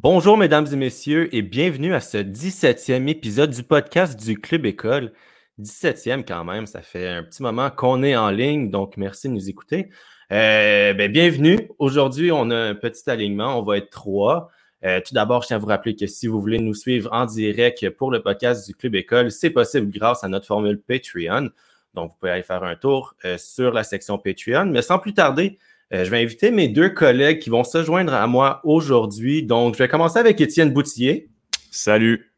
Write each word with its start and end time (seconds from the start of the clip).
Bonjour, 0.00 0.36
mesdames 0.36 0.68
et 0.72 0.76
messieurs, 0.76 1.34
et 1.34 1.42
bienvenue 1.42 1.92
à 1.92 1.98
ce 1.98 2.18
17e 2.18 3.08
épisode 3.08 3.50
du 3.50 3.64
podcast 3.64 4.16
du 4.16 4.38
Club 4.38 4.64
École. 4.64 5.12
17e 5.58 6.24
quand 6.24 6.44
même, 6.44 6.66
ça 6.66 6.82
fait 6.82 7.08
un 7.08 7.24
petit 7.24 7.42
moment 7.42 7.68
qu'on 7.68 8.04
est 8.04 8.14
en 8.14 8.30
ligne, 8.30 8.70
donc 8.70 8.96
merci 8.96 9.28
de 9.28 9.32
nous 9.32 9.48
écouter. 9.48 9.90
Euh, 10.30 10.94
ben, 10.94 11.10
bienvenue. 11.10 11.68
Aujourd'hui, 11.80 12.30
on 12.30 12.48
a 12.50 12.56
un 12.56 12.76
petit 12.76 13.10
alignement, 13.10 13.58
on 13.58 13.62
va 13.62 13.78
être 13.78 13.90
trois. 13.90 14.50
Euh, 14.84 15.00
tout 15.04 15.14
d'abord, 15.14 15.42
je 15.42 15.48
tiens 15.48 15.56
à 15.56 15.58
vous 15.58 15.66
rappeler 15.66 15.96
que 15.96 16.06
si 16.06 16.28
vous 16.28 16.40
voulez 16.40 16.60
nous 16.60 16.74
suivre 16.74 17.12
en 17.12 17.26
direct 17.26 17.90
pour 17.90 18.12
le 18.12 18.22
podcast 18.22 18.68
du 18.68 18.76
Club 18.76 18.94
École, 18.94 19.32
c'est 19.32 19.50
possible 19.50 19.90
grâce 19.90 20.22
à 20.22 20.28
notre 20.28 20.46
formule 20.46 20.80
Patreon. 20.80 21.50
Donc, 21.94 22.12
vous 22.12 22.16
pouvez 22.20 22.30
aller 22.30 22.44
faire 22.44 22.62
un 22.62 22.76
tour 22.76 23.16
euh, 23.24 23.36
sur 23.36 23.72
la 23.72 23.82
section 23.82 24.16
Patreon. 24.16 24.66
Mais 24.66 24.82
sans 24.82 25.00
plus 25.00 25.14
tarder, 25.14 25.58
euh, 25.92 26.04
je 26.04 26.10
vais 26.10 26.22
inviter 26.22 26.50
mes 26.50 26.68
deux 26.68 26.90
collègues 26.90 27.38
qui 27.38 27.50
vont 27.50 27.64
se 27.64 27.82
joindre 27.82 28.12
à 28.14 28.26
moi 28.26 28.60
aujourd'hui. 28.64 29.42
Donc, 29.42 29.74
je 29.74 29.78
vais 29.78 29.88
commencer 29.88 30.18
avec 30.18 30.40
Étienne 30.40 30.72
Boutillier. 30.72 31.30
Salut. 31.70 32.32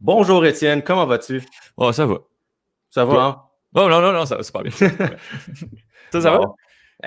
Bonjour 0.00 0.44
Étienne, 0.44 0.82
comment 0.82 1.06
vas-tu? 1.06 1.42
Oh, 1.76 1.92
ça 1.92 2.06
va. 2.06 2.18
Ça 2.90 3.04
va, 3.04 3.24
hein? 3.24 3.42
Oh, 3.74 3.88
non, 3.88 4.00
non, 4.00 4.12
non, 4.12 4.26
ça 4.26 4.36
va 4.36 4.42
super 4.42 4.62
bien. 4.62 4.72
ça, 6.12 6.20
ça 6.20 6.30
va? 6.30 6.40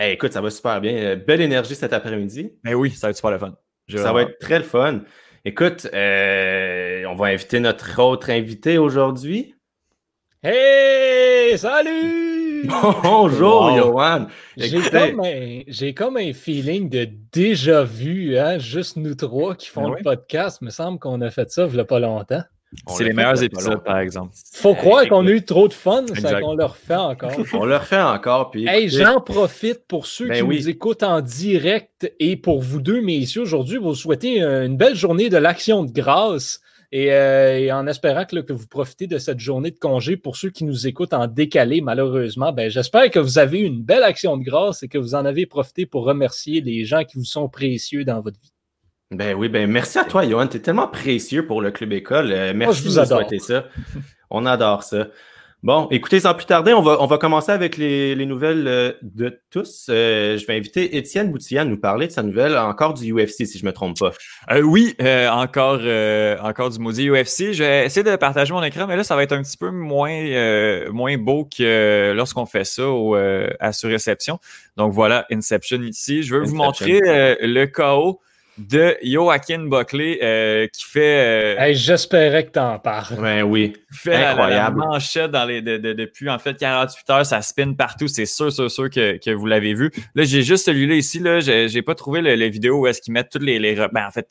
écoute, 0.07 0.33
ça 0.33 0.41
va 0.41 0.49
super 0.49 0.79
bien. 0.81 0.93
Euh, 0.93 1.15
belle 1.15 1.41
énergie 1.41 1.75
cet 1.75 1.93
après-midi. 1.93 2.51
Ben 2.63 2.75
oui, 2.75 2.91
ça 2.91 3.07
va 3.07 3.11
être 3.11 3.17
super 3.17 3.31
le 3.31 3.39
fun. 3.39 3.55
ça 3.89 4.13
va 4.13 4.23
être 4.23 4.37
très 4.39 4.59
le 4.59 4.65
fun. 4.65 5.01
Écoute, 5.45 5.87
euh, 5.93 7.05
on 7.05 7.15
va 7.15 7.27
inviter 7.27 7.59
notre 7.59 8.01
autre 8.01 8.29
invité 8.29 8.77
aujourd'hui. 8.77 9.55
Hey, 10.43 11.57
salut! 11.57 12.38
Bonjour, 13.03 13.75
Johan! 13.75 14.27
J'ai 14.57 15.93
comme, 15.93 16.17
un 16.17 16.33
feeling 16.33 16.89
de 16.89 17.07
déjà 17.31 17.83
vu, 17.83 18.37
hein? 18.37 18.57
juste 18.57 18.97
nous 18.97 19.15
trois 19.15 19.55
qui 19.55 19.67
font 19.67 19.91
ah 19.91 19.95
le 19.97 20.03
podcast. 20.03 20.59
Il 20.61 20.65
me 20.65 20.69
semble 20.69 20.99
qu'on 20.99 21.21
a 21.21 21.29
fait 21.29 21.49
ça 21.51 21.67
il 21.67 21.73
n'y 21.73 21.79
a 21.79 21.85
pas 21.85 21.99
longtemps. 21.99 22.43
C'est 22.87 23.03
les 23.03 23.13
meilleurs 23.13 23.41
épisodes, 23.41 23.83
par 23.83 23.97
exemple. 23.97 24.33
Faut 24.53 24.75
croire 24.75 25.07
qu'on 25.07 25.25
a 25.25 25.29
eu 25.31 25.43
trop 25.43 25.67
de 25.67 25.73
fun, 25.73 26.05
ça 26.21 26.39
qu'on 26.39 26.53
le 26.53 26.65
refait 26.65 26.95
encore. 26.95 27.31
On 27.53 27.65
le 27.65 27.77
refait 27.77 27.99
encore. 27.99 28.51
Puis 28.51 28.67
hey, 28.67 28.89
j'en 28.89 29.21
profite 29.21 29.87
pour 29.87 30.05
ceux 30.05 30.27
ben 30.27 30.35
qui 30.35 30.47
nous 30.47 30.69
écoutent 30.69 31.01
en 31.01 31.21
direct 31.21 32.11
et 32.19 32.37
pour 32.37 32.61
vous 32.61 32.79
deux, 32.79 33.01
messieurs, 33.01 33.41
aujourd'hui, 33.41 33.77
vous 33.77 33.95
souhaitez 33.95 34.41
une 34.41 34.77
belle 34.77 34.95
journée 34.95 35.29
de 35.29 35.37
l'action 35.37 35.83
de 35.83 35.91
grâce. 35.91 36.61
Euh, 36.95 37.57
et, 37.57 37.71
en 37.71 37.85
espérant 37.85 38.25
que, 38.25 38.39
que, 38.39 38.53
vous 38.53 38.67
profitez 38.67 39.05
de 39.05 39.19
cette 39.19 39.39
journée 39.39 39.69
de 39.69 39.77
congé, 39.77 40.17
pour 40.17 40.35
ceux 40.35 40.49
qui 40.49 40.63
nous 40.63 40.87
écoutent 40.87 41.13
en 41.13 41.27
décalé, 41.27 41.81
malheureusement, 41.81 42.51
ben, 42.51 42.69
j'espère 42.69 43.11
que 43.11 43.19
vous 43.19 43.37
avez 43.37 43.59
eu 43.59 43.65
une 43.65 43.83
belle 43.83 44.03
action 44.03 44.37
de 44.37 44.43
grâce 44.43 44.81
et 44.81 44.87
que 44.87 44.97
vous 44.97 45.13
en 45.13 45.23
avez 45.25 45.45
profité 45.45 45.85
pour 45.85 46.03
remercier 46.03 46.61
les 46.61 46.85
gens 46.85 47.03
qui 47.03 47.17
vous 47.17 47.25
sont 47.25 47.47
précieux 47.47 48.05
dans 48.05 48.21
votre 48.21 48.39
vie. 48.39 48.53
Ben 49.11 49.35
oui, 49.35 49.49
ben 49.49 49.69
merci 49.69 49.97
à 49.97 50.03
toi, 50.03 50.27
Johan. 50.27 50.47
Tu 50.47 50.57
es 50.57 50.59
tellement 50.59 50.87
précieux 50.87 51.45
pour 51.45 51.61
le 51.61 51.71
Club 51.71 51.93
École. 51.93 52.31
Euh, 52.31 52.53
merci 52.55 52.83
de 52.83 52.99
nous 52.99 53.05
souhaiter 53.05 53.39
ça. 53.39 53.65
On 54.29 54.45
adore 54.45 54.83
ça. 54.83 55.07
Bon, 55.61 55.89
écoutez, 55.91 56.21
sans 56.21 56.33
plus 56.35 56.45
tarder, 56.45 56.71
on 56.71 56.81
va, 56.81 57.01
on 57.01 57.05
va 57.05 57.17
commencer 57.17 57.51
avec 57.51 57.75
les, 57.75 58.15
les 58.15 58.25
nouvelles 58.25 58.65
euh, 58.65 58.93
de 59.01 59.41
tous. 59.49 59.87
Euh, 59.89 60.37
je 60.37 60.45
vais 60.45 60.55
inviter 60.55 60.95
Étienne 60.95 61.33
Boutillan 61.33 61.63
à 61.63 61.65
nous 61.65 61.77
parler 61.77 62.07
de 62.07 62.13
sa 62.13 62.23
nouvelle, 62.23 62.57
encore 62.57 62.93
du 62.93 63.13
UFC, 63.13 63.45
si 63.45 63.59
je 63.59 63.65
me 63.65 63.73
trompe 63.73 63.99
pas. 63.99 64.13
Euh, 64.51 64.61
oui, 64.61 64.95
encore, 65.29 65.81
encore 66.45 66.69
du 66.69 66.79
maudit 66.79 67.09
UFC. 67.09 67.51
Je 67.51 67.61
vais 67.61 67.85
essayer 67.85 68.09
de 68.09 68.15
partager 68.15 68.53
mon 68.53 68.63
écran, 68.63 68.87
mais 68.87 68.95
là, 68.95 69.03
ça 69.03 69.17
va 69.17 69.23
être 69.23 69.33
un 69.33 69.43
petit 69.43 69.57
peu 69.57 69.69
moins, 69.69 70.89
moins 70.91 71.17
beau 71.17 71.43
que 71.45 72.13
lorsqu'on 72.15 72.45
fait 72.45 72.63
ça 72.63 72.87
au, 72.87 73.15
à 73.15 73.71
réception. 73.83 74.39
Donc 74.77 74.93
voilà, 74.93 75.25
Inception 75.29 75.81
ici. 75.81 76.23
Je 76.23 76.35
veux 76.35 76.43
vous 76.45 76.55
montrer 76.55 77.01
le 77.01 77.65
KO 77.65 78.21
de 78.59 78.97
Joaquin 79.01 79.65
Buckley 79.67 80.19
euh, 80.21 80.67
qui 80.67 80.83
fait. 80.83 81.57
Euh, 81.57 81.73
j'espérais 81.73 82.45
que 82.45 82.51
tu 82.51 82.59
en 82.59 82.77
parles. 82.77 83.15
Ben 83.19 83.43
oui. 83.43 83.73
Fait 83.91 84.15
Incroyable. 84.15 84.79
La, 84.79 84.87
manchette 84.87 85.31
dans 85.31 85.45
les, 85.45 85.61
depuis 85.61 86.29
en 86.29 86.37
fait 86.39 86.57
48 86.57 87.09
heures, 87.09 87.25
ça 87.25 87.41
spin 87.41 87.73
partout. 87.73 88.07
C'est 88.07 88.25
sûr, 88.25 88.51
sûr, 88.51 88.69
sûr 88.69 88.89
que, 88.89 89.17
que 89.17 89.31
vous 89.31 89.45
l'avez 89.45 89.73
vu. 89.73 89.91
Là, 90.13 90.23
j'ai 90.23 90.43
juste 90.43 90.65
celui-là 90.65 90.95
ici. 90.95 91.19
Là, 91.19 91.39
j'ai 91.39 91.81
pas 91.81 91.95
trouvé 91.95 92.21
le, 92.21 92.49
vidéo 92.49 92.81
où 92.81 92.87
est-ce 92.87 93.01
qu'ils 93.01 93.13
mettent 93.13 93.29
toutes 93.29 93.43
les. 93.43 93.59
les 93.59 93.75
ben, 93.75 94.07
en 94.07 94.11
fait, 94.11 94.27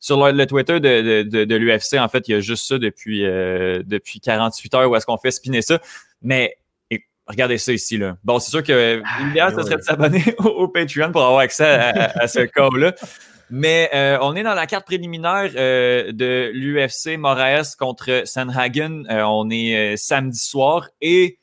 sur 0.00 0.32
le, 0.32 0.46
Twitter 0.46 0.80
de, 0.80 1.22
de, 1.22 1.56
l'UFC, 1.56 1.98
en 1.98 2.08
fait, 2.08 2.28
il 2.28 2.32
y 2.32 2.34
a 2.34 2.40
juste 2.40 2.66
ça 2.66 2.78
depuis, 2.78 3.24
euh, 3.24 3.82
depuis 3.84 4.20
48 4.20 4.74
heures 4.74 4.90
où 4.90 4.96
est-ce 4.96 5.06
qu'on 5.06 5.18
fait 5.18 5.30
spinner 5.30 5.62
ça. 5.62 5.78
Mais 6.22 6.56
Regardez 7.28 7.58
ça 7.58 7.72
ici. 7.72 7.98
Là. 7.98 8.16
Bon, 8.22 8.38
c'est 8.38 8.50
sûr 8.50 8.62
que 8.62 9.02
l'idéal, 9.24 9.52
ce 9.52 9.62
serait 9.62 9.78
de 9.78 9.82
s'abonner 9.82 10.22
au, 10.38 10.68
Patreon 10.68 11.10
pour 11.10 11.24
avoir 11.24 11.40
accès 11.40 11.64
à, 11.64 12.12
à 12.20 12.28
ce 12.28 12.38
cas-là. 12.54 12.94
Mais 13.50 13.90
euh, 13.94 14.18
on 14.22 14.34
est 14.34 14.42
dans 14.42 14.54
la 14.54 14.66
carte 14.66 14.86
préliminaire 14.86 15.50
euh, 15.54 16.12
de 16.12 16.50
l'UFC 16.52 17.16
Moraes 17.16 17.76
contre 17.78 18.22
Sanhagen. 18.24 19.04
Euh, 19.08 19.22
on 19.22 19.48
est 19.50 19.96
samedi 19.96 20.38
soir 20.38 20.88
et 21.00 21.38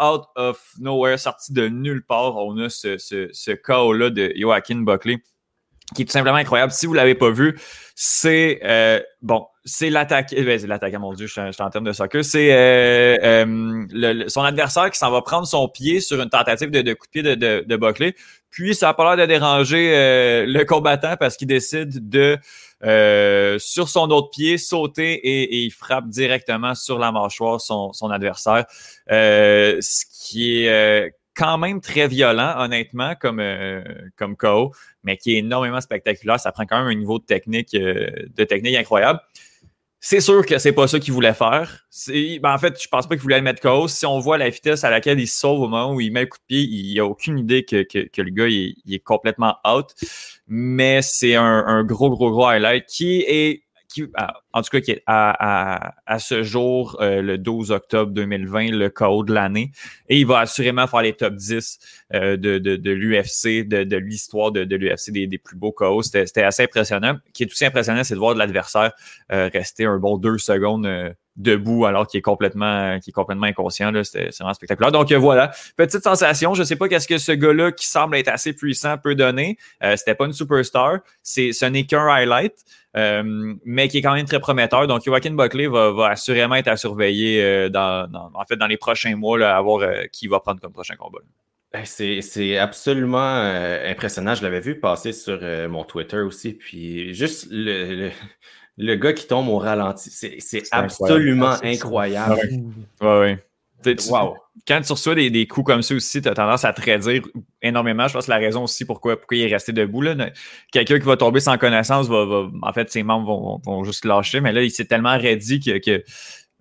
out 0.00 0.22
of 0.36 0.62
nowhere, 0.78 1.18
sorti 1.18 1.52
de 1.52 1.68
nulle 1.68 2.04
part, 2.04 2.36
on 2.36 2.56
a 2.58 2.68
ce, 2.68 2.98
ce, 2.98 3.28
ce 3.32 3.50
KO-là 3.50 4.10
de 4.10 4.32
Joaquin 4.36 4.82
Buckley 4.82 5.18
qui 5.94 6.02
est 6.02 6.04
tout 6.04 6.12
simplement 6.12 6.36
incroyable. 6.36 6.70
Si 6.70 6.84
vous 6.84 6.92
l'avez 6.92 7.14
pas 7.14 7.30
vu, 7.30 7.58
c'est 7.94 8.60
bon, 9.22 9.46
c'est 9.68 9.90
l'attaque. 9.90 10.32
Eh 10.36 10.42
ben, 10.42 10.58
c'est 10.58 10.66
l'attaque, 10.66 10.94
mon 10.94 11.12
Dieu, 11.12 11.26
je 11.26 11.32
suis, 11.32 11.62
en 11.62 11.70
termes 11.70 11.84
de 11.84 11.92
soccer. 11.92 12.24
C'est 12.24 12.48
son 14.28 14.42
adversaire 14.42 14.90
qui 14.90 14.98
s'en 14.98 15.10
va 15.10 15.22
prendre 15.22 15.46
son 15.46 15.68
pied 15.68 16.00
sur 16.00 16.20
une 16.20 16.30
tentative 16.30 16.70
de, 16.70 16.94
coup 16.94 17.06
de 17.06 17.10
pied 17.10 17.22
de, 17.22 17.34
de, 17.34 17.64
de 17.66 17.76
Buckley. 17.76 18.14
Puis, 18.50 18.74
ça 18.74 18.86
n'a 18.86 18.94
pas 18.94 19.14
l'air 19.14 19.26
de 19.26 19.30
déranger 19.30 19.92
euh, 19.94 20.46
le 20.46 20.64
combattant 20.64 21.16
parce 21.18 21.36
qu'il 21.36 21.48
décide 21.48 22.08
de, 22.08 22.38
euh, 22.82 23.58
sur 23.58 23.88
son 23.88 24.10
autre 24.10 24.30
pied, 24.30 24.56
sauter 24.58 25.14
et, 25.14 25.64
il 25.64 25.70
frappe 25.70 26.08
directement 26.08 26.74
sur 26.74 26.98
la 26.98 27.12
mâchoire 27.12 27.60
son, 27.60 27.92
son 27.92 28.10
adversaire. 28.10 28.64
Euh, 29.10 29.76
ce 29.80 30.04
qui 30.10 30.64
est 30.64 31.14
quand 31.36 31.58
même 31.58 31.80
très 31.80 32.08
violent, 32.08 32.54
honnêtement, 32.58 33.14
comme, 33.14 33.42
comme 34.16 34.36
KO, 34.36 34.72
mais 35.04 35.16
qui 35.16 35.34
est 35.34 35.38
énormément 35.38 35.80
spectaculaire. 35.80 36.40
Ça 36.40 36.50
prend 36.50 36.64
quand 36.64 36.78
même 36.78 36.88
un 36.88 36.98
niveau 36.98 37.18
de 37.18 37.24
technique, 37.24 37.72
de 37.72 38.44
technique 38.44 38.74
incroyable. 38.76 39.20
C'est 40.00 40.20
sûr 40.20 40.46
que 40.46 40.58
c'est 40.58 40.72
pas 40.72 40.86
ça 40.86 41.00
qu'il 41.00 41.12
voulait 41.12 41.34
faire. 41.34 41.86
Ben 42.06 42.54
en 42.54 42.58
fait, 42.58 42.80
je 42.80 42.86
pense 42.88 43.08
pas 43.08 43.16
qu'il 43.16 43.22
voulait 43.22 43.38
le 43.38 43.42
mettre 43.42 43.60
KO. 43.60 43.88
Si 43.88 44.06
on 44.06 44.20
voit 44.20 44.38
la 44.38 44.48
vitesse 44.48 44.84
à 44.84 44.90
laquelle 44.90 45.18
il 45.18 45.26
se 45.26 45.40
sauve 45.40 45.60
au 45.60 45.68
moment 45.68 45.92
où 45.92 46.00
il 46.00 46.12
met 46.12 46.20
le 46.20 46.26
coup 46.26 46.38
de 46.38 46.44
pied, 46.46 46.60
il 46.60 47.00
a 47.00 47.04
aucune 47.04 47.38
idée 47.38 47.64
que, 47.64 47.82
que, 47.82 48.22
le 48.22 48.30
gars 48.30 48.46
il, 48.46 48.76
est 48.88 49.00
complètement 49.00 49.56
out. 49.66 49.94
Mais 50.46 51.02
c'est 51.02 51.34
un, 51.34 51.64
un, 51.66 51.82
gros, 51.82 52.10
gros, 52.10 52.30
gros 52.30 52.46
highlight 52.46 52.86
qui 52.86 53.24
est 53.26 53.64
en 54.52 54.62
tout 54.62 54.70
cas, 54.70 54.80
qui 54.80 54.92
est 54.92 55.02
à, 55.06 56.18
ce 56.18 56.42
jour, 56.42 56.96
euh, 57.00 57.22
le 57.22 57.38
12 57.38 57.70
octobre 57.70 58.12
2020, 58.12 58.70
le 58.72 58.90
KO 58.90 59.24
de 59.24 59.32
l'année. 59.32 59.72
Et 60.08 60.18
il 60.18 60.26
va 60.26 60.40
assurément 60.40 60.86
faire 60.86 61.02
les 61.02 61.12
top 61.12 61.34
10 61.34 61.78
euh, 62.14 62.36
de, 62.36 62.58
de, 62.58 62.90
l'UFC, 62.90 63.66
de, 63.66 63.96
l'histoire 63.96 64.52
de, 64.52 64.62
l'UFC, 64.62 65.10
des, 65.12 65.38
plus 65.38 65.56
beaux 65.56 65.72
KO. 65.72 66.02
C'était 66.02 66.42
assez 66.42 66.64
impressionnant. 66.64 67.16
Ce 67.26 67.32
qui 67.32 67.42
est 67.44 67.50
aussi 67.50 67.64
impressionnant, 67.64 68.04
c'est 68.04 68.14
de 68.14 68.18
voir 68.18 68.34
de 68.34 68.38
l'adversaire 68.38 68.92
euh, 69.32 69.48
rester 69.52 69.84
un 69.84 69.98
bon 69.98 70.18
deux 70.18 70.38
secondes 70.38 71.14
debout 71.38 71.86
alors 71.86 72.06
qu'il 72.06 72.18
est 72.18 72.22
complètement 72.22 72.98
qui 72.98 73.10
est 73.10 73.12
complètement 73.12 73.46
inconscient 73.46 73.92
là 73.92 74.02
c'est 74.02 74.36
vraiment 74.38 74.52
spectaculaire 74.54 74.90
donc 74.90 75.10
voilà 75.12 75.52
petite 75.76 76.02
sensation 76.02 76.52
je 76.54 76.64
sais 76.64 76.76
pas 76.76 76.88
qu'est-ce 76.88 77.06
que 77.06 77.16
ce 77.16 77.32
gars-là 77.32 77.70
qui 77.70 77.86
semble 77.86 78.16
être 78.16 78.28
assez 78.28 78.52
puissant 78.52 78.98
peut 78.98 79.14
donner 79.14 79.56
euh, 79.84 79.96
c'était 79.96 80.16
pas 80.16 80.26
une 80.26 80.32
superstar 80.32 80.98
c'est 81.22 81.52
ce 81.52 81.64
n'est 81.64 81.84
qu'un 81.84 82.06
highlight 82.08 82.54
euh, 82.96 83.54
mais 83.64 83.88
qui 83.88 83.98
est 83.98 84.02
quand 84.02 84.14
même 84.14 84.26
très 84.26 84.40
prometteur 84.40 84.86
donc 84.86 85.04
Joaquin 85.04 85.32
Buckley 85.32 85.66
va, 85.66 85.92
va 85.92 86.08
assurément 86.08 86.54
être 86.54 86.68
à 86.68 86.76
surveiller 86.76 87.42
euh, 87.42 87.68
dans, 87.68 88.08
en 88.34 88.44
fait 88.46 88.56
dans 88.56 88.66
les 88.66 88.78
prochains 88.78 89.14
mois 89.14 89.38
là, 89.38 89.56
à 89.56 89.60
voir 89.60 89.80
euh, 89.80 90.04
qui 90.12 90.26
va 90.26 90.40
prendre 90.40 90.60
comme 90.60 90.72
prochain 90.72 90.96
combat 90.96 91.18
ben, 91.70 91.84
c'est 91.84 92.56
absolument 92.56 93.18
impressionnant. 93.84 94.34
Je 94.34 94.42
l'avais 94.42 94.60
vu 94.60 94.80
passer 94.80 95.12
sur 95.12 95.38
mon 95.68 95.84
Twitter 95.84 96.20
aussi. 96.20 96.54
Puis 96.54 97.12
juste 97.12 97.48
le, 97.50 98.10
le 98.78 98.94
gars 98.94 99.12
qui 99.12 99.26
tombe 99.26 99.48
au 99.48 99.58
ralenti, 99.58 100.08
c'est 100.10 100.62
absolument 100.70 101.56
incroyable. 101.62 102.40
Ouais, 103.02 103.18
ouais. 103.18 103.47
Wow. 104.10 104.36
Quand 104.66 104.80
tu 104.82 104.92
reçois 104.92 105.14
des, 105.14 105.46
coups 105.46 105.66
comme 105.66 105.82
ça 105.82 105.94
aussi, 105.94 106.20
tu 106.20 106.28
as 106.28 106.34
tendance 106.34 106.64
à 106.64 106.72
te 106.72 106.80
redire 106.80 107.22
énormément. 107.62 108.08
Je 108.08 108.14
pense 108.14 108.26
que 108.26 108.30
la 108.30 108.38
raison 108.38 108.64
aussi 108.64 108.84
pourquoi, 108.84 109.16
pourquoi 109.16 109.36
il 109.36 109.44
est 109.44 109.52
resté 109.52 109.72
debout. 109.72 110.04
Quelqu'un 110.72 110.98
qui 110.98 111.06
va 111.06 111.16
tomber 111.16 111.40
sans 111.40 111.56
connaissance, 111.58 112.08
va, 112.08 112.48
en 112.62 112.72
fait, 112.72 112.90
ses 112.90 113.02
membres 113.02 113.60
vont, 113.64 113.84
juste 113.84 114.04
lâcher. 114.04 114.40
Mais 114.40 114.52
là, 114.52 114.62
il 114.62 114.70
s'est 114.70 114.84
tellement 114.84 115.16
raidi 115.16 115.60
que, 115.60 116.04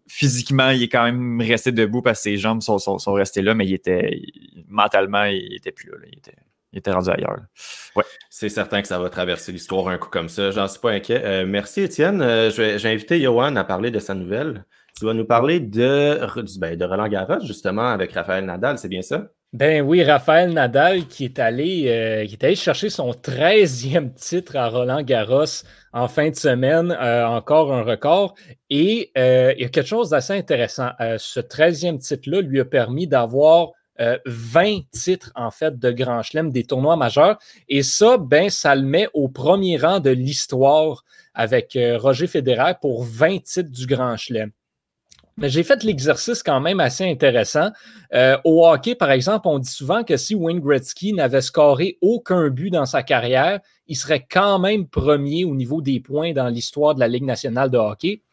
physiquement, 0.07 0.69
il 0.69 0.83
est 0.83 0.89
quand 0.89 1.03
même 1.03 1.41
resté 1.41 1.71
debout 1.71 2.01
parce 2.01 2.19
que 2.19 2.23
ses 2.23 2.37
jambes 2.37 2.61
sont, 2.61 2.77
sont, 2.77 3.13
restées 3.13 3.41
là, 3.41 3.53
mais 3.53 3.65
il 3.65 3.73
était 3.73 4.21
mentalement, 4.67 5.25
il 5.25 5.55
était 5.55 5.71
plus 5.71 5.89
là. 5.89 5.97
Il 6.11 6.19
était, 6.19 6.35
il 6.73 6.79
était 6.79 6.91
rendu 6.91 7.09
ailleurs. 7.09 7.39
Ouais. 7.95 8.03
C'est 8.29 8.49
certain 8.49 8.81
que 8.81 8.87
ça 8.87 8.99
va 8.99 9.09
traverser 9.09 9.51
l'histoire 9.51 9.87
un 9.87 9.97
coup 9.97 10.09
comme 10.09 10.29
ça. 10.29 10.51
J'en 10.51 10.67
suis 10.67 10.79
pas 10.79 10.91
inquiet. 10.91 11.21
Euh, 11.23 11.45
merci, 11.47 11.81
Étienne. 11.81 12.21
Euh, 12.21 12.51
je 12.51 12.61
vais, 12.61 12.85
invité 12.85 13.19
Johan 13.19 13.55
à 13.55 13.63
parler 13.63 13.89
de 13.89 13.99
sa 13.99 14.13
nouvelle. 14.13 14.65
Tu 14.97 15.05
vas 15.05 15.13
nous 15.13 15.25
parler 15.25 15.59
de, 15.59 16.19
ben, 16.59 16.75
de 16.75 16.83
Roland 16.83 17.07
Garros, 17.07 17.45
justement, 17.45 17.87
avec 17.87 18.13
Raphaël 18.13 18.45
Nadal, 18.45 18.79
c'est 18.79 18.87
bien 18.87 19.03
ça? 19.03 19.27
Ben 19.53 19.81
oui, 19.81 20.03
Raphaël 20.03 20.51
Nadal 20.51 21.05
qui 21.05 21.25
est 21.25 21.37
allé, 21.37 21.85
euh, 21.87 22.25
qui 22.25 22.33
est 22.33 22.43
allé 22.43 22.55
chercher 22.55 22.89
son 22.89 23.11
13e 23.11 24.11
titre 24.15 24.55
à 24.55 24.69
Roland 24.69 25.03
Garros 25.03 25.63
en 25.93 26.07
fin 26.07 26.29
de 26.29 26.35
semaine, 26.35 26.91
euh, 26.99 27.27
encore 27.27 27.71
un 27.71 27.83
record. 27.83 28.33
Et 28.71 29.11
euh, 29.19 29.53
il 29.55 29.61
y 29.61 29.65
a 29.65 29.69
quelque 29.69 29.87
chose 29.87 30.09
d'assez 30.09 30.33
intéressant. 30.33 30.89
ce 30.99 31.39
13e 31.39 31.99
titre-là 31.99 32.41
lui 32.41 32.59
a 32.59 32.65
permis 32.65 33.07
d'avoir 33.07 33.71
20 34.25 34.81
titres 34.91 35.31
en 35.35 35.49
fait 35.49 35.79
de 35.79 35.91
Grand 35.91 36.21
Chelem, 36.23 36.51
des 36.51 36.63
tournois 36.63 36.97
majeurs. 36.97 37.37
Et 37.69 37.83
ça, 37.83 38.17
ben, 38.17 38.49
ça 38.49 38.75
le 38.75 38.83
met 38.83 39.07
au 39.13 39.27
premier 39.29 39.77
rang 39.77 39.99
de 39.99 40.09
l'histoire 40.09 41.03
avec 41.33 41.77
Roger 41.97 42.27
Federer 42.27 42.73
pour 42.81 43.03
20 43.03 43.43
titres 43.43 43.71
du 43.71 43.85
Grand 43.85 44.17
Chelem. 44.17 44.51
Mais 45.39 45.49
j'ai 45.49 45.63
fait 45.63 45.83
l'exercice 45.83 46.41
quand 46.41 46.59
même 46.59 46.79
assez 46.79 47.07
intéressant. 47.07 47.69
Euh, 48.13 48.37
au 48.43 48.67
hockey, 48.67 48.95
par 48.95 49.11
exemple, 49.11 49.47
on 49.47 49.59
dit 49.59 49.69
souvent 49.69 50.03
que 50.03 50.17
si 50.17 50.33
Wayne 50.33 50.59
Gretzky 50.59 51.13
n'avait 51.13 51.41
scoré 51.41 51.99
aucun 52.01 52.49
but 52.49 52.71
dans 52.71 52.87
sa 52.87 53.03
carrière, 53.03 53.59
il 53.85 53.95
serait 53.95 54.25
quand 54.29 54.57
même 54.57 54.87
premier 54.87 55.45
au 55.45 55.53
niveau 55.53 55.81
des 55.81 55.99
points 55.99 56.33
dans 56.33 56.47
l'histoire 56.47 56.95
de 56.95 56.99
la 56.99 57.07
Ligue 57.07 57.23
nationale 57.25 57.69
de 57.69 57.77
hockey. 57.77 58.23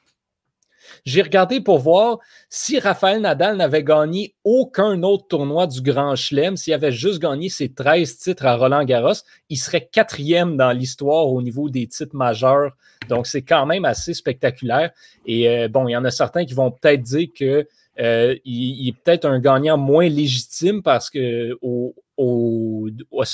J'ai 1.05 1.23
regardé 1.23 1.61
pour 1.61 1.79
voir 1.79 2.19
si 2.49 2.79
Raphaël 2.79 3.21
Nadal 3.21 3.57
n'avait 3.57 3.85
gagné 3.85 4.35
aucun 4.45 5.03
autre 5.03 5.27
tournoi 5.29 5.67
du 5.67 5.81
Grand 5.81 6.17
Chelem, 6.17 6.57
s'il 6.57 6.73
avait 6.75 6.93
juste 6.93 7.21
gagné 7.21 7.49
ses 7.49 7.73
13 7.73 8.19
titres 8.19 8.47
à 8.47 8.57
Roland 8.57 8.85
Garros, 8.85 9.13
il 9.49 9.57
serait 9.57 9.89
quatrième 9.91 10.57
dans 10.57 10.73
l'histoire 10.73 11.29
au 11.29 11.43
niveau 11.43 11.69
des 11.69 11.87
titres 11.87 12.17
majeurs. 12.17 12.73
Donc, 13.09 13.27
c'est 13.27 13.43
quand 13.43 13.67
même 13.67 13.85
assez 13.85 14.15
spectaculaire. 14.15 14.91
Et 15.27 15.49
euh, 15.49 15.69
bon, 15.69 15.89
il 15.89 15.93
y 15.93 15.97
en 15.97 16.05
a 16.05 16.11
certains 16.11 16.45
qui 16.45 16.55
vont 16.55 16.71
peut-être 16.71 17.03
dire 17.03 17.29
que 17.39 17.67
euh, 18.01 18.35
est 18.45 18.97
peut-être 19.05 19.25
un 19.25 19.39
gagnant 19.39 19.79
moins 19.79 20.09
légitime 20.09 20.83
parce 20.83 21.11
que 21.11 21.57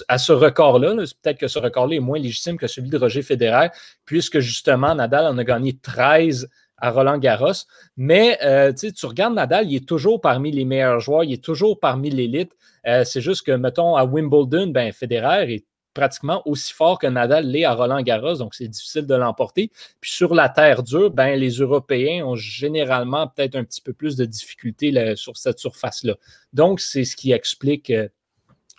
à 0.08 0.19
ce 0.19 0.32
record-là, 0.32 0.94
peut-être 1.23 1.38
que 1.38 1.49
ce 1.49 1.58
record-là 1.58 1.96
est 1.96 2.00
moins 2.00 2.19
légitime 2.19 2.56
que 2.56 2.67
celui 2.67 2.91
de 2.91 2.99
Roger 2.99 3.23
Federer, 3.23 3.69
puisque 4.05 4.41
justement, 4.41 4.94
Nadal 4.94 5.26
en 5.26 5.38
a 5.38 5.44
gagné 5.44 5.76
13 5.76 6.49
à 6.81 6.91
Roland 6.91 7.19
Garros. 7.19 7.53
Mais 7.97 8.38
euh, 8.43 8.73
tu 8.73 9.06
regardes 9.06 9.35
Nadal, 9.35 9.71
il 9.71 9.77
est 9.77 9.88
toujours 9.88 10.21
parmi 10.21 10.50
les 10.50 10.65
meilleurs 10.65 11.00
joueurs, 11.00 11.25
il 11.25 11.32
est 11.32 11.44
toujours 11.44 11.79
parmi 11.79 12.11
l'élite. 12.11 12.53
Euh, 12.87 13.05
c'est 13.05 13.21
juste 13.21 13.47
que, 13.47 13.53
mettons, 13.53 13.97
à 13.97 14.05
Wimbledon, 14.05 14.69
ben, 14.69 14.93
Federer 14.93 15.53
est 15.55 15.65
pratiquement 15.93 16.43
aussi 16.47 16.73
fort 16.73 16.99
que 16.99 17.06
Nadal 17.06 17.47
l'est 17.47 17.65
à 17.65 17.75
Roland 17.75 18.00
Garros, 18.00 18.37
donc 18.37 18.55
c'est 18.55 18.69
difficile 18.69 19.06
de 19.06 19.15
l'emporter. 19.15 19.71
Puis 20.00 20.12
sur 20.12 20.35
la 20.35 20.49
terre 20.49 20.82
dure, 20.82 21.11
ben, 21.11 21.38
les 21.38 21.50
Européens 21.50 22.25
ont 22.25 22.37
généralement 22.37 23.27
peut-être 23.27 23.56
un 23.56 23.65
petit 23.65 23.81
peu 23.81 23.93
plus 23.93 24.17
de 24.17 24.25
difficultés 24.25 25.17
sur 25.17 25.37
cette 25.37 25.59
surface-là. 25.59 26.15
Donc, 26.53 26.81
c'est 26.81 27.05
ce 27.05 27.17
qui 27.17 27.32
explique 27.32 27.91
euh, 27.91 28.09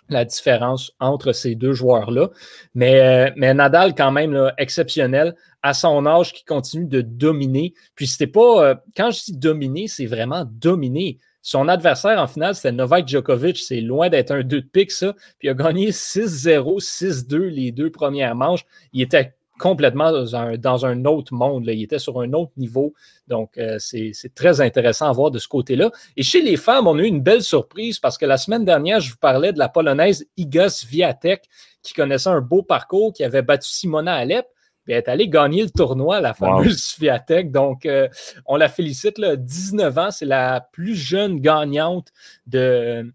la 0.08 0.24
différence 0.24 0.92
entre 1.00 1.32
ces 1.32 1.54
deux 1.54 1.72
joueurs-là. 1.72 2.30
Mais, 2.74 3.32
mais, 3.36 3.54
Nadal, 3.54 3.94
quand 3.94 4.10
même, 4.10 4.52
exceptionnel 4.58 5.34
à 5.62 5.74
son 5.74 6.06
âge, 6.06 6.32
qui 6.32 6.44
continue 6.44 6.86
de 6.86 7.00
dominer. 7.00 7.74
Puis 7.94 8.06
c'était 8.06 8.26
pas, 8.26 8.64
euh, 8.64 8.74
quand 8.96 9.10
je 9.10 9.24
dis 9.24 9.36
dominer, 9.36 9.88
c'est 9.88 10.06
vraiment 10.06 10.44
dominer. 10.44 11.18
Son 11.40 11.66
adversaire 11.68 12.20
en 12.20 12.28
finale, 12.28 12.54
c'était 12.54 12.72
Novak 12.72 13.08
Djokovic. 13.08 13.58
C'est 13.58 13.80
loin 13.80 14.08
d'être 14.08 14.30
un 14.30 14.42
2 14.42 14.60
de 14.60 14.66
pique, 14.66 14.92
ça. 14.92 15.12
Puis 15.38 15.48
il 15.48 15.50
a 15.50 15.54
gagné 15.54 15.90
6-0, 15.90 16.80
6-2 16.80 17.36
les 17.48 17.72
deux 17.72 17.90
premières 17.90 18.36
manches. 18.36 18.64
Il 18.92 19.02
était 19.02 19.34
complètement 19.58 20.10
dans 20.10 20.86
un, 20.86 21.04
autre 21.04 21.34
monde. 21.34 21.66
Là. 21.66 21.72
Il 21.72 21.82
était 21.82 21.98
sur 21.98 22.20
un 22.20 22.32
autre 22.32 22.52
niveau. 22.56 22.94
Donc, 23.28 23.58
euh, 23.58 23.76
c'est 23.78 24.34
très 24.34 24.60
intéressant 24.60 25.08
à 25.08 25.12
voir 25.12 25.30
de 25.30 25.38
ce 25.38 25.46
côté-là. 25.46 25.90
Et 26.16 26.22
chez 26.22 26.42
les 26.42 26.56
femmes, 26.56 26.86
on 26.86 26.98
a 26.98 27.02
eu 27.02 27.06
une 27.06 27.22
belle 27.22 27.42
surprise 27.42 27.98
parce 27.98 28.18
que 28.18 28.26
la 28.26 28.38
semaine 28.38 28.64
dernière, 28.64 29.00
je 29.00 29.10
vous 29.10 29.18
parlais 29.18 29.52
de 29.52 29.58
la 29.58 29.68
Polonaise 29.68 30.26
Iga 30.36 30.68
Swiatek 30.68 31.44
qui 31.82 31.94
connaissait 31.94 32.30
un 32.30 32.40
beau 32.40 32.62
parcours, 32.62 33.12
qui 33.12 33.24
avait 33.24 33.42
battu 33.42 33.68
Simona 33.68 34.14
Alep. 34.14 34.46
Elle 34.88 34.94
est 34.94 35.08
allée 35.08 35.28
gagner 35.28 35.62
le 35.62 35.70
tournoi, 35.70 36.20
la 36.20 36.34
fameuse 36.34 36.82
Swiatek. 36.82 37.50
Donc, 37.50 37.86
euh, 37.86 38.08
on 38.46 38.56
la 38.56 38.68
félicite. 38.68 39.18
Là, 39.18 39.36
19 39.36 39.98
ans, 39.98 40.10
c'est 40.10 40.26
la 40.26 40.68
plus 40.72 40.94
jeune 40.94 41.40
gagnante 41.40 42.08
de, 42.46 43.12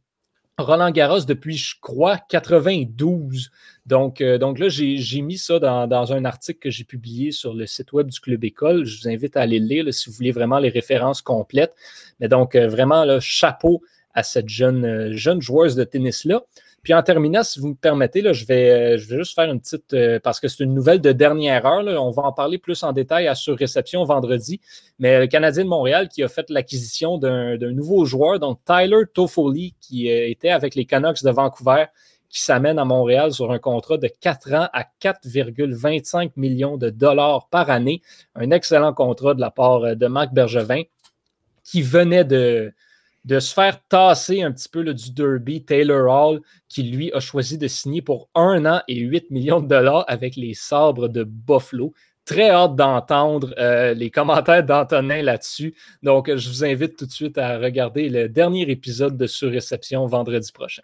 Roland 0.59 0.89
Garros 0.89 1.23
depuis, 1.25 1.55
je 1.55 1.75
crois, 1.79 2.17
92. 2.29 3.51
Donc, 3.85 4.21
euh, 4.21 4.39
donc 4.39 4.57
là, 4.57 4.69
j'ai 4.69 5.21
mis 5.21 5.37
ça 5.37 5.59
dans, 5.59 6.13
un 6.13 6.25
article 6.25 6.59
que 6.59 6.71
j'ai 6.71 6.83
publié 6.83 7.31
sur 7.31 7.53
le 7.53 7.67
site 7.67 7.93
web 7.93 8.07
du 8.07 8.19
Club 8.19 8.43
École. 8.43 8.83
Je 8.83 9.01
vous 9.01 9.07
invite 9.07 9.37
à 9.37 9.41
aller 9.41 9.59
le 9.59 9.67
lire 9.67 9.93
si 9.93 10.09
vous 10.09 10.15
voulez 10.15 10.31
vraiment 10.31 10.57
les 10.57 10.69
références 10.69 11.21
complètes. 11.21 11.75
Mais 12.19 12.27
donc, 12.27 12.55
euh, 12.55 12.67
vraiment, 12.67 13.05
là, 13.05 13.19
chapeau 13.19 13.83
à 14.15 14.23
cette 14.23 14.49
jeune, 14.49 14.83
euh, 14.83 15.11
jeune 15.13 15.41
joueuse 15.41 15.75
de 15.75 15.83
tennis-là. 15.83 16.41
Puis 16.88 16.94
en 16.94 17.04
terminant, 17.04 17.44
si 17.44 17.60
vous 17.60 17.68
me 17.68 17.75
permettez, 17.75 18.22
là, 18.22 18.31
je, 18.31 18.45
vais, 18.45 18.69
euh, 18.69 18.98
je 18.98 19.10
vais 19.10 19.18
juste 19.18 19.36
faire 19.36 19.51
une 19.51 19.60
petite, 19.60 19.94
euh, 19.94 20.22
parce 20.24 20.39
que 20.39 20.48
c'est 20.48 20.63
une 20.63 20.74
nouvelle 20.74 21.01
de 21.01 21.12
dernière 21.12 21.66
heure, 21.66 21.84
on 22.01 22.12
va 22.12 22.24
en 22.24 22.31
parler 22.31 22.57
plus 22.60 22.81
en 22.81 22.94
détail 22.94 23.28
à 23.28 23.36
sur 23.36 23.57
réception 23.57 24.06
vendredi, 24.06 24.62
mais 24.98 25.19
le 25.19 25.28
Canadien 25.28 25.66
de 25.66 25.69
Montréal 25.69 26.07
qui 26.07 26.24
a 26.24 26.30
fait 26.30 26.50
l'acquisition 26.50 27.18
d'un 27.18 27.57
nouveau 27.74 28.06
joueur, 28.06 28.39
donc 28.39 28.60
Tyler 28.63 29.01
Toffoli, 29.13 29.75
qui 29.81 30.10
euh, 30.10 30.30
était 30.30 30.48
avec 30.48 30.75
les 30.75 30.86
Canucks 30.86 31.25
de 31.25 31.30
Vancouver, 31.30 31.88
qui 32.30 32.39
s'amène 32.39 32.80
à 32.80 32.86
Montréal 32.86 33.34
sur 33.34 33.51
un 33.51 33.60
contrat 33.60 33.98
de 33.98 34.07
4 34.22 34.54
ans 34.54 34.69
à 34.72 34.86
4,25 35.01 36.31
millions 36.38 36.78
de 36.78 36.89
dollars 36.89 37.50
par 37.50 37.69
année. 37.69 38.01
Un 38.34 38.51
excellent 38.51 38.94
contrat 38.94 39.34
de 39.34 39.42
la 39.42 39.51
part 39.51 39.98
de 39.98 40.07
Marc 40.07 40.34
Bergevin, 40.34 40.84
qui 41.66 41.81
venait 41.81 42.24
de, 42.24 42.72
de 43.27 43.41
se 43.41 43.53
faire 43.53 43.77
tasser 43.89 44.41
un 44.41 44.53
petit 44.53 44.69
peu 44.69 44.81
le 44.81 44.94
du 44.94 45.12
Derby, 45.12 45.62
Taylor 45.63 46.09
Hall, 46.09 46.39
qui 46.69 46.83
lui 46.83 47.12
a 47.12 47.19
choisi 47.19 47.57
de 47.57 47.68
signer 47.68 48.01
pour 48.01 48.29
un 48.33 48.65
an 48.65 48.81
et 48.88 48.95
8 49.00 49.31
millions 49.31 49.59
de 49.59 49.68
dollars 49.68 50.06
avec 50.07 50.38
les 50.38 50.53
sabres 50.53 51.09
de 51.09 51.25
Buffalo. 51.25 51.94
Très 52.24 52.50
hâte 52.50 52.77
d'entendre 52.77 53.53
euh, 53.57 53.94
les 53.94 54.09
commentaires 54.12 54.63
d'Antonin 54.63 55.21
là-dessus. 55.21 55.75
Donc, 56.03 56.33
je 56.33 56.50
vous 56.50 56.63
invite 56.63 56.95
tout 56.95 57.06
de 57.06 57.12
suite 57.12 57.38
à 57.38 57.57
regarder 57.57 58.07
le 58.07 58.29
dernier 58.29 58.69
épisode 58.69 59.18
de 59.18 59.27
Surréception 59.27 60.06
vendredi 60.06 60.51
prochain. 60.53 60.83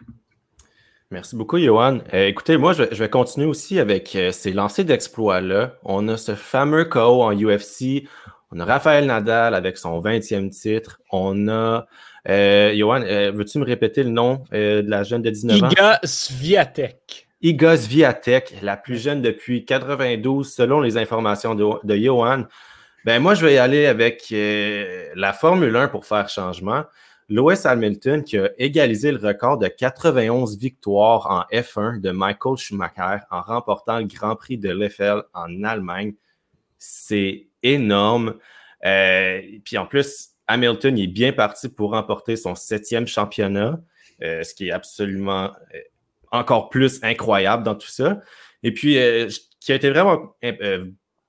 Merci 1.10 1.36
beaucoup, 1.36 1.58
Johan. 1.58 2.00
Euh, 2.12 2.26
écoutez, 2.26 2.58
moi, 2.58 2.74
je 2.74 2.82
vais, 2.82 3.08
continuer 3.08 3.46
aussi 3.46 3.78
avec 3.78 4.14
euh, 4.16 4.32
ces 4.32 4.52
lancers 4.52 4.84
d'exploits-là. 4.84 5.76
On 5.82 6.08
a 6.08 6.18
ce 6.18 6.34
fameux 6.34 6.84
KO 6.84 7.22
en 7.22 7.32
UFC. 7.32 8.06
On 8.50 8.60
a 8.60 8.64
Raphaël 8.66 9.06
Nadal 9.06 9.54
avec 9.54 9.78
son 9.78 10.00
20e 10.00 10.50
titre. 10.50 11.00
On 11.10 11.48
a 11.48 11.86
Johan, 12.26 13.02
euh, 13.02 13.32
veux-tu 13.32 13.58
me 13.58 13.64
répéter 13.64 14.02
le 14.02 14.10
nom 14.10 14.44
euh, 14.52 14.82
de 14.82 14.90
la 14.90 15.02
jeune 15.02 15.22
de 15.22 15.30
19 15.30 15.62
ans? 15.62 15.68
Iga 15.68 16.00
Sviatek. 16.02 17.28
Iga 17.42 17.76
Sviatek, 17.76 18.56
la 18.62 18.76
plus 18.76 19.02
jeune 19.02 19.20
depuis 19.20 19.64
92, 19.64 20.50
selon 20.50 20.80
les 20.80 20.96
informations 20.96 21.54
de, 21.54 21.64
de 21.84 21.96
Johan. 21.96 22.44
Ben, 23.04 23.20
moi, 23.20 23.34
je 23.34 23.44
vais 23.44 23.54
y 23.54 23.58
aller 23.58 23.84
avec 23.84 24.32
la 25.14 25.34
Formule 25.34 25.76
1 25.76 25.88
pour 25.88 26.06
faire 26.06 26.30
changement. 26.30 26.84
Lewis 27.28 27.60
Hamilton 27.64 28.22
qui 28.22 28.38
a 28.38 28.50
égalisé 28.58 29.12
le 29.12 29.18
record 29.18 29.58
de 29.58 29.66
91 29.66 30.58
victoires 30.58 31.26
en 31.30 31.42
F1 31.54 32.00
de 32.00 32.10
Michael 32.10 32.56
Schumacher 32.56 33.18
en 33.30 33.42
remportant 33.42 33.98
le 33.98 34.04
Grand 34.04 34.36
Prix 34.36 34.56
de 34.56 34.70
l'Eiffel 34.70 35.22
en 35.34 35.64
Allemagne. 35.64 36.14
C'est 36.78 37.46
énorme. 37.62 38.36
puis 38.80 39.76
en 39.76 39.86
plus, 39.86 40.33
Hamilton 40.46 40.98
est 40.98 41.06
bien 41.06 41.32
parti 41.32 41.68
pour 41.68 41.92
remporter 41.92 42.36
son 42.36 42.54
septième 42.54 43.06
championnat, 43.06 43.80
euh, 44.22 44.42
ce 44.42 44.54
qui 44.54 44.68
est 44.68 44.72
absolument 44.72 45.52
euh, 45.74 45.78
encore 46.30 46.68
plus 46.68 47.02
incroyable 47.02 47.62
dans 47.62 47.74
tout 47.74 47.88
ça. 47.88 48.20
Et 48.62 48.72
puis, 48.72 48.98
euh, 48.98 49.28
ce 49.28 49.40
qui 49.60 49.72
a 49.72 49.74
été 49.74 49.90
vraiment 49.90 50.36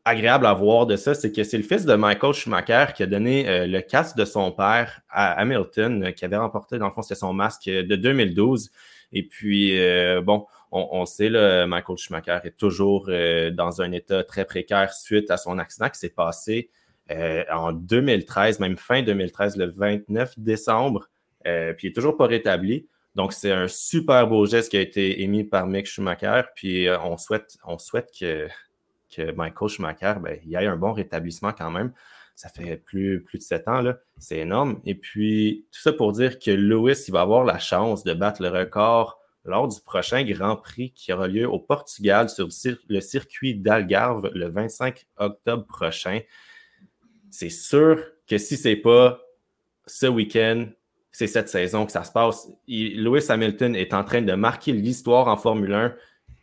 agréable 0.04 0.46
à 0.46 0.54
voir 0.54 0.86
de 0.86 0.96
ça, 0.96 1.16
c'est 1.16 1.32
que 1.32 1.44
c'est 1.44 1.58
le 1.58 1.64
fils 1.64 1.86
de 1.86 1.96
Michael 1.96 2.34
Schumacher 2.34 2.88
qui 2.96 3.04
a 3.04 3.08
donné 3.08 3.66
le 3.66 3.82
casque 3.82 4.18
de 4.18 4.26
son 4.26 4.52
père 4.52 5.02
à 5.10 5.32
Hamilton, 5.40 6.14
qui 6.14 6.26
avait 6.26 6.38
remporté, 6.38 6.78
dans 6.78 6.86
le 6.86 6.92
fond, 6.92 7.02
c'était 7.02 7.16
son 7.16 7.34
masque 7.34 7.66
de 7.66 7.96
2012. 7.96 8.70
Et 9.14 9.24
puis, 9.24 9.80
bon, 10.22 10.46
on, 10.72 11.06
sait, 11.06 11.30
là, 11.30 11.66
Michael 11.66 11.98
Schumacher 11.98 12.40
est 12.44 12.56
toujours 12.56 13.08
dans 13.08 13.82
un 13.82 13.92
état 13.94 14.24
très 14.24 14.46
précaire 14.46 14.94
suite 14.94 15.32
à 15.32 15.38
son 15.38 15.58
accident 15.58 15.90
qui 15.90 15.98
s'est 15.98 16.10
passé 16.10 16.70
euh, 17.12 17.44
en 17.52 17.72
2013, 17.72 18.60
même 18.60 18.78
fin 18.78 19.04
2013, 19.04 19.58
le 19.58 19.68
29 19.68 20.40
décembre, 20.40 21.10
euh, 21.46 21.74
puis 21.74 21.88
il 21.88 21.90
n'est 21.92 21.94
toujours 21.94 22.18
pas 22.18 22.26
rétabli. 22.26 22.88
Donc, 23.16 23.32
c'est 23.32 23.52
un 23.52 23.68
super 23.68 24.28
beau 24.28 24.46
geste 24.46 24.72
qui 24.72 24.78
a 24.78 24.82
été 24.82 25.22
émis 25.22 25.44
par 25.44 25.68
Mick 25.68 25.86
Schumacher. 25.86 26.42
Puis, 26.56 26.88
euh, 26.88 27.00
on 27.00 27.18
souhaite, 27.18 27.58
on 27.66 27.78
souhaite 27.78 28.10
que, 28.20 28.48
que 29.16 29.32
Michael 29.32 29.70
Schumacher, 29.70 30.16
ben, 30.22 30.38
il 30.46 30.54
ait 30.56 30.66
un 30.66 30.76
bon 30.76 30.92
rétablissement 30.92 31.54
quand 31.54 31.72
même. 31.72 31.94
Ça 32.36 32.50
fait 32.50 32.76
plus, 32.76 33.24
plus 33.24 33.38
de 33.38 33.44
sept 33.44 33.68
ans, 33.70 33.82
là. 33.82 33.98
C'est 34.18 34.40
énorme. 34.40 34.82
Et 34.86 34.96
puis, 34.96 35.66
tout 35.72 35.80
ça 35.80 35.94
pour 35.94 36.12
dire 36.12 36.40
que 36.40 36.52
Lewis, 36.52 37.06
il 37.08 37.12
va 37.12 37.22
avoir 37.22 37.46
la 37.46 37.60
chance 37.60 38.04
de 38.04 38.14
battre 38.14 38.42
le 38.42 38.50
record 38.50 39.22
lors 39.46 39.68
du 39.68 39.80
prochain 39.80 40.24
Grand 40.24 40.58
Prix 40.58 40.92
qui 40.92 41.14
aura 41.14 41.28
lieu 41.28 41.48
au 41.48 41.60
Portugal 41.60 42.30
sur 42.30 42.50
le 42.90 43.00
circuit 43.00 43.56
d'Algarve 43.56 44.32
le 44.34 44.50
25 44.50 45.06
octobre 45.18 45.66
prochain 45.66 46.20
c'est 47.36 47.50
sûr 47.50 48.02
que 48.28 48.38
si 48.38 48.56
c'est 48.56 48.78
pas 48.78 49.20
ce 49.86 50.08
week-end, 50.08 50.68
c'est 51.12 51.28
cette 51.28 51.50
saison 51.50 51.86
que 51.86 51.92
ça 51.92 52.04
se 52.04 52.12
passe. 52.12 52.48
Lewis 52.68 53.26
Hamilton 53.30 53.76
est 53.76 53.94
en 53.94 54.04
train 54.04 54.22
de 54.22 54.34
marquer 54.34 54.72
l'histoire 54.72 55.28
en 55.28 55.38
Formule 55.38 55.74
1. 55.74 55.96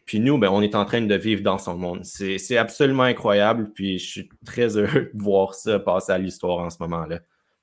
Puis 0.05 0.21
nous, 0.21 0.39
ben, 0.39 0.49
on 0.51 0.61
est 0.63 0.75
en 0.75 0.85
train 0.85 1.01
de 1.01 1.15
vivre 1.15 1.43
dans 1.43 1.59
son 1.59 1.77
monde. 1.77 2.05
C'est 2.05 2.57
absolument 2.57 3.05
incroyable. 3.05 3.71
Puis 3.75 3.99
je 3.99 4.11
suis 4.11 4.29
très 4.45 4.77
heureux 4.77 5.11
de 5.13 5.23
voir 5.23 5.55
ça 5.55 5.79
passer 5.79 6.13
à 6.13 6.19
l'histoire 6.19 6.59
en 6.59 6.71
ce 6.71 6.77
moment-là 6.81 7.21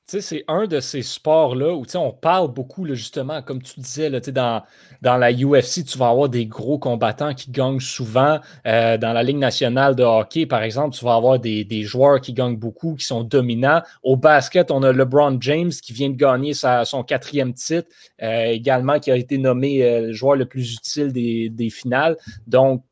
c'est 0.09 0.43
un 0.47 0.65
de 0.65 0.79
ces 0.79 1.03
sports-là 1.03 1.75
où 1.75 1.85
on 1.95 2.11
parle 2.11 2.51
beaucoup, 2.51 2.87
justement, 2.87 3.43
comme 3.43 3.61
tu 3.61 3.79
disais, 3.79 4.09
dans, 4.09 4.63
dans 5.03 5.17
la 5.17 5.31
UFC, 5.31 5.85
tu 5.85 5.97
vas 5.97 6.09
avoir 6.09 6.29
des 6.29 6.47
gros 6.47 6.79
combattants 6.79 7.35
qui 7.35 7.51
gagnent 7.51 7.79
souvent. 7.79 8.39
Euh, 8.65 8.97
dans 8.97 9.13
la 9.13 9.21
Ligue 9.21 9.37
nationale 9.37 9.95
de 9.95 10.03
hockey, 10.03 10.47
par 10.47 10.63
exemple, 10.63 10.95
tu 10.95 11.05
vas 11.05 11.13
avoir 11.13 11.37
des, 11.37 11.83
joueurs 11.83 12.19
qui 12.19 12.33
gagnent 12.33 12.57
beaucoup, 12.57 12.95
qui 12.95 13.05
sont 13.05 13.23
dominants. 13.23 13.81
Au 14.01 14.15
basket, 14.17 14.71
on 14.71 14.81
a 14.81 14.91
LeBron 14.91 15.37
James 15.41 15.71
qui 15.71 15.93
vient 15.93 16.09
de 16.09 16.15
gagner 16.15 16.53
son 16.53 17.03
quatrième 17.03 17.53
titre, 17.53 17.87
euh, 18.23 18.45
également 18.47 18.99
qui 18.99 19.11
a 19.11 19.15
été 19.15 19.37
nommé 19.37 19.83
euh, 19.83 20.07
le 20.07 20.13
joueur 20.13 20.35
le 20.35 20.45
plus 20.45 20.73
utile 20.73 21.13
des, 21.13 21.49
des 21.49 21.69
finales. 21.69 22.17
Donc, 22.47 22.83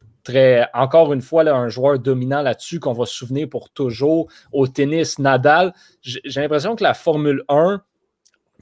encore 0.73 1.13
une 1.13 1.21
fois, 1.21 1.49
un 1.49 1.69
joueur 1.69 1.99
dominant 1.99 2.41
là-dessus 2.41 2.79
qu'on 2.79 2.93
va 2.93 3.05
se 3.05 3.13
souvenir 3.13 3.47
pour 3.49 3.69
toujours. 3.69 4.27
Au 4.51 4.67
tennis, 4.67 5.19
Nadal, 5.19 5.73
j'ai 6.01 6.41
l'impression 6.41 6.75
que 6.75 6.83
la 6.83 6.93
Formule 6.93 7.43
1 7.49 7.81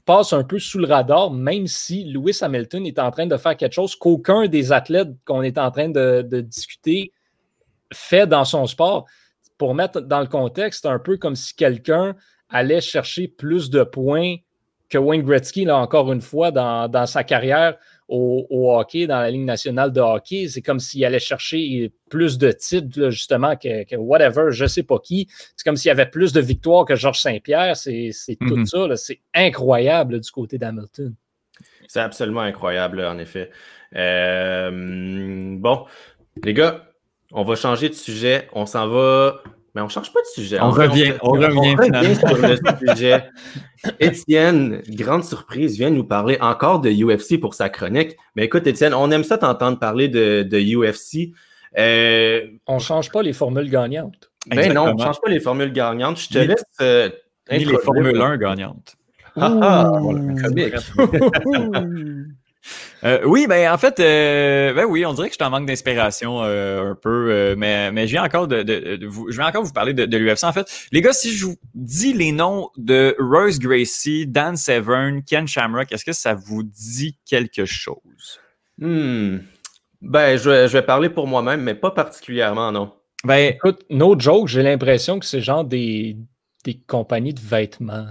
passe 0.04 0.32
un 0.32 0.44
peu 0.44 0.58
sous 0.58 0.78
le 0.78 0.86
radar, 0.86 1.30
même 1.30 1.66
si 1.66 2.04
Lewis 2.04 2.38
Hamilton 2.40 2.86
est 2.86 2.98
en 2.98 3.10
train 3.10 3.26
de 3.26 3.36
faire 3.36 3.56
quelque 3.56 3.72
chose 3.72 3.96
qu'aucun 3.96 4.46
des 4.46 4.72
athlètes 4.72 5.08
qu'on 5.24 5.42
est 5.42 5.58
en 5.58 5.70
train 5.70 5.88
de, 5.88 6.22
discuter 6.40 7.12
fait 7.92 8.26
dans 8.26 8.44
son 8.44 8.66
sport. 8.66 9.06
Pour 9.58 9.74
mettre 9.74 10.00
dans 10.00 10.20
le 10.20 10.26
contexte, 10.26 10.86
un 10.86 10.98
peu 10.98 11.16
comme 11.16 11.34
si 11.34 11.54
quelqu'un 11.54 12.14
allait 12.50 12.80
chercher 12.80 13.26
plus 13.26 13.70
de 13.70 13.82
points 13.82 14.36
que 14.88 14.98
Wayne 14.98 15.22
Gretzky, 15.22 15.64
là, 15.64 15.78
encore 15.78 16.12
une 16.12 16.20
fois, 16.20 16.50
dans 16.50 17.06
sa 17.06 17.24
carrière 17.24 17.76
au, 18.08 18.76
hockey, 18.78 19.06
dans 19.06 19.18
la 19.18 19.30
Ligue 19.30 19.44
nationale 19.44 19.92
de 19.92 20.00
hockey. 20.00 20.48
C'est 20.48 20.62
comme 20.62 20.80
s'il 20.80 21.04
allait 21.04 21.18
chercher 21.18 21.92
plus 22.08 22.38
de 22.38 22.52
titres, 22.52 23.10
justement, 23.10 23.56
que, 23.56 23.96
whatever, 23.96 24.50
je 24.50 24.64
ne 24.64 24.68
sais 24.68 24.82
pas 24.82 24.98
qui. 24.98 25.28
C'est 25.56 25.64
comme 25.64 25.76
s'il 25.76 25.88
y 25.88 25.92
avait 25.92 26.06
plus 26.06 26.32
de 26.32 26.40
victoires 26.40 26.84
que 26.84 26.94
Georges 26.94 27.20
Saint-Pierre. 27.20 27.76
C'est 27.76 28.12
tout 28.40 28.56
mhm. 28.56 28.66
ça. 28.66 28.96
C'est 28.96 29.20
incroyable 29.34 30.20
du 30.20 30.30
côté 30.30 30.58
d'Hamilton. 30.58 31.14
C'est 31.88 32.00
absolument 32.00 32.40
incroyable, 32.40 33.00
en 33.00 33.18
effet. 33.18 33.50
Euh, 33.94 35.56
bon, 35.58 35.86
les 36.42 36.54
gars, 36.54 36.88
on 37.32 37.42
va 37.42 37.54
changer 37.54 37.88
de 37.88 37.94
sujet. 37.94 38.48
On 38.52 38.66
s'en 38.66 38.88
va 38.88 39.42
mais 39.76 39.82
on 39.82 39.84
ne 39.84 39.90
change 39.90 40.10
pas 40.10 40.22
de 40.22 40.26
sujet. 40.26 40.58
On, 40.58 40.70
revient, 40.70 41.12
on, 41.20 41.32
revient, 41.32 42.16
sur 42.16 42.34
le 42.34 42.94
sujet. 42.94 43.24
Étienne, 44.00 44.80
grande 44.88 45.22
surprise, 45.22 45.76
vient 45.76 45.90
nous 45.90 46.02
parler 46.02 46.38
encore 46.40 46.80
de 46.80 46.88
UFC 46.90 47.38
pour 47.38 47.52
sa 47.52 47.68
chronique. 47.68 48.16
Mais 48.36 48.46
écoute, 48.46 48.66
Étienne, 48.66 48.94
on 48.94 49.10
aime 49.10 49.22
ça 49.22 49.36
t'entendre 49.36 49.78
parler 49.78 50.08
de, 50.08 50.42
de 50.44 50.58
UFC. 50.58 51.34
Euh, 51.76 52.46
on 52.66 52.76
ne 52.76 52.80
change 52.80 53.12
pas 53.12 53.20
les 53.20 53.34
formules 53.34 53.68
gagnantes. 53.68 54.30
Ben 54.46 54.72
non, 54.72 54.84
on 54.84 54.94
ne 54.94 55.02
change 55.02 55.20
pas 55.20 55.28
les 55.28 55.40
formules 55.40 55.72
gagnantes. 55.72 56.20
Je 56.20 56.28
te 56.30 56.38
laisse. 56.38 56.64
Euh, 56.80 57.10
les 57.50 57.66
formules 57.84 58.18
1 58.18 58.38
gagnantes. 58.38 58.96
Ah, 59.36 59.58
ah 59.60 59.92
voilà, 60.00 60.20
comique. 60.42 60.74
Euh, 63.06 63.20
oui, 63.24 63.46
ben 63.46 63.72
en 63.72 63.78
fait, 63.78 64.00
euh, 64.00 64.72
ben 64.72 64.84
oui, 64.84 65.06
on 65.06 65.12
dirait 65.12 65.28
que 65.28 65.34
je 65.34 65.38
t'en 65.38 65.48
manque 65.48 65.66
d'inspiration 65.66 66.42
euh, 66.42 66.90
un 66.90 66.94
peu, 66.96 67.54
mais, 67.56 67.92
mais 67.92 68.08
je 68.08 68.12
viens 68.12 68.24
encore 68.24 68.48
de, 68.48 69.06
vous, 69.06 69.30
je 69.30 69.36
vais 69.36 69.44
encore 69.44 69.62
vous 69.62 69.72
parler 69.72 69.94
de, 69.94 70.06
de 70.06 70.16
l'UFC. 70.16 70.42
En 70.42 70.52
fait, 70.52 70.88
les 70.90 71.00
gars, 71.02 71.12
si 71.12 71.30
je 71.30 71.46
vous 71.46 71.56
dis 71.74 72.12
les 72.12 72.32
noms 72.32 72.68
de 72.76 73.14
Rose 73.20 73.60
Gracie, 73.60 74.26
Dan 74.26 74.56
Severn, 74.56 75.22
Ken 75.22 75.46
Shamrock, 75.46 75.92
est-ce 75.92 76.04
que 76.04 76.12
ça 76.12 76.34
vous 76.34 76.64
dit 76.64 77.16
quelque 77.24 77.64
chose? 77.64 78.40
Hmm. 78.78 79.38
Ben, 80.02 80.36
je, 80.36 80.66
je 80.66 80.72
vais 80.72 80.82
parler 80.82 81.08
pour 81.08 81.28
moi-même, 81.28 81.62
mais 81.62 81.74
pas 81.74 81.92
particulièrement, 81.92 82.72
non. 82.72 82.92
Ben, 83.24 83.54
écoute, 83.54 83.84
no 83.88 84.18
joke, 84.18 84.48
j'ai 84.48 84.62
l'impression 84.62 85.20
que 85.20 85.26
c'est 85.26 85.40
genre 85.40 85.64
des 85.64 86.16
des 86.66 86.80
compagnies 86.88 87.32
de 87.32 87.40
vêtements. 87.40 88.08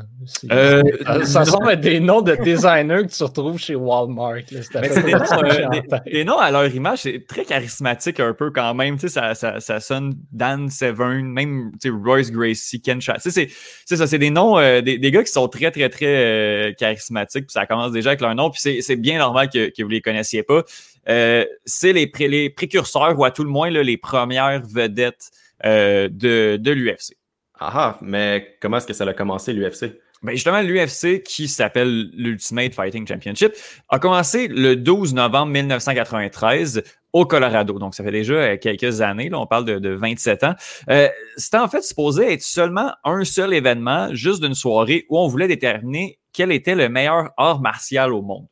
Euh, 0.49 0.81
ça, 1.25 1.43
semble 1.43 1.71
être 1.71 1.81
des 1.81 1.99
noms 1.99 2.21
de 2.21 2.35
designers 2.35 3.05
que 3.05 3.13
tu 3.13 3.23
retrouves 3.23 3.59
chez 3.59 3.75
Walmart. 3.75 4.43
des, 4.49 4.61
euh, 4.75 5.99
des, 6.05 6.23
noms 6.23 6.39
à 6.39 6.51
leur 6.51 6.73
image, 6.73 6.99
c'est 6.99 7.27
très 7.27 7.43
charismatique 7.43 8.21
un 8.21 8.33
peu 8.33 8.51
quand 8.51 8.73
même. 8.73 8.97
Ça, 8.97 9.35
ça, 9.35 9.59
ça, 9.59 9.79
sonne 9.81 10.15
Dan 10.31 10.69
Severn, 10.69 11.27
même 11.27 11.73
Royce 12.05 12.31
Gracie, 12.31 12.81
Ken 12.81 13.01
Chat. 13.01 13.17
C'est 13.19 13.49
ça, 13.85 14.07
c'est 14.07 14.19
des 14.19 14.29
noms, 14.29 14.57
euh, 14.57 14.79
des, 14.79 14.97
des, 14.99 15.11
gars 15.11 15.23
qui 15.23 15.33
sont 15.33 15.49
très, 15.49 15.69
très, 15.69 15.89
très 15.89 16.73
charismatiques. 16.79 17.47
Puis 17.47 17.53
ça 17.53 17.65
commence 17.65 17.91
déjà 17.91 18.11
avec 18.11 18.21
leur 18.21 18.35
nom. 18.35 18.51
Puis 18.51 18.81
c'est 18.81 18.95
bien 18.95 19.17
normal 19.17 19.49
que, 19.49 19.69
que 19.69 19.83
vous 19.83 19.89
les 19.89 20.01
connaissiez 20.01 20.43
pas. 20.43 20.63
c'est 21.05 21.91
les, 21.91 22.09
les 22.19 22.49
précurseurs, 22.49 23.19
ou 23.19 23.25
à 23.25 23.31
tout 23.31 23.43
le 23.43 23.49
moins 23.49 23.69
les 23.69 23.97
premières 23.97 24.61
vedettes 24.65 25.31
de, 25.61 26.55
de 26.55 26.71
l'UFC. 26.71 27.15
Ah, 27.59 27.71
ah 27.73 27.97
mais 28.01 28.57
comment 28.61 28.77
est-ce 28.77 28.87
que 28.87 28.93
ça 28.93 29.05
a 29.05 29.13
commencé 29.13 29.53
l'UFC? 29.53 29.99
Ben 30.23 30.31
justement, 30.31 30.61
l'UFC, 30.61 31.21
qui 31.23 31.47
s'appelle 31.47 32.09
l'Ultimate 32.13 32.73
Fighting 32.73 33.07
Championship, 33.07 33.53
a 33.89 33.99
commencé 33.99 34.47
le 34.47 34.75
12 34.75 35.13
novembre 35.13 35.51
1993 35.51 36.83
au 37.13 37.25
Colorado. 37.25 37.77
Donc, 37.79 37.95
ça 37.95 38.03
fait 38.03 38.11
déjà 38.11 38.33
euh, 38.33 38.57
quelques 38.57 39.01
années. 39.01 39.29
Là, 39.29 39.39
on 39.39 39.45
parle 39.45 39.65
de, 39.65 39.89
27 39.89 40.43
ans. 40.43 40.55
Euh, 40.89 41.07
C'était 41.37 41.57
en 41.57 41.67
fait 41.67 41.81
supposé 41.81 42.33
être 42.33 42.41
seulement 42.41 42.91
un 43.03 43.23
seul 43.23 43.53
événement, 43.53 44.13
juste 44.13 44.41
d'une 44.41 44.55
soirée, 44.55 45.05
où 45.09 45.19
on 45.19 45.27
voulait 45.27 45.47
déterminer 45.47 46.19
quel 46.33 46.51
était 46.51 46.75
le 46.75 46.89
meilleur 46.89 47.31
art 47.37 47.61
martial 47.61 48.11
au 48.11 48.21
monde. 48.21 48.47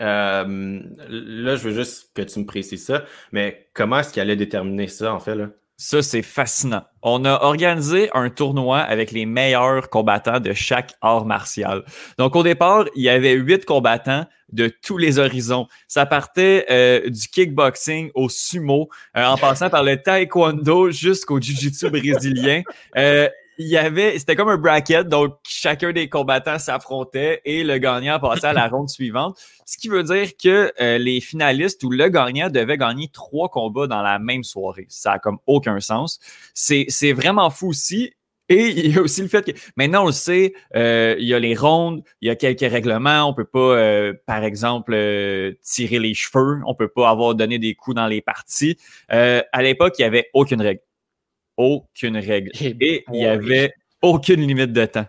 Euh, 0.00 0.80
là, 1.08 1.56
je 1.56 1.68
veux 1.68 1.74
juste 1.74 2.10
que 2.14 2.22
tu 2.22 2.38
me 2.38 2.46
précises 2.46 2.84
ça, 2.84 3.04
mais 3.32 3.68
comment 3.74 3.98
est-ce 3.98 4.12
qu'il 4.12 4.22
allait 4.22 4.36
déterminer 4.36 4.86
ça, 4.86 5.12
en 5.12 5.18
fait? 5.18 5.34
Là? 5.34 5.48
Ça, 5.80 6.02
c'est 6.02 6.22
fascinant. 6.22 6.82
On 7.02 7.24
a 7.24 7.34
organisé 7.44 8.10
un 8.12 8.30
tournoi 8.30 8.80
avec 8.80 9.12
les 9.12 9.26
meilleurs 9.26 9.90
combattants 9.90 10.40
de 10.40 10.52
chaque 10.52 10.94
art 11.00 11.24
martial. 11.24 11.84
Donc, 12.18 12.34
au 12.34 12.42
départ, 12.42 12.86
il 12.96 13.04
y 13.04 13.08
avait 13.08 13.34
huit 13.34 13.64
combattants 13.64 14.26
de 14.52 14.66
tous 14.66 14.98
les 14.98 15.20
horizons. 15.20 15.68
Ça 15.86 16.04
partait 16.04 16.66
euh, 16.68 17.08
du 17.08 17.28
kickboxing 17.28 18.10
au 18.16 18.28
sumo, 18.28 18.88
euh, 19.16 19.24
en 19.24 19.36
passant 19.36 19.70
par 19.70 19.84
le 19.84 20.02
taekwondo 20.02 20.90
jusqu'au 20.90 21.40
jiu-jitsu 21.40 21.90
brésilien. 21.90 22.62
Euh, 22.96 23.28
il 23.58 23.66
y 23.66 23.76
avait, 23.76 24.18
c'était 24.18 24.36
comme 24.36 24.48
un 24.48 24.56
bracket, 24.56 25.08
donc 25.08 25.34
chacun 25.46 25.92
des 25.92 26.08
combattants 26.08 26.60
s'affrontait 26.60 27.42
et 27.44 27.64
le 27.64 27.78
gagnant 27.78 28.20
passait 28.20 28.46
à 28.46 28.52
la 28.52 28.68
ronde 28.68 28.88
suivante. 28.88 29.36
Ce 29.66 29.76
qui 29.76 29.88
veut 29.88 30.04
dire 30.04 30.28
que 30.40 30.72
euh, 30.80 30.98
les 30.98 31.20
finalistes 31.20 31.82
ou 31.82 31.90
le 31.90 32.08
gagnant 32.08 32.50
devait 32.50 32.78
gagner 32.78 33.08
trois 33.12 33.48
combats 33.48 33.88
dans 33.88 34.00
la 34.00 34.20
même 34.20 34.44
soirée. 34.44 34.86
Ça 34.88 35.12
a 35.12 35.18
comme 35.18 35.38
aucun 35.46 35.80
sens. 35.80 36.20
C'est, 36.54 36.86
c'est 36.88 37.12
vraiment 37.12 37.50
fou 37.50 37.68
aussi. 37.68 38.12
Et 38.50 38.68
il 38.68 38.94
y 38.94 38.98
a 38.98 39.02
aussi 39.02 39.20
le 39.20 39.28
fait 39.28 39.44
que 39.44 39.58
maintenant 39.76 40.04
on 40.04 40.06
le 40.06 40.12
sait, 40.12 40.54
euh, 40.74 41.16
il 41.18 41.26
y 41.26 41.34
a 41.34 41.38
les 41.38 41.54
rondes, 41.54 42.02
il 42.22 42.28
y 42.28 42.30
a 42.30 42.36
quelques 42.36 42.60
règlements. 42.60 43.24
On 43.24 43.34
peut 43.34 43.44
pas, 43.44 43.58
euh, 43.58 44.14
par 44.24 44.42
exemple, 44.42 44.92
tirer 45.62 45.98
les 45.98 46.14
cheveux. 46.14 46.60
On 46.64 46.74
peut 46.74 46.88
pas 46.88 47.10
avoir 47.10 47.34
donné 47.34 47.58
des 47.58 47.74
coups 47.74 47.96
dans 47.96 48.06
les 48.06 48.22
parties. 48.22 48.78
à 49.08 49.62
l'époque, 49.62 49.96
il 49.98 50.02
y 50.02 50.04
avait 50.06 50.30
aucune 50.32 50.62
règle 50.62 50.80
aucune 51.58 52.16
règle. 52.16 52.50
Eh 52.60 52.74
Et 52.80 53.04
il 53.12 53.12
n'y 53.12 53.26
avait 53.26 53.72
aucune 54.00 54.40
limite 54.40 54.72
de 54.72 54.86
temps. 54.86 55.06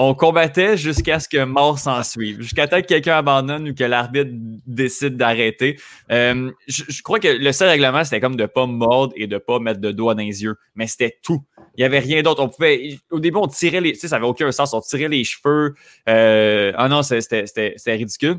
On 0.00 0.14
combattait 0.14 0.76
jusqu'à 0.76 1.18
ce 1.18 1.28
que 1.28 1.42
mort 1.42 1.76
s'en 1.76 2.04
suive, 2.04 2.40
jusqu'à 2.40 2.68
temps 2.68 2.80
que 2.80 2.86
quelqu'un 2.86 3.16
abandonne 3.16 3.70
ou 3.70 3.74
que 3.74 3.82
l'arbitre 3.82 4.30
décide 4.64 5.16
d'arrêter. 5.16 5.76
Euh, 6.12 6.52
je, 6.68 7.02
crois 7.02 7.18
que 7.18 7.26
le 7.26 7.50
seul 7.50 7.68
règlement, 7.68 8.04
c'était 8.04 8.20
comme 8.20 8.36
de 8.36 8.42
ne 8.42 8.46
pas 8.46 8.66
mordre 8.66 9.12
et 9.16 9.26
de 9.26 9.34
ne 9.34 9.38
pas 9.40 9.58
mettre 9.58 9.80
de 9.80 9.90
doigts 9.90 10.14
dans 10.14 10.22
les 10.22 10.44
yeux. 10.44 10.54
Mais 10.76 10.86
c'était 10.86 11.18
tout. 11.20 11.42
Il 11.76 11.80
n'y 11.80 11.84
avait 11.84 11.98
rien 11.98 12.22
d'autre. 12.22 12.40
On 12.44 12.48
pouvait. 12.48 12.96
Au 13.10 13.18
début, 13.18 13.38
on 13.38 13.48
tirait 13.48 13.80
les. 13.80 13.92
Tu 13.94 13.98
sais, 13.98 14.08
ça 14.08 14.16
n'avait 14.16 14.28
aucun 14.28 14.52
sens. 14.52 14.72
On 14.72 14.80
tirait 14.80 15.08
les 15.08 15.24
cheveux. 15.24 15.74
Euh, 16.08 16.72
ah 16.76 16.88
non, 16.88 17.02
c'était 17.02 17.74
ridicule. 17.86 18.38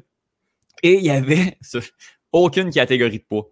Et 0.82 0.94
il 0.94 1.04
n'y 1.04 1.10
avait 1.10 1.58
aucune 2.32 2.70
catégorie 2.70 3.20
de 3.20 3.26
poids. 3.28 3.52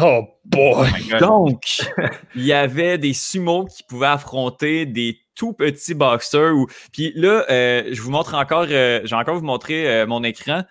Oh 0.00 0.24
boy! 0.44 0.88
Oh 1.14 1.18
Donc, 1.18 1.62
il 2.34 2.44
y 2.44 2.52
avait 2.52 2.98
des 2.98 3.12
sumos 3.12 3.66
qui 3.66 3.84
pouvaient 3.84 4.08
affronter 4.08 4.86
des 4.86 5.20
tout 5.36 5.52
petits 5.52 5.94
boxeurs. 5.94 6.54
Ou... 6.54 6.66
Puis 6.92 7.12
là, 7.14 7.44
euh, 7.50 7.88
je 7.92 8.00
vous 8.02 8.10
montre 8.10 8.34
encore, 8.34 8.66
euh, 8.70 9.00
je 9.04 9.10
vais 9.10 9.16
encore 9.16 9.36
vous 9.36 9.44
montrer 9.44 9.88
euh, 9.88 10.06
mon 10.06 10.24
écran. 10.24 10.62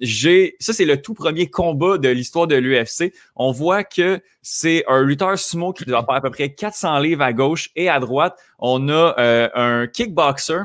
j'ai, 0.00 0.56
ça 0.58 0.72
c'est 0.72 0.84
le 0.84 1.00
tout 1.00 1.14
premier 1.14 1.48
combat 1.48 1.98
de 1.98 2.08
l'histoire 2.08 2.46
de 2.48 2.56
l'UFC. 2.56 3.12
On 3.36 3.52
voit 3.52 3.84
que 3.84 4.20
c'est 4.42 4.84
un 4.88 5.02
lutteur 5.02 5.38
sumo 5.38 5.72
qui 5.72 5.84
doit 5.84 6.04
faire 6.04 6.16
à 6.16 6.20
peu 6.20 6.30
près 6.30 6.52
400 6.52 6.98
livres 6.98 7.22
à 7.22 7.32
gauche 7.32 7.70
et 7.76 7.88
à 7.88 8.00
droite. 8.00 8.36
On 8.58 8.88
a 8.88 9.14
un 9.54 9.86
kickboxer 9.86 10.64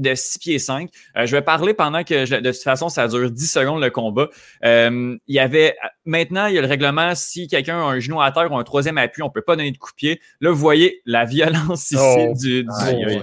de 0.00 0.14
6 0.14 0.38
pieds 0.38 0.58
5. 0.58 0.90
Euh, 1.16 1.26
je 1.26 1.36
vais 1.36 1.42
parler 1.42 1.74
pendant 1.74 2.02
que, 2.02 2.40
de 2.40 2.50
toute 2.50 2.62
façon, 2.62 2.88
ça 2.88 3.06
dure 3.08 3.30
10 3.30 3.46
secondes 3.46 3.82
le 3.82 3.90
combat. 3.90 4.28
Euh, 4.64 5.16
il 5.26 5.34
y 5.34 5.38
avait, 5.38 5.76
maintenant, 6.04 6.46
il 6.46 6.54
y 6.54 6.58
a 6.58 6.60
le 6.60 6.66
règlement, 6.66 7.14
si 7.14 7.46
quelqu'un 7.48 7.78
a 7.78 7.84
un 7.84 8.00
genou 8.00 8.20
à 8.20 8.32
terre 8.32 8.50
ou 8.50 8.56
un 8.56 8.64
troisième 8.64 8.98
appui, 8.98 9.22
on 9.22 9.30
peut 9.30 9.42
pas 9.42 9.56
donner 9.56 9.70
de 9.70 9.78
coup 9.78 9.90
de 9.90 9.96
pied. 9.96 10.20
Là, 10.40 10.50
vous 10.50 10.56
voyez 10.56 11.02
la 11.04 11.24
violence 11.24 11.90
ici 11.90 11.96
oh. 11.98 12.32
du, 12.34 12.64
du, 12.64 13.22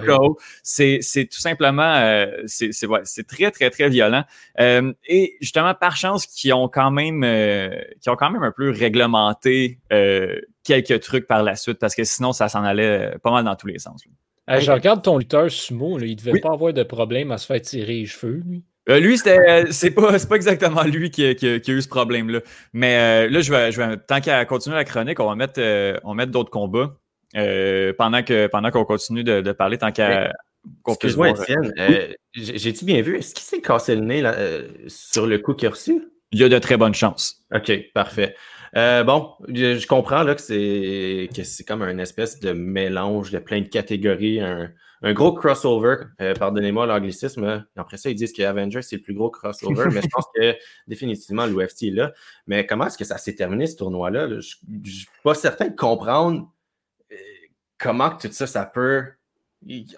C'est, 0.62 0.98
c'est 1.02 1.26
tout 1.26 1.40
simplement, 1.40 1.94
euh, 1.96 2.26
c'est, 2.46 2.72
c'est, 2.72 2.86
ouais, 2.86 3.00
c'est 3.04 3.26
très, 3.26 3.50
très, 3.50 3.70
très 3.70 3.88
violent. 3.88 4.24
Euh, 4.60 4.92
et 5.06 5.36
justement, 5.40 5.74
par 5.74 5.96
chance, 5.96 6.26
qui 6.26 6.52
ont 6.52 6.68
quand 6.68 6.90
même, 6.90 7.24
euh, 7.24 7.80
qui 8.00 8.10
ont 8.10 8.16
quand 8.16 8.30
même 8.30 8.42
un 8.42 8.52
peu 8.52 8.70
réglementé 8.70 9.80
quelques 10.64 11.00
trucs 11.00 11.26
par 11.26 11.42
la 11.42 11.56
suite, 11.56 11.78
parce 11.78 11.94
que 11.94 12.04
sinon, 12.04 12.32
ça 12.32 12.48
s'en 12.48 12.62
allait 12.62 13.16
pas 13.22 13.30
mal 13.30 13.44
dans 13.44 13.56
tous 13.56 13.66
les 13.66 13.78
sens 13.78 14.02
je 14.48 14.72
regarde 14.72 15.02
ton 15.02 15.18
lutteur 15.18 15.50
sumo, 15.50 15.98
là, 15.98 16.06
il 16.06 16.12
ne 16.12 16.16
devait 16.16 16.40
pas 16.40 16.52
avoir 16.52 16.72
de 16.72 16.82
problème 16.82 17.30
à 17.32 17.38
se 17.38 17.46
faire 17.46 17.60
tirer 17.60 17.94
les 17.94 18.06
cheveux, 18.06 18.42
lui. 18.46 18.64
Euh, 18.88 19.00
lui, 19.00 19.18
c'était, 19.18 19.70
c'est 19.70 19.90
pas, 19.90 20.12
pas 20.18 20.36
exactement 20.36 20.82
lui 20.82 21.10
qui, 21.10 21.34
qui, 21.34 21.46
a 21.46 21.58
eu 21.66 21.82
ce 21.82 21.88
problème-là. 21.88 22.40
Mais 22.72 23.26
euh, 23.26 23.30
là, 23.30 23.40
je 23.40 23.52
vais, 23.52 23.70
je 23.70 23.80
vais, 23.80 23.96
tant 23.98 24.20
qu'à 24.20 24.44
continuer 24.46 24.76
la 24.76 24.84
chronique, 24.84 25.20
on 25.20 25.26
va 25.26 25.34
mettre, 25.34 25.58
euh, 25.58 25.98
on 26.04 26.10
va 26.10 26.14
mettre 26.14 26.32
d'autres 26.32 26.50
combats 26.50 26.96
pendant 27.34 28.22
que 28.22 28.46
pendant 28.46 28.70
qu'on 28.70 28.84
continue 28.84 29.24
de, 29.24 29.42
de, 29.42 29.52
parler, 29.52 29.76
tant 29.76 29.92
qu'à. 29.92 30.32
Excuse-moi, 30.86 31.30
Étienne, 31.30 31.72
j'ai-tu 32.34 32.84
bien 32.84 33.02
vu? 33.02 33.18
Est-ce 33.18 33.34
qu'il 33.34 33.44
s'est 33.44 33.60
cassé 33.60 33.94
le 33.94 34.02
nez 34.02 34.22
là, 34.22 34.34
sur 34.86 35.26
le 35.26 35.38
coup 35.38 35.54
qu'il 35.54 35.68
a 35.68 35.70
reçu? 35.70 36.08
Il 36.32 36.38
y 36.38 36.44
a 36.44 36.48
de 36.48 36.58
très 36.58 36.76
bonnes 36.76 36.94
chances. 36.94 37.42
OK, 37.54 37.70
parfait. 37.94 38.34
Euh, 38.78 39.02
bon, 39.02 39.32
je, 39.48 39.84
comprends 39.88 40.22
là 40.22 40.36
que 40.36 40.40
c'est 40.40 41.28
que 41.34 41.42
c'est 41.42 41.64
comme 41.64 41.82
un 41.82 41.98
espèce 41.98 42.38
de 42.38 42.52
mélange 42.52 43.32
de 43.32 43.40
plein 43.40 43.60
de 43.60 43.66
catégories, 43.66 44.40
un, 44.40 44.70
gros 45.14 45.32
crossover. 45.32 45.96
Euh, 46.20 46.32
pardonnez-moi 46.34 46.86
l'anglicisme. 46.86 47.66
Après 47.74 47.96
ça, 47.96 48.08
ils 48.08 48.14
disent 48.14 48.32
que 48.32 48.42
Avengers 48.42 48.82
c'est 48.82 48.96
le 48.96 49.02
plus 49.02 49.14
gros 49.14 49.30
crossover, 49.30 49.86
mais 49.92 50.00
je 50.02 50.08
pense 50.12 50.26
que 50.32 50.54
définitivement 50.86 51.46
l'UFC 51.46 51.84
est 51.84 51.90
là. 51.90 52.12
Mais 52.46 52.66
comment 52.66 52.86
est-ce 52.86 52.98
que 52.98 53.04
ça 53.04 53.18
s'est 53.18 53.34
terminé 53.34 53.66
ce 53.66 53.74
tournoi-là? 53.76 54.28
Je, 54.28 54.34
ne 54.68 54.84
suis 54.84 55.08
pas 55.24 55.34
certain 55.34 55.68
de 55.68 55.74
comprendre 55.74 56.48
euh, 57.10 57.16
comment 57.78 58.10
tout 58.10 58.28
ça, 58.30 58.46
ça 58.46 58.64
peut. 58.64 59.02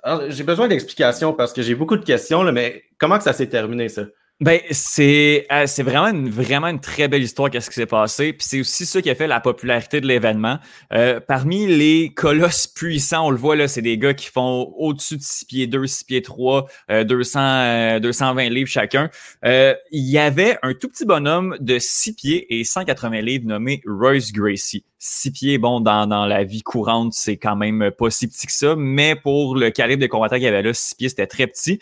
Ah, 0.02 0.20
j'ai 0.28 0.44
besoin 0.44 0.68
d'explications 0.68 1.34
parce 1.34 1.52
que 1.52 1.60
j'ai 1.60 1.74
beaucoup 1.74 1.98
de 1.98 2.04
questions, 2.04 2.42
là, 2.42 2.50
mais 2.50 2.84
comment 2.96 3.18
que 3.18 3.24
ça 3.24 3.34
s'est 3.34 3.50
terminé 3.50 3.90
ça? 3.90 4.04
Ben, 4.40 4.58
c'est 4.70 5.46
euh, 5.52 5.66
c'est 5.66 5.82
vraiment 5.82 6.06
une, 6.06 6.30
vraiment 6.30 6.68
une 6.68 6.80
très 6.80 7.08
belle 7.08 7.22
histoire 7.22 7.50
qu'est-ce 7.50 7.68
qui 7.68 7.74
s'est 7.74 7.84
passé. 7.84 8.32
Puis 8.32 8.46
c'est 8.48 8.60
aussi 8.60 8.86
ça 8.86 9.02
qui 9.02 9.10
a 9.10 9.14
fait 9.14 9.26
la 9.26 9.38
popularité 9.38 10.00
de 10.00 10.06
l'événement. 10.06 10.58
Euh, 10.94 11.20
parmi 11.20 11.66
les 11.66 12.14
colosses 12.14 12.66
puissants, 12.66 13.26
on 13.26 13.30
le 13.30 13.36
voit 13.36 13.54
là, 13.54 13.68
c'est 13.68 13.82
des 13.82 13.98
gars 13.98 14.14
qui 14.14 14.28
font 14.28 14.72
au-dessus 14.78 15.18
de 15.18 15.22
6 15.22 15.44
pieds 15.44 15.66
2, 15.66 15.86
6 15.86 16.04
pieds 16.04 16.22
3, 16.22 16.66
euh, 16.90 17.04
200, 17.04 18.00
220 18.00 18.46
euh, 18.46 18.48
livres 18.48 18.70
chacun. 18.70 19.10
Euh, 19.44 19.74
il 19.90 20.08
y 20.08 20.16
avait 20.16 20.56
un 20.62 20.72
tout 20.72 20.88
petit 20.88 21.04
bonhomme 21.04 21.58
de 21.60 21.78
6 21.78 22.14
pieds 22.14 22.58
et 22.58 22.64
180 22.64 23.20
livres 23.20 23.46
nommé 23.46 23.82
Royce 23.86 24.32
Gracie. 24.32 24.86
6 24.98 25.32
pieds, 25.32 25.58
bon, 25.58 25.80
dans, 25.80 26.06
dans 26.06 26.24
la 26.24 26.44
vie 26.44 26.62
courante, 26.62 27.12
c'est 27.12 27.36
quand 27.36 27.56
même 27.56 27.90
pas 27.90 28.08
si 28.08 28.26
petit 28.26 28.46
que 28.46 28.52
ça, 28.52 28.74
mais 28.74 29.16
pour 29.16 29.54
le 29.54 29.70
calibre 29.70 30.00
de 30.00 30.06
combattants 30.06 30.36
qu'il 30.36 30.44
y 30.44 30.48
avait 30.48 30.62
là, 30.62 30.72
6 30.72 30.94
pieds, 30.94 31.08
c'était 31.10 31.26
très 31.26 31.46
petit. 31.46 31.78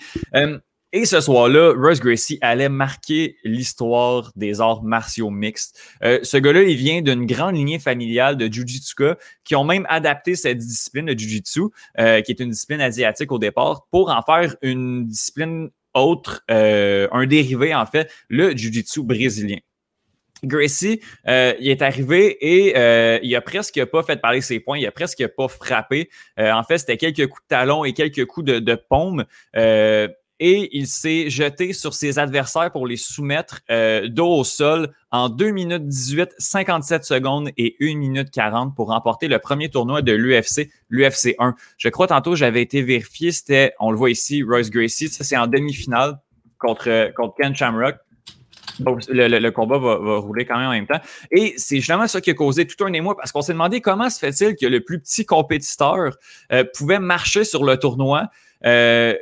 Et 0.95 1.04
ce 1.04 1.21
soir-là, 1.21 1.75
Russ 1.76 2.00
Gracie 2.00 2.38
allait 2.40 2.71
marquer 2.71 3.37
l'histoire 3.45 4.33
des 4.37 4.62
arts 4.62 4.83
martiaux 4.83 5.28
mixtes. 5.28 5.78
Euh, 6.02 6.18
ce 6.23 6.38
gars-là, 6.38 6.62
il 6.62 6.76
vient 6.76 7.02
d'une 7.02 7.26
grande 7.26 7.57
lignée 7.57 7.78
familiale 7.78 8.38
de 8.38 8.47
Jiu-Jitsuka 8.47 9.18
qui 9.45 9.54
ont 9.54 9.64
même 9.64 9.85
adapté 9.90 10.35
cette 10.35 10.57
discipline 10.57 11.04
de 11.04 11.18
Jiu-Jitsu, 11.18 11.64
euh, 11.99 12.23
qui 12.23 12.33
est 12.33 12.40
une 12.40 12.50
discipline 12.50 12.80
asiatique 12.80 13.30
au 13.33 13.38
départ, 13.38 13.87
pour 13.90 14.09
en 14.09 14.23
faire 14.23 14.57
une 14.62 15.07
discipline 15.07 15.68
autre, 15.92 16.42
euh, 16.50 17.07
un 17.12 17.26
dérivé 17.26 17.75
en 17.75 17.85
fait, 17.85 18.11
le 18.30 18.57
Jiu-Jitsu 18.57 19.02
brésilien. 19.02 19.59
Gracie, 20.45 21.00
il 21.26 21.68
est 21.68 21.83
arrivé 21.83 22.38
et 22.40 23.21
il 23.25 23.37
a 23.37 23.40
presque 23.40 23.85
pas 23.87 24.04
fait 24.04 24.21
parler 24.21 24.40
ses 24.40 24.61
points, 24.61 24.78
il 24.78 24.87
a 24.87 24.92
presque 24.92 25.26
pas 25.37 25.49
frappé. 25.49 26.11
en 26.38 26.62
fait, 26.62 26.78
c'était 26.78 26.97
quelques 26.97 27.26
coups 27.26 27.42
de 27.42 27.49
talon 27.49 27.85
et 27.85 27.92
quelques 27.92 28.25
coups 28.25 28.47
de, 28.47 28.61
de 28.61 28.76
paume 28.76 29.25
et 30.40 30.76
il 30.76 30.87
s'est 30.87 31.30
jeté 31.30 31.73
sur 31.73 31.95
ses 31.95 32.18
adversaires 32.18 32.71
pour 32.71 32.87
les 32.87 32.97
soumettre 32.97 33.61
euh, 33.71 34.09
dos 34.09 34.38
au 34.38 34.45
sol 34.45 34.92
en 35.11 35.28
2 35.28 35.50
minutes 35.50 35.87
18, 35.87 36.35
57 36.38 37.04
secondes 37.04 37.50
et 37.57 37.76
1 37.80 37.97
minute 37.97 38.30
40 38.30 38.75
pour 38.75 38.88
remporter 38.88 39.28
le 39.28 39.38
premier 39.38 39.68
tournoi 39.68 40.02
de 40.02 40.12
l'UFC, 40.12 40.71
l'UFC 40.90 41.35
1. 41.38 41.54
Je 41.76 41.88
crois 41.88 42.07
tantôt 42.07 42.35
j'avais 42.35 42.62
été 42.62 42.83
vérifié, 42.83 43.33
c'était, 43.33 43.75
on 43.80 43.90
le 43.90 43.97
voit 43.97 44.11
ici, 44.11 44.42
Royce 44.42 44.70
Gracie, 44.70 45.09
ça 45.09 45.24
c'est 45.24 45.37
en 45.37 45.46
demi-finale 45.46 46.18
contre, 46.59 47.12
contre 47.14 47.35
Ken 47.40 47.55
Shamrock. 47.55 47.96
le, 48.81 49.51
combat 49.51 49.79
va, 49.79 50.18
rouler 50.18 50.44
quand 50.44 50.59
même 50.59 50.68
en 50.68 50.72
même 50.72 50.87
temps. 50.87 51.01
Et 51.33 51.55
c'est 51.57 51.77
justement 51.77 52.07
ça 52.07 52.20
qui 52.20 52.31
a 52.31 52.35
causé 52.35 52.66
tout 52.66 52.85
un 52.85 52.92
émoi 52.92 53.16
parce 53.16 53.33
qu'on 53.33 53.42
s'est 53.42 53.55
demandé 53.55 53.81
comment 53.81 54.09
se 54.09 54.18
fait-il 54.18 54.55
que 54.55 54.66
le 54.66 54.85
plus 54.85 55.01
petit 55.01 55.27
compétiteur 55.27 56.16
euh, 56.53 56.64
pouvait 56.77 57.01
marcher 57.01 57.42
sur 57.44 57.64
le 57.64 57.77
tournoi 57.77 58.29
euh, 58.64 59.14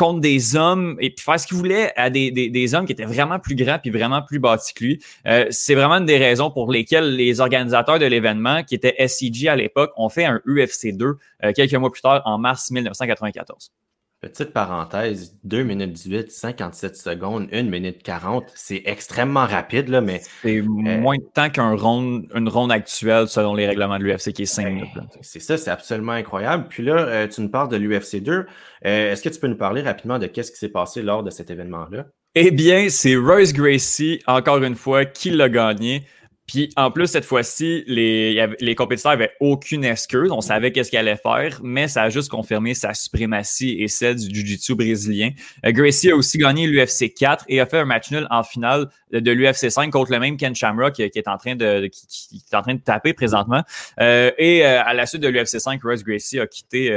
contre 0.00 0.20
des 0.20 0.56
hommes 0.56 0.96
et 0.98 1.10
puis 1.10 1.22
faire 1.22 1.38
ce 1.38 1.46
qu'il 1.46 1.58
voulait 1.58 1.92
à 1.94 2.08
des, 2.08 2.30
des, 2.30 2.48
des, 2.48 2.74
hommes 2.74 2.86
qui 2.86 2.92
étaient 2.92 3.04
vraiment 3.04 3.38
plus 3.38 3.54
grands 3.54 3.78
puis 3.78 3.90
vraiment 3.90 4.22
plus 4.22 4.38
bâtis 4.38 4.72
que 4.72 4.82
lui. 4.82 5.02
Euh, 5.26 5.44
c'est 5.50 5.74
vraiment 5.74 5.96
une 5.96 6.06
des 6.06 6.16
raisons 6.16 6.50
pour 6.50 6.72
lesquelles 6.72 7.16
les 7.16 7.38
organisateurs 7.38 7.98
de 7.98 8.06
l'événement, 8.06 8.62
qui 8.62 8.74
étaient 8.74 8.94
SCG 9.06 9.48
à 9.48 9.56
l'époque, 9.56 9.92
ont 9.98 10.08
fait 10.08 10.24
un 10.24 10.40
UFC 10.46 10.96
2 10.96 11.18
euh, 11.44 11.52
quelques 11.52 11.74
mois 11.74 11.90
plus 11.90 12.00
tard, 12.00 12.22
en 12.24 12.38
mars 12.38 12.70
1994. 12.70 13.72
Petite 14.20 14.52
parenthèse, 14.52 15.38
2 15.44 15.62
minutes 15.62 15.92
18, 15.94 16.30
57 16.30 16.94
secondes, 16.94 17.48
1 17.54 17.62
minute 17.62 18.02
40, 18.02 18.44
c'est 18.54 18.82
extrêmement 18.84 19.46
rapide, 19.46 19.88
là, 19.88 20.02
mais. 20.02 20.20
C'est 20.42 20.58
euh, 20.58 20.62
moins 20.62 21.16
de 21.16 21.24
temps 21.32 21.48
qu'un 21.48 21.74
ronde, 21.74 22.26
une 22.34 22.50
ronde 22.50 22.70
actuelle 22.70 23.28
selon 23.28 23.54
les 23.54 23.66
règlements 23.66 23.98
de 23.98 24.04
l'UFC 24.04 24.34
qui 24.34 24.42
est 24.42 24.44
5 24.44 24.64
ben, 24.64 24.74
minutes. 24.74 24.90
C'est 25.22 25.40
ça, 25.40 25.56
c'est 25.56 25.70
absolument 25.70 26.12
incroyable. 26.12 26.66
Puis 26.68 26.82
là, 26.82 26.98
euh, 26.98 27.28
tu 27.28 27.40
nous 27.40 27.48
parles 27.48 27.70
de 27.70 27.78
l'UFC 27.78 28.16
2. 28.22 28.32
Euh, 28.32 28.44
est-ce 28.84 29.22
que 29.22 29.30
tu 29.30 29.40
peux 29.40 29.46
nous 29.46 29.56
parler 29.56 29.80
rapidement 29.80 30.18
de 30.18 30.26
qu'est-ce 30.26 30.52
qui 30.52 30.58
s'est 30.58 30.68
passé 30.68 31.00
lors 31.00 31.22
de 31.22 31.30
cet 31.30 31.50
événement-là? 31.50 32.04
Eh 32.34 32.50
bien, 32.50 32.90
c'est 32.90 33.16
Royce 33.16 33.54
Gracie, 33.54 34.20
encore 34.26 34.62
une 34.62 34.76
fois, 34.76 35.06
qui 35.06 35.30
l'a 35.30 35.48
gagné. 35.48 36.04
Puis 36.50 36.68
en 36.74 36.90
plus, 36.90 37.06
cette 37.06 37.24
fois-ci, 37.24 37.84
les, 37.86 38.44
les 38.58 38.74
compétiteurs 38.74 39.12
n'avaient 39.12 39.30
aucune 39.38 39.84
excuse. 39.84 40.32
On 40.32 40.40
savait 40.40 40.72
qu'est-ce 40.72 40.90
qu'il 40.90 40.98
allait 40.98 41.14
faire, 41.14 41.60
mais 41.62 41.86
ça 41.86 42.02
a 42.02 42.08
juste 42.10 42.28
confirmé 42.28 42.74
sa 42.74 42.92
suprématie 42.92 43.76
et 43.78 43.86
celle 43.86 44.16
du 44.16 44.40
Jiu-Jitsu 44.40 44.74
brésilien. 44.74 45.30
Euh, 45.64 45.70
Gracie 45.70 46.10
a 46.10 46.16
aussi 46.16 46.38
gagné 46.38 46.66
l'UFC 46.66 47.14
4 47.14 47.44
et 47.46 47.60
a 47.60 47.66
fait 47.66 47.78
un 47.78 47.84
match 47.84 48.10
nul 48.10 48.26
en 48.30 48.42
finale 48.42 48.88
de 49.12 49.30
l'UFC 49.30 49.70
5 49.70 49.90
contre 49.90 50.12
le 50.12 50.18
même 50.18 50.36
Ken 50.36 50.54
Shamrock 50.54 50.94
qui, 50.94 51.02
est 51.02 51.28
en 51.28 51.36
train 51.36 51.56
de 51.56 51.88
qui, 51.88 52.42
est 52.52 52.56
en 52.56 52.62
train 52.62 52.74
de 52.74 52.80
taper 52.80 53.12
présentement. 53.12 53.62
Euh, 54.00 54.30
et 54.38 54.64
euh, 54.64 54.82
à 54.82 54.94
la 54.94 55.06
suite 55.06 55.22
de 55.22 55.28
l'UFC 55.28 55.60
5, 55.60 55.82
Royce 55.82 56.04
Gracie 56.04 56.38
a 56.40 56.46
quitté 56.46 56.90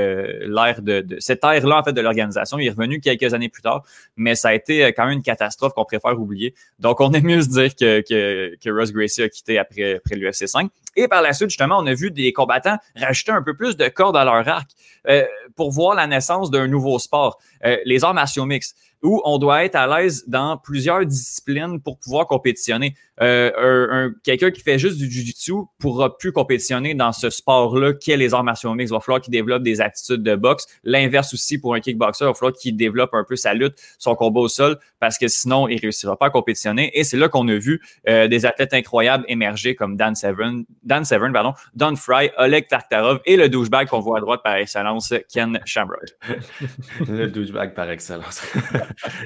l'ère 0.46 0.82
de, 0.82 1.06
cette 1.20 1.44
ère-là 1.44 1.80
en 1.80 1.84
fait 1.84 1.94
de 1.94 2.02
l'organisation. 2.02 2.60
Il 2.60 2.68
est 2.68 2.72
revenu 2.72 3.00
quelques 3.00 3.34
années 3.34 3.50
plus 3.50 3.62
tard, 3.62 3.84
mais 4.16 4.36
ça 4.36 4.50
a 4.50 4.54
été 4.54 4.94
quand 4.94 5.06
même 5.06 5.18
une 5.18 5.24
catastrophe 5.24 5.74
qu'on 5.74 5.86
préfère 5.86 6.20
oublier. 6.20 6.54
Donc 6.80 7.02
on 7.02 7.12
aime 7.14 7.24
mieux 7.24 7.42
se 7.42 7.50
dire 7.50 7.76
que 7.76 8.02
que, 8.02 8.92
Gracie 8.92 9.24
a 9.24 9.30
quitté 9.30 9.58
après, 9.58 10.02
l'UFC 10.12 10.48
5. 10.48 10.70
Et 10.96 11.08
par 11.08 11.22
la 11.22 11.34
suite, 11.34 11.50
justement, 11.50 11.78
on 11.80 11.88
a 11.88 11.94
vu 11.94 12.12
des 12.12 12.32
combattants 12.34 12.78
rajouter 12.96 13.32
un 13.32 13.42
peu 13.42 13.56
plus 13.56 13.76
de 13.76 13.88
cordes 13.88 14.16
à 14.16 14.24
leur 14.24 14.48
arc 14.48 14.70
euh, 15.08 15.26
pour 15.56 15.72
voir 15.72 15.96
la 15.96 16.08
naissance 16.08 16.52
d'un 16.52 16.68
nouveau 16.68 17.00
sport, 17.00 17.40
euh, 17.66 17.78
les 17.86 18.04
arts 18.04 18.14
martiaux 18.14 18.46
mixtes 18.46 18.78
où 19.04 19.22
on 19.26 19.38
doit 19.38 19.66
être 19.66 19.76
à 19.76 19.86
l'aise 19.88 20.24
dans 20.28 20.58
plusieurs 20.58 21.06
disciplines 21.06 21.80
pour 21.82 21.98
pouvoir 22.00 22.26
compétitionner. 22.28 22.96
Euh, 23.22 23.52
un, 23.58 24.14
Quelqu'un 24.24 24.52
qui 24.52 24.62
fait 24.62 24.80
juste 24.80 24.98
du 24.98 25.10
jiu-jitsu 25.10 25.54
pourra 25.80 26.18
plus 26.18 26.32
compétitionner 26.32 26.94
dans 26.96 27.12
ce 27.12 27.30
sport-là 27.30 27.94
qu'est 27.94 28.18
les 28.18 28.34
arts 28.34 28.44
martiaux 28.44 28.74
mixtes. 28.74 28.92
Il 28.92 28.96
va 28.96 29.00
falloir 29.00 29.22
qu'il 29.22 29.32
développe 29.32 29.64
des 29.64 29.82
attitudes 29.82 30.24
de 30.24 30.36
boxe. 30.36 30.66
L'inverse 30.84 31.34
aussi 31.34 31.58
pour 31.58 31.76
un 31.76 31.80
kickboxer, 31.80 32.26
il 32.26 32.28
va 32.28 32.34
falloir 32.34 32.54
qu'il 32.54 32.76
développe 32.76 33.14
un 33.14 33.24
peu 33.24 33.36
sa 33.36 33.54
lutte, 33.54 33.76
son 33.98 34.16
combat 34.16 34.42
au 34.42 34.48
sol, 34.48 34.78
parce 35.00 35.18
que 35.18 35.28
sinon, 35.28 35.68
il 35.68 35.80
réussira 35.80 36.18
pas 36.18 36.28
à 36.28 36.30
compétitionner. 36.30 36.98
Et 36.98 37.04
c'est 37.04 37.18
là 37.18 37.30
qu'on 37.30 37.48
a 37.48 37.56
vu 37.56 37.82
euh, 38.08 38.28
des 38.28 38.46
athlètes 38.46 38.74
incroyables 38.74 39.26
émerger 39.28 39.76
comme 39.76 39.96
Dan 39.98 40.16
Severn, 40.16 40.64
Dan 40.84 41.06
Severn, 41.06 41.34
pardon, 41.34 41.54
Don 41.76 41.96
Fry, 41.96 42.32
Oleg 42.38 42.68
Tartarov 42.68 43.20
et 43.26 43.36
le 43.36 43.50
douchebag 43.50 43.88
qu'on 43.88 44.00
voit 44.00 44.18
à 44.18 44.22
droite 44.22 44.42
par 44.44 44.56
excellence, 44.56 45.14
Ken 45.32 45.60
Shamrock. 45.66 46.00
le 47.08 47.28
douchebag 47.28 47.74
par 47.74 47.90
excellence. 47.90 48.44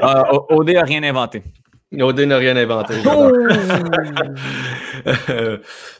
Euh, 0.01 0.39
OD 0.49 0.71
n'a 0.71 0.83
rien 0.83 1.03
inventé. 1.03 1.43
OD 1.93 2.19
n'a 2.21 2.37
rien 2.37 2.57
inventé. 2.57 2.95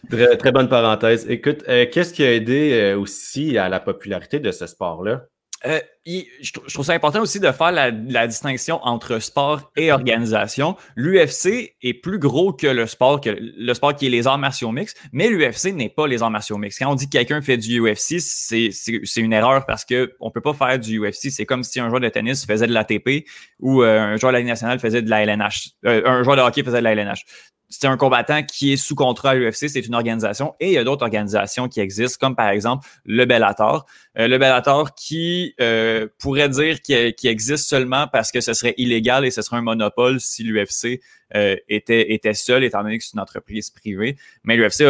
très, 0.10 0.52
bonne 0.52 0.68
parenthèse. 0.68 1.30
Écoute, 1.30 1.64
euh, 1.70 1.86
qu'est-ce 1.90 2.14
qui 2.14 2.24
a 2.24 2.34
aidé 2.34 2.74
euh, 2.74 3.00
aussi 3.00 3.58
à 3.58 3.70
la 3.70 3.80
popularité 3.80 4.40
de 4.40 4.52
ce 4.52 4.68
sport-là? 4.68 5.28
Euh, 5.66 5.80
je, 6.06 6.52
trouve 6.72 6.86
ça 6.86 6.94
important 6.94 7.22
aussi 7.22 7.40
de 7.40 7.52
faire 7.52 7.72
la, 7.72 8.28
distinction 8.28 8.80
entre 8.84 9.20
sport 9.20 9.72
et 9.76 9.92
organisation. 9.92 10.78
L'UFC 10.96 11.76
est 11.82 11.94
plus 11.96 12.20
gros 12.20 12.54
que 12.54 12.68
le 12.68 12.86
sport, 12.86 13.20
que 13.22 13.36
le 13.40 13.74
sport 13.74 13.96
qui 13.96 14.06
est 14.06 14.10
les 14.10 14.28
arts 14.28 14.38
martiaux 14.38 14.72
mixtes, 14.72 14.98
mais 15.12 15.30
l'UFC 15.30 15.74
n'est 15.74 15.90
pas 15.90 16.08
les 16.08 16.22
arts 16.22 16.32
martiaux 16.32 16.58
mixtes. 16.58 16.80
Quand 16.80 16.92
on 16.92 16.96
dit 16.96 17.06
que 17.06 17.12
quelqu'un 17.12 17.42
fait 17.42 17.58
du 17.58 17.82
UFC, 17.82 18.20
c'est 18.20 19.22
une 19.22 19.34
erreur 19.34 19.66
parce 19.66 19.84
qu'on 19.84 19.96
ne 20.26 20.30
peut 20.30 20.42
pas 20.42 20.54
faire 20.54 20.80
du 20.80 21.00
UFC. 21.00 21.32
C'est 21.32 21.46
comme 21.46 21.64
si 21.64 21.80
un 21.80 21.90
joueur 21.90 22.02
de 22.02 22.10
tennis 22.10 22.46
faisait 22.46 22.68
de 22.68 22.74
l'ATP 22.74 23.26
ou 23.60 23.82
euh, 23.82 24.00
un 24.00 24.18
joueur 24.18 24.32
de 24.32 24.34
la 24.34 24.40
Ligue 24.40 24.50
nationale 24.50 24.80
faisait 24.80 25.02
de 25.02 25.10
la 25.10 25.24
LNH. 25.24 25.72
Euh, 25.86 26.04
un 26.06 26.24
joueur 26.24 26.36
de 26.36 26.42
hockey 26.42 26.64
faisait 26.64 26.80
de 26.80 26.84
la 26.84 26.92
LNH 26.92 27.26
c'est 27.70 27.88
un 27.88 27.98
combattant 27.98 28.44
qui 28.44 28.74
est 28.74 28.78
sous 28.78 28.96
contrat 28.96 29.32
à 29.32 29.36
l'UFC, 29.36 29.68
c'est 29.68 29.86
une 29.86 29.96
organisation. 29.96 30.56
Et 30.60 30.68
il 30.68 30.74
y 30.74 30.78
a 30.78 30.84
d'autres 30.86 31.04
organisations 31.04 31.68
qui 31.68 31.82
existent, 31.82 32.18
comme 32.20 32.36
par 32.36 32.50
exemple 32.50 32.88
le 33.04 33.26
Bellator. 33.26 33.86
Euh, 34.18 34.28
le 34.28 34.38
Bellator 34.38 34.96
qui 34.96 35.54
euh, 35.60 36.08
pourrait 36.18 36.48
dire 36.50 36.82
qu'il 36.82 37.14
existe 37.24 37.68
seulement 37.68 38.08
parce 38.08 38.32
que 38.32 38.40
ce 38.40 38.54
serait 38.54 38.74
illégal 38.78 39.26
et 39.26 39.32
ce 39.32 39.42
serait 39.42 39.58
un 39.58 39.62
monopole 39.62 40.22
si 40.22 40.44
l'UFC 40.44 41.02
euh, 41.36 41.58
était, 41.68 42.14
était 42.14 42.34
seul, 42.34 42.64
étant 42.64 42.84
donné 42.84 42.98
que 43.00 43.04
c'est 43.04 43.14
une 43.14 43.20
entreprise 43.20 43.70
privée. 43.70 44.16
Mais 44.46 44.56
l'UFC, 44.56 44.84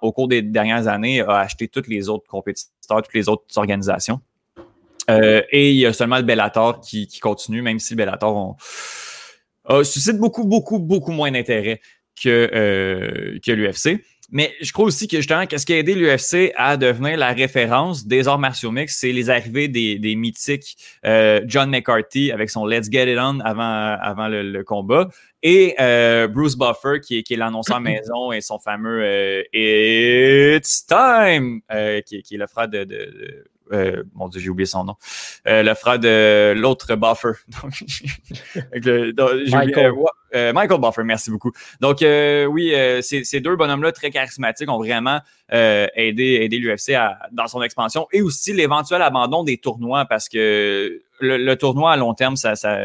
au 0.00 0.12
cours 0.12 0.28
des 0.28 0.42
dernières 0.42 0.86
années, 0.86 1.20
a 1.20 1.38
acheté 1.38 1.66
toutes 1.66 1.88
les 1.88 2.08
autres 2.08 2.28
compétiteurs, 2.28 3.02
toutes 3.02 3.14
les 3.14 3.28
autres 3.28 3.44
organisations. 3.56 4.20
et 5.08 5.70
il 5.70 5.76
y 5.76 5.86
a 5.86 5.92
seulement 5.92 6.16
le 6.16 6.22
Bellator 6.22 6.80
qui, 6.80 7.08
continue, 7.20 7.60
même 7.60 7.80
si 7.80 7.94
le 7.94 7.98
Bellator 7.98 8.56
suscite 9.82 10.18
beaucoup, 10.18 10.44
beaucoup, 10.44 10.78
beaucoup 10.78 11.12
moins 11.12 11.32
d'intérêt 11.32 11.80
que, 12.20 12.50
euh, 12.52 13.38
que 13.44 13.52
l'UFC. 13.52 14.00
Mais 14.30 14.52
je 14.60 14.72
crois 14.72 14.86
aussi 14.86 15.06
que 15.06 15.18
justement, 15.18 15.46
qu'est-ce 15.46 15.66
qui 15.66 15.74
a 15.74 15.78
aidé 15.78 15.94
l'UFC 15.94 16.52
à 16.56 16.76
devenir 16.76 17.16
la 17.16 17.32
référence 17.32 18.06
des 18.06 18.26
arts 18.26 18.38
martiaux 18.38 18.72
mixtes, 18.72 18.98
c'est 18.98 19.12
les 19.12 19.30
arrivées 19.30 19.68
des, 19.68 19.98
des 19.98 20.16
mythiques 20.16 20.76
euh, 21.04 21.40
John 21.46 21.70
McCarthy 21.70 22.32
avec 22.32 22.50
son 22.50 22.66
Let's 22.66 22.90
Get 22.90 23.12
It 23.12 23.18
On 23.20 23.40
avant, 23.40 23.62
avant 23.62 24.28
le, 24.28 24.62
combat 24.64 25.08
et 25.42 25.74
euh, 25.78 26.26
Bruce 26.26 26.56
Buffer 26.56 27.00
qui 27.00 27.18
est, 27.18 27.22
qui 27.22 27.34
est 27.34 27.36
l'annonceur 27.36 27.80
maison 27.80 28.32
et 28.32 28.40
son 28.40 28.58
fameux 28.58 29.02
euh, 29.04 29.42
It's 29.52 30.86
Time 30.86 31.60
qui, 32.06 32.22
qui, 32.22 32.34
est 32.34 32.38
le 32.38 32.46
frère 32.46 32.68
de, 32.68 32.84
de 32.84 32.94
euh, 32.96 33.44
mon 34.14 34.28
Dieu, 34.28 34.40
j'ai 34.40 34.50
oublié 34.50 34.66
son 34.66 34.84
nom. 34.84 34.96
Euh, 35.46 35.62
le 35.62 35.74
frère 35.74 35.98
de 35.98 36.54
l'autre 36.56 36.94
Buffer. 36.94 37.32
Michael. 39.50 39.92
Euh, 40.34 40.52
Michael 40.52 40.80
Buffer, 40.80 41.04
merci 41.04 41.30
beaucoup. 41.30 41.52
Donc, 41.80 41.98
oui, 42.00 42.74
ces, 43.02 43.40
deux 43.40 43.56
bonhommes-là, 43.56 43.92
très 43.92 44.10
charismatiques, 44.10 44.70
ont 44.70 44.78
vraiment 44.78 45.20
aidé, 45.50 46.38
aidé 46.42 46.58
l'UFC 46.58 46.94
dans 47.32 47.46
son 47.46 47.62
expansion 47.62 48.06
et 48.12 48.22
aussi 48.22 48.52
l'éventuel 48.52 49.02
abandon 49.02 49.44
des 49.44 49.58
tournois 49.58 50.04
parce 50.06 50.28
que 50.28 51.00
le, 51.20 51.54
tournoi 51.54 51.92
à 51.92 51.96
long 51.96 52.14
terme, 52.14 52.36
ça, 52.36 52.56
ça, 52.56 52.78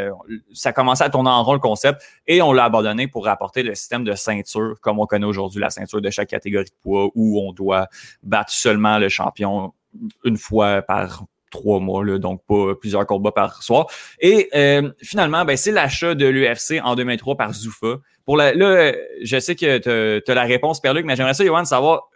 ça 0.53 0.73
commençait 0.73 1.03
à 1.03 1.09
tourner 1.09 1.29
en 1.29 1.43
rond 1.43 1.53
le 1.53 1.59
concept 1.59 2.01
et 2.27 2.41
on 2.41 2.53
l'a 2.53 2.65
abandonné 2.65 3.07
pour 3.07 3.25
rapporter 3.25 3.63
le 3.63 3.75
système 3.75 4.03
de 4.03 4.13
ceinture 4.13 4.75
comme 4.81 4.99
on 4.99 5.05
connaît 5.05 5.25
aujourd'hui, 5.25 5.59
la 5.59 5.69
ceinture 5.69 6.01
de 6.01 6.09
chaque 6.09 6.29
catégorie 6.29 6.65
de 6.65 6.71
poids 6.81 7.09
où 7.15 7.41
on 7.41 7.53
doit 7.53 7.87
battre 8.23 8.51
seulement 8.51 8.99
le 8.99 9.09
champion 9.09 9.73
une 10.23 10.37
fois 10.37 10.81
par 10.81 11.25
trois 11.51 11.79
mois, 11.79 12.05
là, 12.05 12.19
donc 12.19 12.43
pas 12.47 12.75
plusieurs 12.75 13.05
combats 13.05 13.31
par 13.31 13.63
soir. 13.63 13.87
Et 14.19 14.49
euh, 14.55 14.91
finalement, 15.01 15.45
ben, 15.45 15.57
c'est 15.57 15.71
l'achat 15.71 16.15
de 16.15 16.27
l'UFC 16.27 16.79
en 16.83 16.95
2003 16.95 17.35
par 17.35 17.53
Zuffa. 17.53 17.97
Pour 18.25 18.37
la, 18.37 18.53
là, 18.53 18.93
je 19.23 19.39
sais 19.39 19.55
que 19.55 20.21
tu 20.21 20.31
as 20.31 20.35
la 20.35 20.43
réponse, 20.43 20.79
Pierre-Luc, 20.79 21.05
mais 21.05 21.15
j'aimerais 21.15 21.33
ça, 21.33 21.43
Johan, 21.43 21.65
savoir 21.65 22.09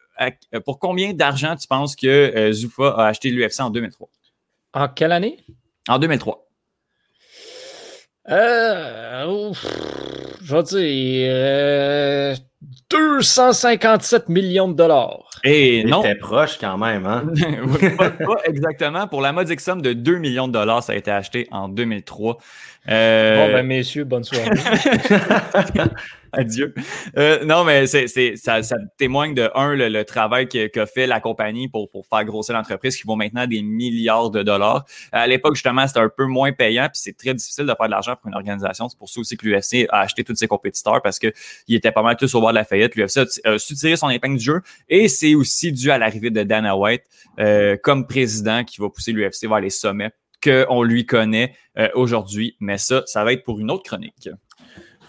pour 0.65 0.79
combien 0.79 1.13
d'argent 1.13 1.55
tu 1.55 1.67
penses 1.67 1.95
que 1.95 2.07
euh, 2.07 2.51
Zuffa 2.51 2.89
a 2.89 3.07
acheté 3.07 3.29
l'UFC 3.31 3.59
en 3.62 3.69
2003? 3.69 4.09
En 4.73 4.88
quelle 4.88 5.12
année? 5.12 5.39
En 5.88 5.99
2003. 5.99 6.47
Euh, 8.29 9.51
je 10.41 10.55
vais 10.55 10.63
dire 10.63 12.38
257 12.89 14.23
euh, 14.30 14.34
millions 14.34 14.67
de 14.67 14.73
dollars. 14.73 15.30
Et 15.43 15.84
non. 15.84 16.02
C'était 16.02 16.15
proche 16.15 16.58
quand 16.60 16.78
même, 16.78 17.06
hein? 17.06 17.26
pas, 17.97 18.13
exactement. 18.45 19.08
Pour 19.08 19.21
la 19.21 19.34
modique 19.34 19.60
somme 19.60 19.82
de 19.82 19.93
2 19.93 20.17
millions 20.17 20.47
de 20.47 20.54
dollars, 20.54 20.84
ça 20.84 20.93
a 20.93 20.95
été 20.95 21.12
acheté 21.12 21.47
en 21.52 21.67
2003. 21.67 22.38
Euh... 22.89 23.47
Bon, 23.47 23.54
ben, 23.54 23.65
messieurs, 23.65 24.06
bonne 24.06 24.23
soirée. 24.23 24.49
Adieu. 26.38 26.74
Euh, 27.17 27.46
non, 27.46 27.63
mais 27.63 27.86
c'est, 27.88 28.36
ça, 28.36 28.62
témoigne 28.98 29.34
de, 29.34 29.50
un, 29.56 29.76
le, 29.76 30.04
travail 30.04 30.48
qu'a 30.48 30.86
fait 30.86 31.08
la 31.08 31.19
compagnie 31.19 31.67
pour, 31.69 31.89
pour 31.89 32.08
faire 32.08 32.26
grossir 32.26 32.56
l'entreprise 32.56 32.98
qui 32.98 33.04
vaut 33.04 33.15
maintenant 33.15 33.46
des 33.46 33.62
milliards 33.62 34.32
de 34.32 34.41
dollars. 34.43 34.86
À 35.12 35.28
l'époque, 35.28 35.56
justement, 35.56 35.88
c'était 35.88 36.00
un 36.00 36.10
peu 36.10 36.26
moins 36.26 36.52
payant, 36.52 36.86
puis 36.86 37.02
c'est 37.02 37.15
très 37.15 37.34
difficile 37.34 37.65
de 37.65 37.74
faire 37.78 37.86
de 37.86 37.91
l'argent 37.91 38.15
pour 38.15 38.30
une 38.30 38.36
organisation. 38.36 38.89
C'est 38.89 38.98
pour 38.98 39.10
ça 39.10 39.19
aussi 39.19 39.38
que 39.38 39.46
l'UFC 39.46 39.88
a 39.89 40.00
acheté 40.00 40.24
tous 40.24 40.36
ses 40.36 40.48
compétiteurs 40.48 41.02
parce 41.02 41.19
qu'ils 41.19 41.32
étaient 41.69 41.91
pas 41.91 42.04
mal 42.04 42.15
tous 42.17 42.34
au 42.36 42.41
bord 42.41 42.50
de 42.50 42.56
la 42.56 42.65
faillite. 42.65 42.96
L'UFC 42.96 43.19
a, 43.43 43.58
su 43.58 43.76
tirer 43.76 43.96
son 43.96 44.10
épingle 44.10 44.38
du 44.38 44.43
jeu 44.43 44.62
et 44.89 45.08
c'est 45.08 45.36
aussi 45.36 45.72
dû 45.72 45.91
à 45.91 45.98
l'arrivée 45.98 46.32
de 46.32 46.43
Dana 46.43 46.76
White 46.76 47.04
euh, 47.39 47.78
comme 47.82 48.08
président 48.08 48.63
qui 48.63 48.82
va 48.82 48.89
pousser 48.89 49.12
l'UFC 49.12 49.48
vers 49.48 49.60
les 49.60 49.69
sommets 49.69 50.12
qu'on 50.43 50.84
lui 50.84 51.06
connaît 51.06 51.56
euh, 51.78 51.88
aujourd'hui. 51.96 52.56
Mais 52.60 52.78
ça, 52.78 53.04
ça 53.06 53.24
va 53.24 53.34
être 53.34 53.43
pour 53.43 53.60
une 53.60 53.72
autre 53.72 53.84
chronique. 53.84 54.30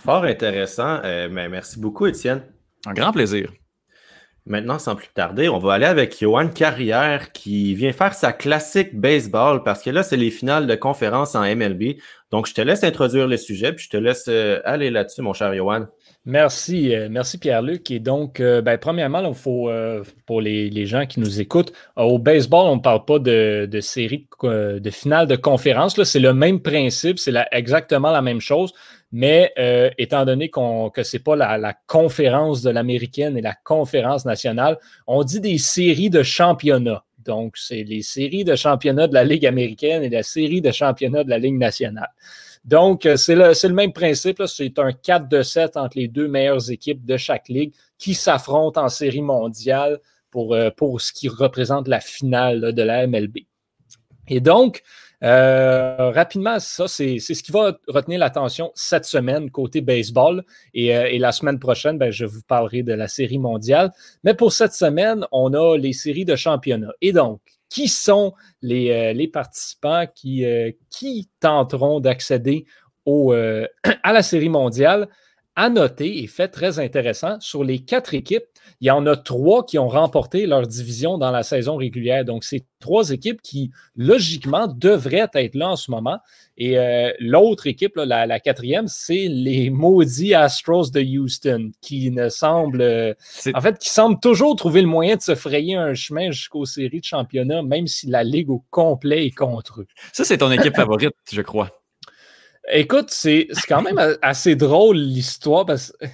Fort 0.04 0.24
intéressant. 0.24 1.00
Euh, 1.02 1.28
mais 1.30 1.48
merci 1.48 1.80
beaucoup, 1.80 2.04
Étienne. 2.04 2.42
Un 2.84 2.92
grand 2.92 3.10
plaisir. 3.10 3.50
Maintenant, 4.44 4.78
sans 4.78 4.96
plus 4.96 5.08
tarder, 5.08 5.48
on 5.48 5.58
va 5.58 5.72
aller 5.72 5.86
avec 5.86 6.20
Johan 6.20 6.48
Carrière 6.48 7.32
qui 7.32 7.74
vient 7.74 7.94
faire 7.94 8.12
sa 8.12 8.34
classique 8.34 8.94
baseball 8.94 9.62
parce 9.62 9.82
que 9.82 9.88
là, 9.88 10.02
c'est 10.02 10.18
les 10.18 10.30
finales 10.30 10.66
de 10.66 10.74
conférence 10.74 11.34
en 11.34 11.40
MLB. 11.40 11.94
Donc, 12.30 12.46
je 12.46 12.52
te 12.52 12.60
laisse 12.60 12.84
introduire 12.84 13.26
le 13.26 13.38
sujet 13.38 13.72
puis 13.72 13.86
je 13.86 13.90
te 13.90 13.96
laisse 13.96 14.26
euh, 14.28 14.60
aller 14.66 14.90
là-dessus, 14.90 15.22
mon 15.22 15.32
cher 15.32 15.54
Johan. 15.54 15.86
Merci, 16.26 16.94
euh, 16.94 17.08
merci 17.10 17.38
Pierre-Luc. 17.38 17.90
Et 17.90 17.98
donc, 17.98 18.42
ben, 18.42 18.76
premièrement, 18.76 19.26
il 19.26 19.34
faut, 19.34 19.70
pour 20.26 20.42
les, 20.42 20.84
gens 20.84 21.06
qui 21.06 21.20
nous 21.20 21.40
écoutent, 21.40 21.72
au 21.96 22.18
baseball, 22.18 22.66
on 22.66 22.76
ne 22.76 22.82
parle 22.82 23.06
pas 23.06 23.18
de, 23.18 23.66
de 23.70 23.80
série 23.80 24.28
de 24.42 24.90
finale 24.90 25.26
de 25.26 25.36
conférence. 25.36 26.02
C'est 26.02 26.20
le 26.20 26.34
même 26.34 26.60
principe, 26.60 27.18
c'est 27.18 27.32
exactement 27.52 28.10
la 28.10 28.20
même 28.20 28.40
chose. 28.40 28.74
Mais 29.12 29.52
euh, 29.58 29.90
étant 29.98 30.24
donné 30.24 30.50
que 30.50 31.02
ce 31.02 31.16
n'est 31.16 31.22
pas 31.22 31.36
la, 31.36 31.74
conférence 31.86 32.62
de 32.62 32.70
l'américaine 32.70 33.36
et 33.36 33.42
la 33.42 33.54
conférence 33.54 34.24
nationale, 34.24 34.78
on 35.06 35.22
dit 35.22 35.40
des 35.40 35.58
séries 35.58 36.10
de 36.10 36.22
championnats. 36.22 37.04
Donc, 37.24 37.56
c'est 37.56 37.84
les 37.84 38.02
séries 38.02 38.44
de 38.44 38.54
championnats 38.56 39.06
de 39.06 39.14
la 39.14 39.24
Ligue 39.24 39.46
américaine 39.46 40.02
et 40.02 40.10
la 40.10 40.22
série 40.22 40.60
de 40.60 40.70
championnats 40.70 41.24
de 41.24 41.30
la 41.30 41.38
Ligue 41.38 41.58
nationale. 41.58 42.10
Donc, 42.64 43.06
euh, 43.06 43.16
c'est 43.16 43.34
le, 43.34 43.52
le, 43.62 43.74
même 43.74 43.92
principe. 43.92 44.42
C'est 44.46 44.78
un 44.78 44.92
4 44.92 45.28
de 45.28 45.42
7 45.42 45.76
entre 45.76 45.98
les 45.98 46.08
deux 46.08 46.28
meilleures 46.28 46.70
équipes 46.70 47.04
de 47.04 47.16
chaque 47.16 47.48
ligue 47.48 47.72
qui 47.98 48.14
s'affrontent 48.14 48.82
en 48.82 48.88
série 48.88 49.22
mondiale 49.22 50.00
pour, 50.30 50.54
euh, 50.54 50.70
pour 50.70 51.00
ce 51.00 51.12
qui 51.12 51.28
représente 51.28 51.88
la 51.88 52.00
finale 52.00 52.72
de 52.72 52.82
la 52.82 53.06
MLB. 53.06 53.46
Et 54.28 54.40
donc, 54.40 54.82
euh, 55.24 56.10
rapidement, 56.10 56.60
ça, 56.60 56.86
c'est 56.86 57.18
ce 57.18 57.42
qui 57.42 57.50
va 57.50 57.78
retenir 57.88 58.18
l'attention 58.18 58.70
cette 58.74 59.06
semaine 59.06 59.50
côté 59.50 59.80
baseball. 59.80 60.44
Et, 60.74 60.94
euh, 60.94 61.18
la 61.18 61.32
semaine 61.32 61.58
prochaine, 61.58 61.96
ben, 61.96 62.10
je 62.10 62.26
vous 62.26 62.42
parlerai 62.46 62.82
de 62.82 62.92
la 62.92 63.08
série 63.08 63.38
mondiale. 63.38 63.90
Mais 64.22 64.34
pour 64.34 64.52
cette 64.52 64.74
semaine, 64.74 65.26
on 65.32 65.54
a 65.54 65.78
les 65.78 65.94
séries 65.94 66.26
de 66.26 66.36
championnat. 66.36 66.92
Et 67.00 67.12
donc, 67.12 67.40
qui 67.70 67.88
sont 67.88 68.34
les, 68.60 68.90
euh, 68.90 69.30
participants 69.32 70.04
qui, 70.14 70.44
qui 70.90 71.30
tenteront 71.40 72.00
d'accéder 72.00 72.66
à 73.06 74.12
la 74.12 74.22
série 74.22 74.48
mondiale? 74.50 75.08
À 75.56 75.70
noter, 75.70 76.20
et 76.20 76.26
fait 76.26 76.48
très 76.48 76.80
intéressant, 76.80 77.38
sur 77.38 77.62
les 77.62 77.78
quatre 77.78 78.12
équipes, 78.12 78.42
il 78.80 78.88
y 78.88 78.90
en 78.90 79.06
a 79.06 79.16
trois 79.16 79.64
qui 79.64 79.78
ont 79.78 79.86
remporté 79.86 80.46
leur 80.46 80.66
division 80.66 81.16
dans 81.16 81.30
la 81.30 81.44
saison 81.44 81.76
régulière. 81.76 82.24
Donc, 82.24 82.42
c'est 82.42 82.64
trois 82.80 83.10
équipes 83.10 83.40
qui, 83.40 83.70
logiquement, 83.94 84.66
devraient 84.66 85.28
être 85.32 85.54
là 85.54 85.70
en 85.70 85.76
ce 85.76 85.92
moment. 85.92 86.18
Et 86.56 86.76
euh, 86.76 87.12
l'autre 87.20 87.68
équipe, 87.68 87.92
la, 87.94 88.40
quatrième, 88.40 88.88
c'est 88.88 89.28
les 89.28 89.70
maudits 89.70 90.34
Astros 90.34 90.90
de 90.90 91.00
Houston, 91.00 91.70
qui 91.80 92.10
ne 92.10 92.28
semblent, 92.28 92.82
euh, 92.82 93.14
en 93.54 93.60
fait, 93.60 93.78
qui 93.78 93.90
semblent 93.90 94.18
toujours 94.18 94.56
trouver 94.56 94.82
le 94.82 94.88
moyen 94.88 95.14
de 95.14 95.22
se 95.22 95.36
frayer 95.36 95.76
un 95.76 95.94
chemin 95.94 96.32
jusqu'aux 96.32 96.64
séries 96.66 97.00
de 97.00 97.04
championnat, 97.04 97.62
même 97.62 97.86
si 97.86 98.08
la 98.08 98.24
ligue 98.24 98.50
au 98.50 98.64
complet 98.70 99.26
est 99.26 99.30
contre 99.30 99.82
eux. 99.82 99.86
Ça, 100.12 100.24
c'est 100.24 100.38
ton 100.38 100.50
équipe 100.50 100.74
favorite, 100.74 101.14
je 101.32 101.42
crois. 101.42 101.83
Écoute, 102.72 103.10
c'est 103.10 103.48
quand 103.68 103.82
même 103.82 104.00
assez 104.22 104.56
drôle 104.56 104.96
l'histoire 104.96 105.66
parce 105.66 105.92
que 106.00 106.06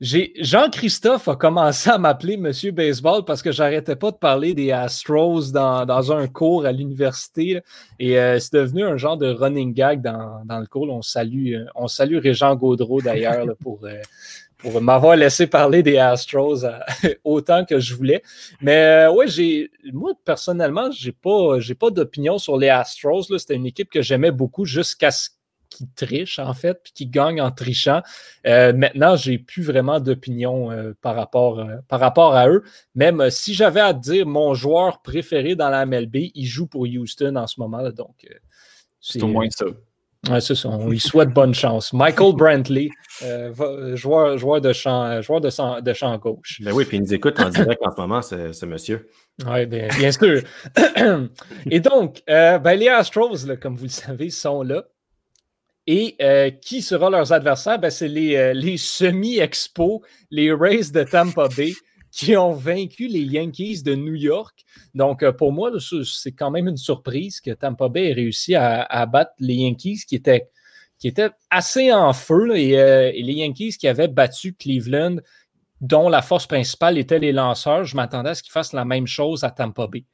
Jean-Christophe 0.00 1.26
a 1.26 1.34
commencé 1.34 1.90
à 1.90 1.98
m'appeler 1.98 2.36
Monsieur 2.36 2.70
Baseball 2.70 3.24
parce 3.24 3.42
que 3.42 3.50
j'arrêtais 3.50 3.96
pas 3.96 4.12
de 4.12 4.16
parler 4.16 4.54
des 4.54 4.70
Astros 4.70 5.50
dans, 5.50 6.12
un 6.12 6.28
cours 6.28 6.66
à 6.66 6.72
l'université. 6.72 7.62
Et 7.98 8.18
euh, 8.18 8.38
c'est 8.38 8.54
devenu 8.54 8.84
un 8.84 8.96
genre 8.96 9.16
de 9.16 9.28
running 9.28 9.74
gag 9.74 10.00
dans, 10.00 10.60
le 10.60 10.66
cours. 10.66 10.88
On 10.88 11.02
salue, 11.02 11.54
euh, 11.54 11.64
on 11.74 11.88
salue 11.88 12.18
Régent 12.18 12.54
Gaudreau 12.54 13.00
d'ailleurs 13.02 13.46
pour, 13.60 13.80
euh, 13.82 14.00
pour 14.58 14.80
m'avoir 14.82 15.16
laissé 15.16 15.46
parler 15.46 15.82
des 15.82 15.98
Astros 15.98 16.64
euh, 16.64 16.78
autant 17.24 17.64
que 17.64 17.78
je 17.78 17.94
voulais. 17.94 18.22
Mais 18.60 19.06
euh, 19.06 19.12
ouais, 19.12 19.28
j'ai 19.28 19.70
moi 19.92 20.12
personnellement, 20.24 20.90
j'ai 20.90 21.12
pas 21.12 21.58
pas 21.78 21.90
d'opinion 21.90 22.38
sur 22.38 22.58
les 22.58 22.68
Astros. 22.68 23.22
C'était 23.38 23.54
une 23.54 23.66
équipe 23.66 23.90
que 23.90 24.02
j'aimais 24.02 24.32
beaucoup 24.32 24.64
jusqu'à 24.64 25.10
ce 25.10 25.30
qu'ils 25.68 25.88
trichent 25.94 26.38
en 26.38 26.54
fait, 26.54 26.80
puis 26.82 26.92
qu'ils 26.92 27.10
gagnent 27.10 27.40
en 27.40 27.50
trichant. 27.50 28.02
Euh, 28.46 28.72
maintenant, 28.72 29.16
j'ai 29.16 29.38
plus 29.38 29.62
vraiment 29.62 30.00
d'opinion 30.00 30.70
par, 31.00 31.14
rapport, 31.14 31.64
par 31.88 32.00
rapport 32.00 32.34
à 32.34 32.48
eux. 32.48 32.64
Même 32.94 33.30
si 33.30 33.54
j'avais 33.54 33.80
à 33.80 33.92
dire 33.92 34.26
mon 34.26 34.54
joueur 34.54 35.02
préféré 35.02 35.54
dans 35.54 35.70
la 35.70 35.86
MLB, 35.86 36.30
il 36.34 36.46
joue 36.46 36.66
pour 36.66 36.82
Houston 36.82 37.36
en 37.36 37.46
ce 37.46 37.60
moment. 37.60 37.78
Là, 37.78 37.92
donc, 37.92 38.26
c'est 39.00 39.22
au 39.22 39.28
moins 39.28 39.48
ça. 39.50 39.66
Ouais, 40.28 40.40
c'est 40.40 40.56
ça. 40.56 40.68
On 40.68 40.88
lui 40.88 40.98
souhaite 40.98 41.30
bonne 41.30 41.54
chance. 41.54 41.92
Michael 41.92 42.32
Brantley, 42.36 42.90
euh, 43.22 43.96
joueur, 43.96 44.36
joueur, 44.36 44.60
de 44.60 44.72
champ, 44.72 45.22
joueur 45.22 45.40
de, 45.40 45.48
champ, 45.48 45.80
de 45.80 45.92
champ 45.92 46.16
gauche. 46.18 46.60
Ben 46.62 46.72
oui, 46.72 46.84
puis 46.84 46.96
il 46.96 47.04
nous 47.04 47.14
écoute 47.14 47.38
en 47.38 47.48
direct 47.48 47.80
en 47.84 47.94
ce 47.94 48.00
moment, 48.00 48.22
ce, 48.22 48.66
monsieur. 48.66 49.08
Oui, 49.46 49.66
bien, 49.66 49.88
bien 49.96 50.10
sûr. 50.10 50.42
Et 51.70 51.80
donc, 51.80 52.22
euh, 52.28 52.58
ben, 52.58 52.74
les 52.74 52.88
Astros, 52.88 53.46
comme 53.60 53.76
vous 53.76 53.84
le 53.84 53.90
savez, 53.90 54.30
sont 54.30 54.62
là. 54.62 54.84
Et 55.90 56.16
euh, 56.20 56.50
qui 56.50 56.82
sera 56.82 57.08
leurs 57.08 57.32
adversaires? 57.32 57.78
Ben, 57.78 57.88
c'est 57.88 58.08
les, 58.08 58.52
les 58.52 58.76
semi-expos, 58.76 60.00
les 60.30 60.52
Rays 60.52 60.90
de 60.92 61.02
Tampa 61.02 61.48
Bay 61.48 61.72
qui 62.10 62.36
ont 62.36 62.52
vaincu 62.52 63.06
les 63.06 63.20
Yankees 63.20 63.82
de 63.82 63.94
New 63.94 64.14
York. 64.14 64.64
Donc, 64.94 65.22
euh, 65.22 65.32
pour 65.32 65.52
moi, 65.52 65.70
c'est 66.04 66.32
quand 66.32 66.50
même 66.50 66.68
une 66.68 66.76
surprise 66.76 67.40
que 67.40 67.50
Tampa 67.50 67.88
Bay 67.88 68.10
ait 68.10 68.12
réussi 68.14 68.54
à, 68.54 69.06
battre 69.06 69.32
les 69.38 69.54
Yankees 69.54 70.00
qui 70.06 70.16
étaient, 70.16 70.50
assez 71.50 71.92
en 71.92 72.12
feu. 72.12 72.50
Euh, 72.50 73.12
et, 73.14 73.22
les 73.22 73.34
Yankees 73.34 73.76
qui 73.78 73.88
avaient 73.88 74.08
battu 74.08 74.54
Cleveland, 74.54 75.16
dont 75.80 76.08
la 76.08 76.22
force 76.22 76.46
principale 76.46 76.98
était 76.98 77.18
les 77.18 77.32
lanceurs, 77.32 77.84
je 77.84 77.94
m'attendais 77.94 78.30
à 78.30 78.34
ce 78.34 78.42
qu'ils 78.42 78.52
fassent 78.52 78.72
la 78.72 78.84
même 78.84 79.06
chose 79.06 79.44
à 79.44 79.50
Tampa 79.50 79.86
Bay. 79.86 80.04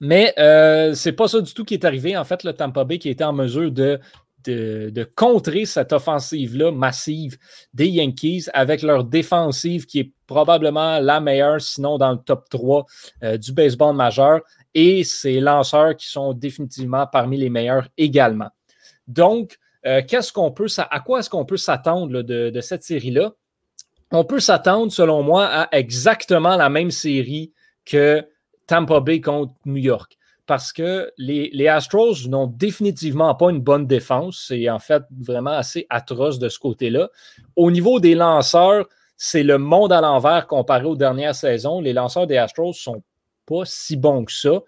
Mais 0.00 0.32
euh, 0.38 0.94
c'est 0.94 1.12
pas 1.12 1.28
ça 1.28 1.40
du 1.40 1.52
tout 1.52 1.64
qui 1.64 1.74
est 1.74 1.84
arrivé. 1.84 2.16
En 2.16 2.24
fait, 2.24 2.42
le 2.42 2.52
Tampa 2.52 2.84
Bay 2.84 2.98
qui 2.98 3.10
était 3.10 3.24
en 3.24 3.34
mesure 3.34 3.70
de 3.70 4.00
de, 4.44 5.04
contrer 5.14 5.64
cette 5.66 5.92
offensive-là 5.92 6.72
massive 6.72 7.36
des 7.74 7.88
Yankees 7.88 8.46
avec 8.52 8.82
leur 8.82 9.04
défensive 9.04 9.86
qui 9.86 10.00
est 10.00 10.12
probablement 10.26 10.98
la 10.98 11.20
meilleure, 11.20 11.60
sinon 11.60 11.98
dans 11.98 12.12
le 12.12 12.18
top 12.18 12.48
3 12.48 12.86
euh, 13.22 13.36
du 13.36 13.52
baseball 13.52 13.94
majeur, 13.94 14.40
et 14.74 15.04
ces 15.04 15.40
lanceurs 15.40 15.96
qui 15.96 16.08
sont 16.08 16.32
définitivement 16.32 17.06
parmi 17.06 17.36
les 17.36 17.50
meilleurs 17.50 17.88
également. 17.98 18.48
Donc, 19.08 19.58
euh, 19.86 20.02
qu'est-ce 20.06 20.32
qu'on 20.32 20.52
peut, 20.52 20.68
à 20.78 21.00
quoi 21.00 21.20
est-ce 21.20 21.30
qu'on 21.30 21.44
peut 21.44 21.56
s'attendre 21.56 22.22
de, 22.22 22.50
de 22.50 22.60
cette 22.60 22.84
série-là? 22.84 23.32
On 24.12 24.24
peut 24.24 24.40
s'attendre, 24.40 24.92
selon 24.92 25.22
moi, 25.22 25.46
à 25.46 25.76
exactement 25.76 26.56
la 26.56 26.68
même 26.68 26.90
série 26.90 27.52
que 27.84 28.24
Tampa 28.70 29.00
Bay 29.00 29.20
contre 29.20 29.52
New 29.64 29.78
York 29.78 30.16
parce 30.46 30.72
que 30.72 31.12
les, 31.18 31.66
Astros 31.66 32.28
n'ont 32.28 32.46
définitivement 32.46 33.34
pas 33.34 33.50
une 33.50 33.60
bonne 33.60 33.86
défense. 33.86 34.44
C'est 34.46 34.70
en 34.70 34.78
fait 34.78 35.02
vraiment 35.16 35.50
assez 35.50 35.86
atroce 35.90 36.38
de 36.38 36.48
ce 36.48 36.58
côté-là. 36.60 37.08
Au 37.56 37.72
niveau 37.72 37.98
des 37.98 38.14
lanceurs, 38.14 38.88
c'est 39.16 39.42
le 39.42 39.58
monde 39.58 39.92
à 39.92 40.00
l'envers 40.00 40.46
comparé 40.46 40.84
aux 40.84 40.94
dernières 40.94 41.34
saisons. 41.34 41.80
Les 41.80 41.92
lanceurs 41.92 42.28
des 42.28 42.36
Astros 42.36 42.72
sont 42.72 43.02
pas 43.44 43.64
si 43.64 43.96
bons 43.96 44.24
que 44.24 44.32
ça. 44.32 44.60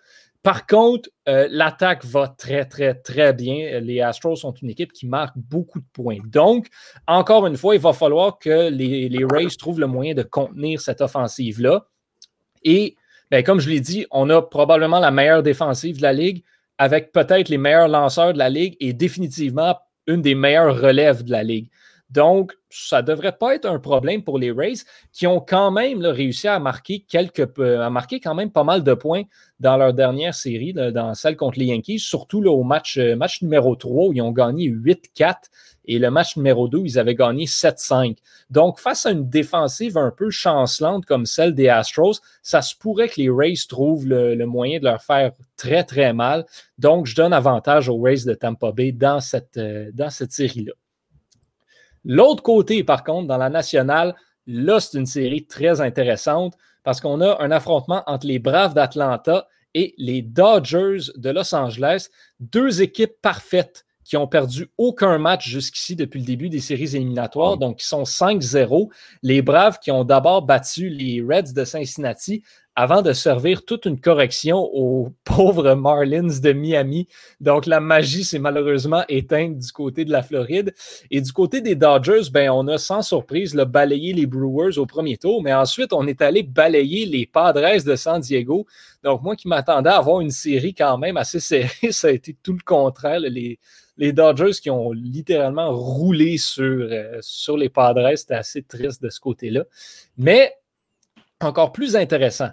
Par 0.43 0.67
contre, 0.67 1.09
euh, 1.29 1.47
l'attaque 1.51 2.05
va 2.05 2.27
très, 2.27 2.65
très, 2.65 2.95
très 2.95 3.33
bien. 3.33 3.79
Les 3.79 4.01
Astros 4.01 4.35
sont 4.35 4.53
une 4.53 4.71
équipe 4.71 4.93
qui 4.93 5.07
marque 5.07 5.37
beaucoup 5.37 5.79
de 5.79 5.87
points. 5.93 6.19
Donc, 6.27 6.67
encore 7.07 7.47
une 7.47 7.57
fois, 7.57 7.77
il 7.77 7.81
va 7.81 7.93
falloir 7.93 8.38
que 8.41 8.69
les, 8.69 9.09
les 9.09 9.25
Rays 9.25 9.47
trouvent 9.57 9.81
le 9.81 9.87
moyen 9.87 10.15
de 10.15 10.25
contenir 10.25 10.81
cette 10.81 11.01
offensive-là. 11.01 11.87
Et 12.65 12.97
ben, 13.33 13.42
comme 13.42 13.61
je 13.61 13.71
l'ai 13.71 13.81
dit, 13.81 14.05
on 14.11 14.29
a 14.29 14.42
probablement 14.42 15.01
la 15.01 15.11
meilleure 15.11 15.42
défensive 15.42 15.97
de 15.97 16.03
la 16.03 16.12
Ligue, 16.12 16.45
avec 16.77 17.12
peut-être 17.12 17.49
les 17.49 17.57
meilleurs 17.57 17.88
lanceurs 17.88 18.35
de 18.35 18.38
la 18.38 18.51
Ligue 18.51 18.77
et 18.79 18.92
définitivement 18.92 19.79
une 20.07 20.21
des 20.21 20.35
meilleures 20.35 20.79
relèves 20.79 21.23
de 21.23 21.31
la 21.31 21.42
Ligue. 21.42 21.71
Donc, 22.12 22.53
ça 22.68 23.01
ne 23.01 23.07
devrait 23.07 23.37
pas 23.38 23.55
être 23.55 23.64
un 23.64 23.79
problème 23.79 24.22
pour 24.22 24.38
les 24.38 24.53
Rays 24.53 24.85
qui 25.12 25.27
ont 25.27 25.40
quand 25.40 25.70
même 25.70 26.05
réussi 26.05 26.46
à 26.46 26.59
marquer 26.59 27.05
quelques 27.09 27.59
à 27.59 27.88
marquer 27.88 28.20
quand 28.20 28.35
même 28.35 28.51
pas 28.51 28.64
mal 28.64 28.83
de 28.83 28.92
points 28.92 29.22
dans 29.61 29.79
leur 29.79 29.94
dernière 29.94 30.35
série, 30.35 30.75
dans 30.75 31.14
celle 31.14 31.37
contre 31.37 31.59
les 31.59 31.66
Yankees, 31.66 32.01
surtout 32.01 32.44
au 32.44 32.62
match, 32.64 32.98
euh, 32.98 33.16
match 33.16 33.40
numéro 33.42 33.77
3 33.77 34.09
où 34.09 34.12
ils 34.12 34.20
ont 34.20 34.33
gagné 34.33 34.68
8-4 34.68 35.37
et 35.85 35.98
le 35.98 36.11
match 36.11 36.37
numéro 36.37 36.68
2, 36.68 36.81
ils 36.85 36.98
avaient 36.98 37.14
gagné 37.14 37.46
7-5. 37.46 38.18
Donc, 38.51 38.79
face 38.79 39.07
à 39.07 39.11
une 39.11 39.29
défensive 39.29 39.96
un 39.96 40.11
peu 40.11 40.31
chancelante 40.31 41.07
comme 41.07 41.27
celle 41.27 41.55
des 41.55 41.68
Astros, 41.68 42.20
ça 42.42 42.62
se 42.62 42.77
pourrait 42.77 43.09
que 43.09 43.20
les 43.20 43.31
Rays 43.31 43.55
trouvent 43.68 44.07
le, 44.07 44.44
moyen 44.44 44.79
de 44.79 44.85
leur 44.85 45.03
faire 45.03 45.33
très, 45.57 45.85
très 45.85 46.12
mal. 46.12 46.44
Donc, 46.79 47.07
je 47.07 47.16
donne 47.16 47.33
avantage 47.33 47.88
aux 47.88 48.01
Rays 48.01 48.25
de 48.27 48.35
Tampa 48.35 48.70
Bay 48.72 48.92
dans 48.92 49.20
cette, 49.20 49.57
euh, 49.57 49.90
dans 49.92 50.11
cette 50.11 50.33
série-là. 50.33 50.72
L'autre 52.05 52.43
côté, 52.43 52.85
par 52.85 53.05
contre, 53.05 53.29
dans 53.29 53.37
la 53.37 53.51
nationale, 53.51 54.15
là, 54.47 54.81
c'est 54.81 54.99
une 54.99 55.07
série 55.07 55.47
très 55.47 55.81
intéressante 55.81 56.57
parce 56.85 57.01
qu'on 57.01 57.21
a 57.21 57.41
un 57.43 57.51
affrontement 57.51 58.03
entre 58.07 58.27
les 58.27 58.38
Braves 58.38 58.75
d'Atlanta 58.75 59.47
et 59.75 59.95
les 59.99 60.23
Dodgers 60.23 61.12
de 61.17 61.31
Los 61.31 61.55
Angeles, 61.55 62.09
deux 62.41 62.83
équipes 62.83 63.15
parfaites 63.23 63.85
qui 64.05 64.17
ont 64.17 64.27
perdu 64.27 64.69
aucun 64.79 65.17
match 65.19 65.49
jusqu'ici 65.49 65.97
depuis 65.97 66.21
le 66.21 66.27
début 66.27 66.49
des 66.49 66.61
séries 66.61 66.97
éliminatoires, 66.97 67.57
donc 67.57 67.79
qui 67.79 67.87
sont 67.87 68.03
5-0. 68.03 68.91
Les 69.23 69.43
Braves 69.43 69.79
qui 69.79 69.91
ont 69.91 70.05
d'abord 70.05 70.43
battu 70.43 70.88
les 70.88 71.23
Reds 71.23 71.53
de 71.55 71.65
Cincinnati 71.65 72.43
avant 72.74 73.02
de 73.02 73.12
servir 73.12 73.64
toute 73.64 73.85
une 73.85 74.00
correction 74.00 74.58
aux 74.72 75.12
pauvres 75.24 75.74
Marlins 75.74 76.40
de 76.42 76.52
Miami. 76.52 77.06
Donc 77.40 77.66
la 77.66 77.80
magie 77.80 78.24
s'est 78.24 78.38
malheureusement 78.38 79.04
éteinte 79.08 79.58
du 79.58 79.72
côté 79.72 80.04
de 80.04 80.11
la 80.11 80.22
Floride. 80.22 80.74
Et 81.11 81.20
du 81.20 81.32
côté 81.32 81.61
des 81.61 81.74
Dodgers, 81.74 82.30
ben, 82.32 82.50
on 82.50 82.66
a 82.68 82.78
sans 82.78 83.02
surprise 83.02 83.54
le 83.54 83.64
balayé 83.64 84.12
les 84.12 84.26
Brewers 84.26 84.78
au 84.78 84.87
premier 84.87 85.16
tour, 85.16 85.42
mais 85.42 85.52
ensuite 85.52 85.92
on 85.92 86.06
est 86.06 86.22
allé 86.22 86.42
balayer 86.42 87.06
les 87.06 87.26
Padres 87.26 87.85
de 87.85 87.96
San 87.96 88.20
Diego. 88.20 88.66
Donc 89.02 89.22
moi 89.22 89.37
qui 89.37 89.48
m'attendais 89.48 89.90
à 89.90 89.98
avoir 89.98 90.20
une 90.20 90.30
série 90.30 90.74
quand 90.74 90.98
même 90.98 91.16
assez 91.16 91.40
serrée, 91.40 91.92
ça 91.92 92.08
a 92.08 92.11
été 92.12 92.37
tout 92.42 92.52
le 92.52 92.64
contraire. 92.64 93.20
Les, 93.20 93.58
Dodgers 93.98 94.58
qui 94.61 94.68
ont 94.68 94.90
littéralement 94.90 95.70
roulé 95.70 96.37
sur, 96.37 96.64
euh, 96.64 97.18
sur 97.20 97.56
les 97.56 97.68
Padres. 97.68 98.11
C'était 98.16 98.35
assez 98.35 98.62
triste 98.62 99.00
de 99.00 99.11
ce 99.11 99.20
côté-là. 99.20 99.64
Mais 100.16 100.52
encore 101.40 101.72
plus 101.72 101.94
intéressant, 101.94 102.50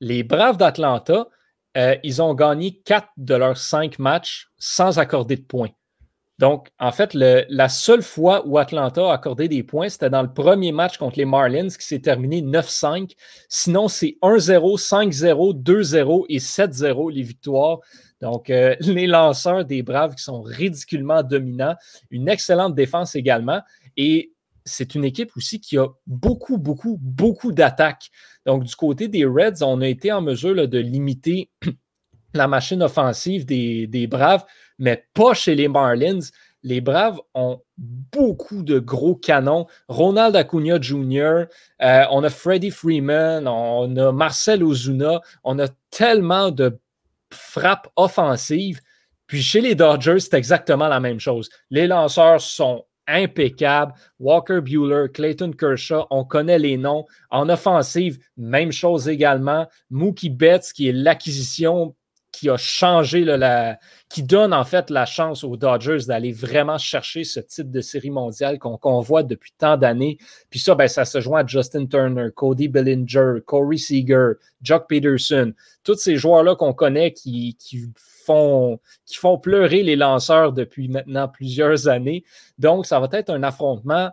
les 0.00 0.22
Braves 0.22 0.56
d'Atlanta, 0.56 1.28
euh, 1.76 1.96
ils 2.02 2.22
ont 2.22 2.34
gagné 2.34 2.80
quatre 2.84 3.08
de 3.16 3.34
leurs 3.34 3.58
cinq 3.58 3.98
matchs 3.98 4.48
sans 4.58 4.98
accorder 4.98 5.36
de 5.36 5.42
points. 5.42 5.70
Donc, 6.38 6.68
en 6.78 6.92
fait, 6.92 7.14
la 7.14 7.68
seule 7.68 8.02
fois 8.02 8.46
où 8.46 8.58
Atlanta 8.58 9.10
a 9.10 9.14
accordé 9.14 9.48
des 9.48 9.64
points, 9.64 9.88
c'était 9.88 10.08
dans 10.08 10.22
le 10.22 10.32
premier 10.32 10.70
match 10.70 10.96
contre 10.96 11.18
les 11.18 11.24
Marlins 11.24 11.68
qui 11.68 11.84
s'est 11.84 11.98
terminé 11.98 12.42
9-5. 12.42 13.10
Sinon, 13.48 13.88
c'est 13.88 14.18
1-0, 14.22 14.78
5-0, 14.78 15.62
2-0 15.62 16.26
et 16.28 16.38
7-0 16.38 17.10
les 17.12 17.22
victoires. 17.22 17.80
Donc, 18.20 18.50
euh, 18.50 18.76
les 18.80 19.08
lanceurs 19.08 19.64
des 19.64 19.82
Braves 19.82 20.14
qui 20.14 20.22
sont 20.22 20.42
ridiculement 20.42 21.24
dominants, 21.24 21.74
une 22.10 22.28
excellente 22.28 22.76
défense 22.76 23.16
également. 23.16 23.60
Et 23.96 24.32
c'est 24.68 24.94
une 24.94 25.04
équipe 25.04 25.36
aussi 25.36 25.60
qui 25.60 25.78
a 25.78 25.86
beaucoup, 26.06 26.58
beaucoup, 26.58 26.98
beaucoup 27.00 27.52
d'attaques. 27.52 28.10
Donc, 28.46 28.64
du 28.64 28.74
côté 28.76 29.08
des 29.08 29.24
Reds, 29.24 29.62
on 29.62 29.80
a 29.80 29.88
été 29.88 30.12
en 30.12 30.20
mesure 30.20 30.68
de 30.68 30.78
limiter 30.78 31.50
la 32.34 32.46
machine 32.46 32.82
offensive 32.82 33.44
des, 33.46 34.06
Braves, 34.08 34.44
mais 34.78 35.04
pas 35.14 35.34
chez 35.34 35.54
les 35.54 35.68
Marlins. 35.68 36.20
Les 36.62 36.80
Braves 36.80 37.20
ont 37.34 37.60
beaucoup 37.76 38.62
de 38.62 38.78
gros 38.78 39.14
canons. 39.14 39.66
Ronald 39.88 40.36
Acuna 40.36 40.80
Jr., 40.80 41.44
euh, 41.82 42.04
on 42.10 42.24
a 42.24 42.30
Freddie 42.30 42.70
Freeman, 42.70 43.46
on 43.46 43.96
a 43.96 44.12
Marcel 44.12 44.62
Ozuna, 44.62 45.20
on 45.44 45.58
a 45.58 45.68
tellement 45.90 46.50
de 46.50 46.78
frappe 47.32 47.88
offensive. 47.96 48.80
Puis 49.26 49.42
chez 49.42 49.60
les 49.60 49.74
Dodgers, 49.74 50.20
c'est 50.20 50.34
exactement 50.34 50.88
la 50.88 51.00
même 51.00 51.20
chose. 51.20 51.48
Les 51.70 51.86
lanceurs 51.86 52.40
sont 52.40 52.84
impeccables. 53.08 53.92
Walker 54.20 54.60
Bueller, 54.60 55.08
Clayton 55.12 55.52
Kershaw, 55.52 56.06
on 56.10 56.24
connaît 56.24 56.58
les 56.58 56.76
noms. 56.76 57.06
En 57.30 57.48
offensive, 57.48 58.18
même 58.36 58.70
chose 58.70 59.08
également. 59.08 59.66
Mookie 59.90 60.30
Betts, 60.30 60.72
qui 60.72 60.88
est 60.88 60.92
l'acquisition 60.92 61.94
qui 62.38 62.48
a 62.48 62.56
changé, 62.56 63.24
la, 63.24 63.78
qui 64.08 64.22
donne 64.22 64.52
en 64.52 64.64
fait 64.64 64.90
la 64.90 65.06
chance 65.06 65.42
aux 65.42 65.56
Dodgers 65.56 66.06
d'aller 66.06 66.30
vraiment 66.30 66.78
chercher 66.78 67.24
ce 67.24 67.40
type 67.40 67.70
de 67.70 67.80
série 67.80 68.10
mondiale 68.10 68.58
qu'on 68.60 69.00
voit 69.00 69.24
depuis 69.24 69.52
tant 69.58 69.76
d'années. 69.76 70.18
Puis 70.48 70.60
ça, 70.60 70.76
ben, 70.76 70.86
ça 70.86 71.04
se 71.04 71.20
joint 71.20 71.40
à 71.42 71.46
Justin 71.46 71.86
Turner, 71.86 72.28
Cody 72.34 72.68
Bellinger, 72.68 73.40
Corey 73.44 73.76
Seager, 73.76 74.32
Jock 74.62 74.88
Peterson, 74.88 75.52
tous 75.82 75.96
ces 75.96 76.16
joueurs-là 76.16 76.54
qu'on 76.54 76.72
connaît 76.72 77.12
qui, 77.12 77.56
font, 78.28 78.78
qui 79.06 79.16
font 79.16 79.38
pleurer 79.38 79.82
les 79.82 79.96
lanceurs 79.96 80.52
depuis 80.52 80.88
maintenant 80.88 81.28
plusieurs 81.28 81.88
années. 81.88 82.24
Donc, 82.58 82.86
ça 82.86 83.00
va 83.00 83.08
être 83.12 83.30
un 83.30 83.42
affrontement 83.42 84.10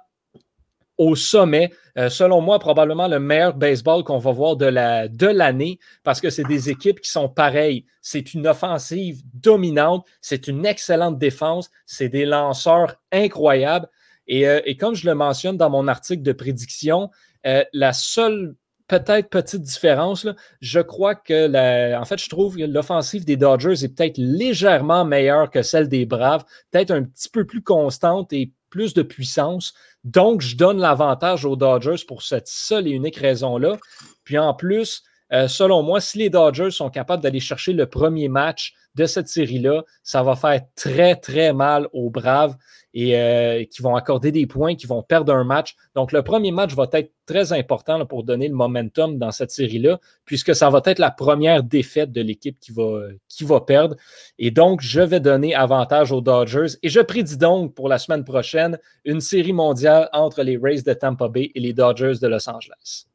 au 0.97 1.15
sommet. 1.15 1.71
Euh, 1.97 2.09
selon 2.09 2.41
moi, 2.41 2.59
probablement 2.59 3.07
le 3.07 3.19
meilleur 3.19 3.53
baseball 3.53 4.03
qu'on 4.03 4.17
va 4.17 4.31
voir 4.31 4.55
de 4.55 4.65
l'année 4.65 5.75
de 5.75 5.79
parce 6.03 6.21
que 6.21 6.29
c'est 6.29 6.43
des 6.43 6.69
équipes 6.69 7.01
qui 7.01 7.09
sont 7.09 7.29
pareilles. 7.29 7.85
C'est 8.01 8.33
une 8.33 8.47
offensive 8.47 9.21
dominante, 9.33 10.05
c'est 10.21 10.47
une 10.47 10.65
excellente 10.65 11.17
défense, 11.17 11.69
c'est 11.85 12.09
des 12.09 12.25
lanceurs 12.25 12.95
incroyables. 13.11 13.89
Et, 14.27 14.47
euh, 14.47 14.61
comme 14.79 14.95
je 14.95 15.05
le 15.05 15.15
mentionne 15.15 15.57
dans 15.57 15.69
mon 15.69 15.87
article 15.87 16.23
de 16.23 16.31
prédiction, 16.31 17.11
euh, 17.45 17.63
la 17.73 17.93
seule 17.93 18.55
peut-être 18.87 19.29
petite 19.29 19.61
différence. 19.61 20.27
Je 20.61 20.79
crois 20.79 21.15
que, 21.15 21.95
en 21.95 22.05
fait, 22.05 22.21
je 22.21 22.29
trouve 22.29 22.57
que 22.57 22.63
l'offensive 22.63 23.25
des 23.25 23.37
Dodgers 23.37 23.83
est 23.83 23.95
peut-être 23.95 24.17
légèrement 24.17 25.05
meilleure 25.05 25.49
que 25.49 25.61
celle 25.61 25.87
des 25.87 26.05
Braves, 26.05 26.45
peut-être 26.71 26.91
un 26.91 27.03
petit 27.03 27.29
peu 27.29 27.45
plus 27.45 27.61
constante 27.61 28.31
et 28.33 28.51
plus 28.69 28.93
de 28.93 29.01
puissance. 29.01 29.73
Donc, 30.03 30.41
je 30.41 30.55
donne 30.55 30.79
l'avantage 30.79 31.45
aux 31.45 31.55
Dodgers 31.55 32.03
pour 32.07 32.21
cette 32.21 32.47
seule 32.47 32.87
et 32.87 32.91
unique 32.91 33.17
raison-là. 33.17 33.77
Puis 34.23 34.37
en 34.37 34.53
plus, 34.53 35.03
euh, 35.33 35.47
selon 35.47 35.81
moi, 35.81 36.01
si 36.01 36.19
les 36.19 36.29
Dodgers 36.29 36.71
sont 36.71 36.89
capables 36.89 37.23
d'aller 37.23 37.39
chercher 37.39 37.73
le 37.73 37.87
premier 37.87 38.27
match 38.27 38.73
de 38.95 39.05
cette 39.05 39.27
série-là, 39.27 39.83
ça 40.03 40.23
va 40.23 40.35
faire 40.35 40.61
très, 40.75 41.15
très 41.15 41.53
mal 41.53 41.87
aux 41.93 42.09
Braves 42.09 42.55
et 42.95 43.19
euh, 43.19 43.65
qui 43.65 43.81
vont 43.81 43.95
accorder 43.95 44.31
des 44.31 44.47
points, 44.47 44.75
qui 44.75 44.87
vont 44.87 45.03
perdre 45.03 45.33
un 45.33 45.43
match. 45.43 45.75
Donc, 45.95 46.13
le 46.13 46.23
premier 46.23 46.51
match 46.51 46.73
va 46.73 46.87
être 46.93 47.11
très 47.25 47.51
important 47.51 48.05
pour 48.05 48.23
donner 48.23 48.47
le 48.47 48.55
momentum 48.55 49.17
dans 49.17 49.31
cette 49.31 49.51
série-là, 49.51 49.99
puisque 50.23 50.55
ça 50.55 50.69
va 50.69 50.81
être 50.85 50.99
la 50.99 51.11
première 51.11 51.61
défaite 51.61 52.13
de 52.13 52.21
l'équipe 52.21 52.57
qui 52.59 52.71
va, 52.71 53.01
qui 53.27 53.43
va 53.43 53.59
perdre. 53.59 53.97
Et 54.39 54.49
donc, 54.49 54.81
je 54.81 55.01
vais 55.01 55.19
donner 55.19 55.53
avantage 55.53 56.13
aux 56.13 56.21
Dodgers. 56.21 56.77
Et 56.81 56.89
je 56.89 57.01
prédis 57.01 57.37
donc 57.37 57.75
pour 57.75 57.89
la 57.89 57.97
semaine 57.97 58.23
prochaine 58.23 58.79
une 59.03 59.19
série 59.19 59.53
mondiale 59.53 60.09
entre 60.13 60.41
les 60.41 60.57
Rays 60.57 60.81
de 60.81 60.93
Tampa 60.93 61.27
Bay 61.27 61.51
et 61.53 61.59
les 61.59 61.73
Dodgers 61.73 62.19
de 62.21 62.27
Los 62.27 62.49
Angeles. 62.49 63.07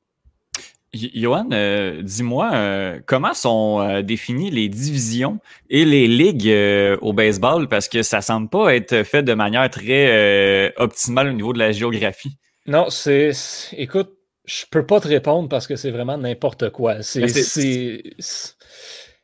Johan, 0.92 1.48
euh, 1.52 2.02
dis-moi, 2.02 2.50
euh, 2.52 3.00
comment 3.06 3.32
sont 3.32 3.80
euh, 3.80 4.02
définies 4.02 4.50
les 4.50 4.68
divisions 4.68 5.38
et 5.68 5.84
les 5.84 6.08
ligues 6.08 6.52
au 7.00 7.12
baseball? 7.12 7.68
Parce 7.68 7.88
que 7.88 8.02
ça 8.02 8.20
semble 8.20 8.48
pas 8.48 8.74
être 8.74 9.04
fait 9.04 9.22
de 9.22 9.34
manière 9.34 9.68
très 9.70 10.72
optimale 10.76 11.28
au 11.28 11.32
niveau 11.32 11.52
de 11.52 11.58
la 11.58 11.72
géographie. 11.72 12.36
Non, 12.66 12.90
c'est. 12.90 13.32
Écoute, 13.72 14.10
je 14.44 14.64
peux 14.70 14.84
pas 14.84 15.00
te 15.00 15.08
répondre 15.08 15.48
parce 15.48 15.66
que 15.66 15.76
c'est 15.76 15.90
vraiment 15.90 16.18
n'importe 16.18 16.70
quoi. 16.70 17.02
C'est. 17.02 18.02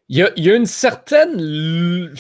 Il 0.08 0.18
y, 0.18 0.22
a, 0.22 0.30
il 0.36 0.44
y 0.44 0.50
a, 0.52 0.54
une 0.54 0.66
certaine. 0.66 2.14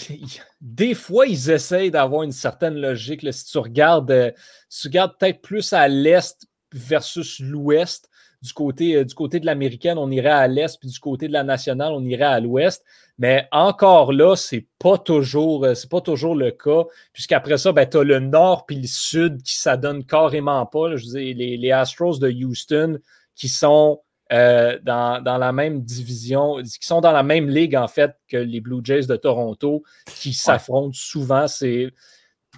Des 0.60 0.94
fois, 0.94 1.26
ils 1.28 1.50
essayent 1.50 1.92
d'avoir 1.92 2.24
une 2.24 2.32
certaine 2.32 2.74
logique. 2.74 3.24
Si 3.32 3.44
tu 3.44 3.58
regardes, 3.58 4.34
si 4.68 4.82
tu 4.82 4.88
regardes 4.88 5.12
peut-être 5.20 5.40
plus 5.40 5.72
à 5.72 5.86
l'est 5.86 6.36
versus 6.72 7.38
l'ouest, 7.38 8.10
du 8.46 8.52
côté, 8.52 8.96
euh, 8.96 9.04
du 9.04 9.14
côté 9.14 9.40
de 9.40 9.46
l'américaine, 9.46 9.98
on 9.98 10.10
irait 10.10 10.28
à 10.28 10.46
l'est, 10.46 10.78
puis 10.78 10.88
du 10.88 10.98
côté 11.00 11.26
de 11.28 11.32
la 11.32 11.42
nationale, 11.42 11.92
on 11.92 12.04
irait 12.04 12.24
à 12.24 12.40
l'ouest. 12.40 12.84
Mais 13.18 13.48
encore 13.50 14.12
là, 14.12 14.36
c'est 14.36 14.66
pas 14.78 14.98
toujours, 14.98 15.64
euh, 15.64 15.74
c'est 15.74 15.90
pas 15.90 16.00
toujours 16.00 16.34
le 16.34 16.50
cas. 16.50 16.84
Puisqu'après 17.12 17.58
ça, 17.58 17.72
ben, 17.72 17.88
tu 17.88 17.96
as 17.98 18.04
le 18.04 18.20
nord 18.20 18.66
puis 18.66 18.76
le 18.76 18.86
sud 18.86 19.42
qui 19.42 19.56
s'adonnent 19.56 20.04
carrément 20.04 20.64
pas. 20.66 20.96
Je 20.96 21.06
les, 21.14 21.56
les, 21.56 21.72
Astros 21.72 22.18
de 22.18 22.30
Houston 22.30 22.98
qui 23.34 23.48
sont 23.48 24.00
euh, 24.32 24.78
dans, 24.82 25.22
dans, 25.22 25.38
la 25.38 25.52
même 25.52 25.82
division, 25.82 26.56
qui 26.62 26.86
sont 26.86 27.00
dans 27.00 27.12
la 27.12 27.22
même 27.22 27.48
ligue 27.48 27.76
en 27.76 27.88
fait 27.88 28.16
que 28.28 28.36
les 28.36 28.60
Blue 28.60 28.80
Jays 28.82 29.06
de 29.06 29.16
Toronto, 29.16 29.82
qui 30.20 30.32
s'affrontent 30.32 30.92
souvent. 30.94 31.48
C'est 31.48 31.92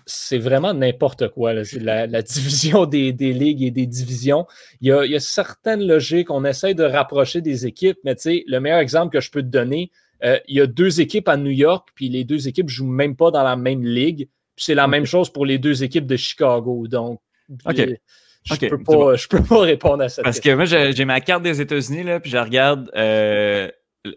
c'est 0.09 0.39
vraiment 0.39 0.73
n'importe 0.73 1.29
quoi. 1.29 1.53
La, 1.53 2.07
la, 2.07 2.23
division 2.23 2.87
des, 2.87 3.13
ligues 3.13 3.63
et 3.63 3.71
des 3.71 3.87
divisions. 3.87 4.47
Il 4.81 4.89
y, 4.89 4.93
a, 4.93 5.21
certaines 5.21 5.87
logiques. 5.87 6.31
On 6.31 6.45
essaie 6.45 6.75
de 6.75 6.83
rapprocher 6.83 7.43
des 7.43 7.67
équipes, 7.67 7.99
mais 8.05 8.17
le 8.25 8.59
meilleur 8.59 8.79
exemple 8.79 9.13
que 9.13 9.21
je 9.21 9.31
peux 9.31 9.43
te 9.43 9.49
donner, 9.49 9.91
euh, 10.25 10.39
il 10.49 10.57
y 10.57 10.61
a 10.61 10.67
deux 10.67 11.01
équipes 11.01 11.29
à 11.29 11.37
New 11.37 11.51
York, 11.51 11.91
puis 11.95 12.09
les 12.09 12.25
deux 12.25 12.49
équipes 12.49 12.67
ne 12.67 12.71
jouent 12.71 12.87
même 12.87 13.17
pas 13.17 13.31
dans 13.31 13.43
la 13.45 13.55
même 13.55 13.85
ligue. 13.85 14.29
C'est 14.57 14.75
la 14.75 14.89
même 14.89 15.05
chose 15.05 15.31
pour 15.31 15.47
les 15.47 15.59
deux 15.59 15.85
équipes 15.85 16.07
de 16.07 16.17
Chicago. 16.17 16.89
Donc, 16.89 17.21
je 17.67 17.83
ne 17.83 18.69
peux, 18.69 18.83
pas, 18.83 19.15
peux 19.31 19.43
pas 19.43 19.61
répondre 19.61 20.03
à 20.03 20.09
ça. 20.09 20.23
Parce 20.23 20.41
que 20.41 20.55
moi, 20.55 20.65
j'ai 20.65 21.05
ma 21.05 21.21
carte 21.21 21.43
des 21.43 21.61
États-Unis, 21.61 22.05
puis 22.23 22.31
je 22.31 22.39
regarde 22.39 22.91
euh, 22.97 23.71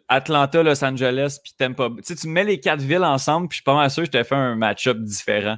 Atlanta, 0.07 0.63
Los 0.63 0.83
Angeles, 0.83 1.37
puis 1.43 1.53
Tampa. 1.57 1.89
Tu, 2.03 2.15
tu 2.15 2.27
mets 2.29 2.45
les 2.45 2.61
quatre 2.61 2.81
villes 2.81 3.03
ensemble, 3.03 3.49
puis 3.49 3.57
je 3.57 3.59
suis 3.59 3.63
pas 3.65 3.75
mal 3.75 3.91
sûr 3.91 4.03
que 4.03 4.07
je 4.07 4.11
t'ai 4.11 4.23
fait 4.23 4.35
un 4.35 4.55
match-up 4.55 4.97
différent 4.97 5.57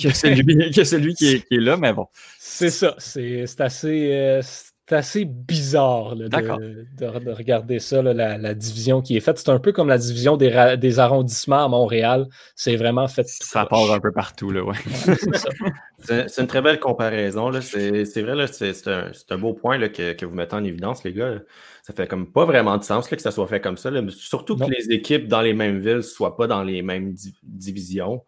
que 0.00 0.12
celui, 0.14 0.70
que 0.70 0.84
celui 0.84 1.14
qui, 1.14 1.26
est, 1.34 1.44
là, 1.50 1.76
mais 1.76 1.92
bon. 1.92 2.06
C'est 2.38 2.70
ça. 2.70 2.94
C'est 2.98 3.60
assez, 3.60 4.10
euh, 4.12 4.42
assez 4.90 5.24
bizarre 5.24 6.16
de, 6.16 6.28
de, 6.28 7.30
regarder 7.30 7.78
ça, 7.78 8.02
la, 8.02 8.54
division 8.54 9.02
qui 9.02 9.16
est 9.16 9.20
faite. 9.20 9.38
C'est 9.38 9.50
un 9.50 9.58
peu 9.58 9.72
comme 9.72 9.88
la 9.88 9.98
division 9.98 10.36
des, 10.36 10.76
des 10.78 10.98
arrondissements 10.98 11.64
à 11.64 11.68
Montréal. 11.68 12.26
C'est 12.54 12.76
vraiment 12.76 13.08
fait. 13.08 13.26
Ça 13.26 13.66
part 13.66 13.90
un 13.92 14.00
peu 14.00 14.12
partout, 14.12 14.50
là, 14.50 14.62
ouais. 14.62 14.76
c'est 16.28 16.40
une 16.40 16.46
très 16.46 16.60
belle 16.60 16.80
comparaison. 16.80 17.50
C'est 17.62 18.22
vrai, 18.22 18.46
c'est 18.48 18.88
un, 18.88 19.10
un, 19.30 19.38
beau 19.38 19.54
point 19.54 19.78
là, 19.78 19.88
que, 19.88 20.12
que, 20.12 20.26
vous 20.26 20.34
mettez 20.34 20.56
en 20.56 20.64
évidence, 20.64 21.04
les 21.04 21.12
gars. 21.12 21.40
Ça 21.82 21.92
fait 21.92 22.06
comme 22.06 22.30
pas 22.30 22.44
vraiment 22.44 22.76
de 22.78 22.82
sens 22.82 23.08
que 23.08 23.20
ça 23.20 23.30
soit 23.30 23.46
fait 23.46 23.60
comme 23.60 23.76
ça. 23.76 23.90
Surtout 24.08 24.56
que 24.56 24.64
les 24.64 24.90
équipes 24.90 25.28
dans 25.28 25.42
les 25.42 25.54
mêmes 25.54 25.80
villes 25.80 25.96
ne 25.96 26.00
soient 26.02 26.36
pas 26.36 26.46
dans 26.46 26.62
les 26.62 26.82
mêmes 26.82 27.14
divisions 27.42 28.22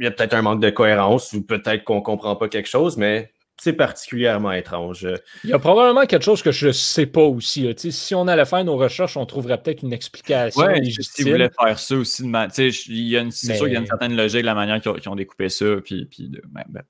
il 0.00 0.04
y 0.04 0.06
a 0.06 0.10
peut-être 0.10 0.34
un 0.34 0.42
manque 0.42 0.60
de 0.60 0.70
cohérence 0.70 1.32
ou 1.34 1.42
peut-être 1.42 1.84
qu'on 1.84 1.96
ne 1.96 2.00
comprend 2.00 2.34
pas 2.34 2.48
quelque 2.48 2.68
chose, 2.68 2.96
mais 2.96 3.32
c'est 3.60 3.74
particulièrement 3.74 4.52
étrange. 4.52 5.06
Il 5.44 5.50
y 5.50 5.52
a 5.52 5.58
probablement 5.58 6.06
quelque 6.06 6.24
chose 6.24 6.42
que 6.42 6.50
je 6.50 6.68
ne 6.68 6.72
sais 6.72 7.04
pas 7.04 7.20
aussi. 7.20 7.70
Si 7.76 8.14
on 8.14 8.26
allait 8.26 8.46
faire 8.46 8.64
nos 8.64 8.78
recherches, 8.78 9.18
on 9.18 9.26
trouverait 9.26 9.62
peut-être 9.62 9.82
une 9.82 9.92
explication. 9.92 10.64
Oui, 10.64 10.90
si 10.92 11.24
vous 11.24 11.32
voulez 11.32 11.50
faire 11.60 11.78
ça 11.78 11.96
aussi, 11.96 12.32
c'est 12.50 12.70
sûr 12.70 12.84
qu'il 12.86 13.08
y 13.08 13.16
a 13.18 13.20
une 13.20 13.30
certaine 13.30 14.16
logique 14.16 14.40
de 14.40 14.46
la 14.46 14.54
manière 14.54 14.80
qu'ils 14.80 15.08
ont, 15.10 15.14
découpé 15.14 15.50
ça, 15.50 15.66
puis, 15.84 16.06
puis 16.06 16.30
de, 16.30 16.40
ben, 16.48 16.64
ben, 16.70 16.82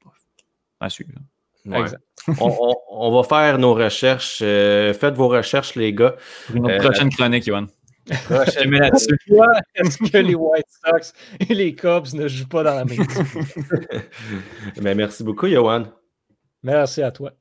à 0.78 0.88
suivre. 0.88 1.10
on, 1.66 3.10
va 3.12 3.22
faire 3.24 3.58
nos 3.58 3.74
recherches. 3.74 4.40
Euh, 4.42 4.94
faites 4.94 5.14
vos 5.14 5.28
recherches, 5.28 5.74
les 5.74 5.92
gars. 5.92 6.14
Pour 6.46 6.62
notre 6.62 6.76
euh, 6.76 6.88
prochaine 6.88 7.10
chronique, 7.10 7.46
Yoann. 7.46 7.66
Est-ce 9.74 9.98
que 9.98 10.18
les 10.18 10.34
White 10.34 10.66
Sox 10.84 11.12
et 11.48 11.54
les 11.54 11.74
Cubs 11.74 12.12
ne 12.14 12.26
jouent 12.26 12.48
pas 12.48 12.64
dans 12.64 12.74
la 12.74 12.84
même 12.84 13.06
Mais 14.82 14.94
merci 14.96 15.22
beaucoup, 15.22 15.46
Johan. 15.46 15.84
Merci 16.62 17.02
à 17.02 17.12
toi. 17.12 17.32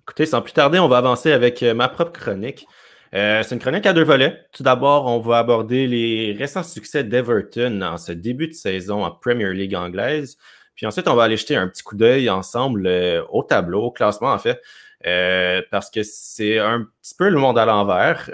Écoutez, 0.00 0.26
sans 0.26 0.42
plus 0.42 0.52
tarder, 0.52 0.80
on 0.80 0.88
va 0.88 0.98
avancer 0.98 1.32
avec 1.32 1.62
euh, 1.62 1.74
ma 1.74 1.88
propre 1.88 2.12
chronique. 2.12 2.66
Euh, 3.14 3.42
c'est 3.44 3.54
une 3.54 3.60
chronique 3.60 3.86
à 3.86 3.92
deux 3.92 4.02
volets. 4.02 4.44
Tout 4.52 4.64
d'abord, 4.64 5.06
on 5.06 5.20
va 5.20 5.38
aborder 5.38 5.86
les 5.86 6.34
récents 6.36 6.64
succès 6.64 7.04
d'Everton 7.04 7.80
en 7.82 7.96
ce 7.96 8.10
début 8.10 8.48
de 8.48 8.52
saison 8.52 9.04
en 9.04 9.12
Premier 9.12 9.54
League 9.54 9.76
anglaise. 9.76 10.36
Puis 10.74 10.86
ensuite, 10.86 11.06
on 11.06 11.14
va 11.14 11.22
aller 11.22 11.36
jeter 11.36 11.54
un 11.54 11.68
petit 11.68 11.84
coup 11.84 11.96
d'œil 11.96 12.28
ensemble 12.28 12.88
euh, 12.88 13.22
au 13.30 13.44
tableau, 13.44 13.84
au 13.84 13.90
classement 13.92 14.32
en 14.32 14.38
fait, 14.38 14.60
parce 15.70 15.88
que 15.90 16.02
c'est 16.02 16.58
un 16.58 16.88
petit 17.00 17.14
peu 17.16 17.28
le 17.28 17.38
monde 17.38 17.58
à 17.58 17.64
l'envers 17.64 18.28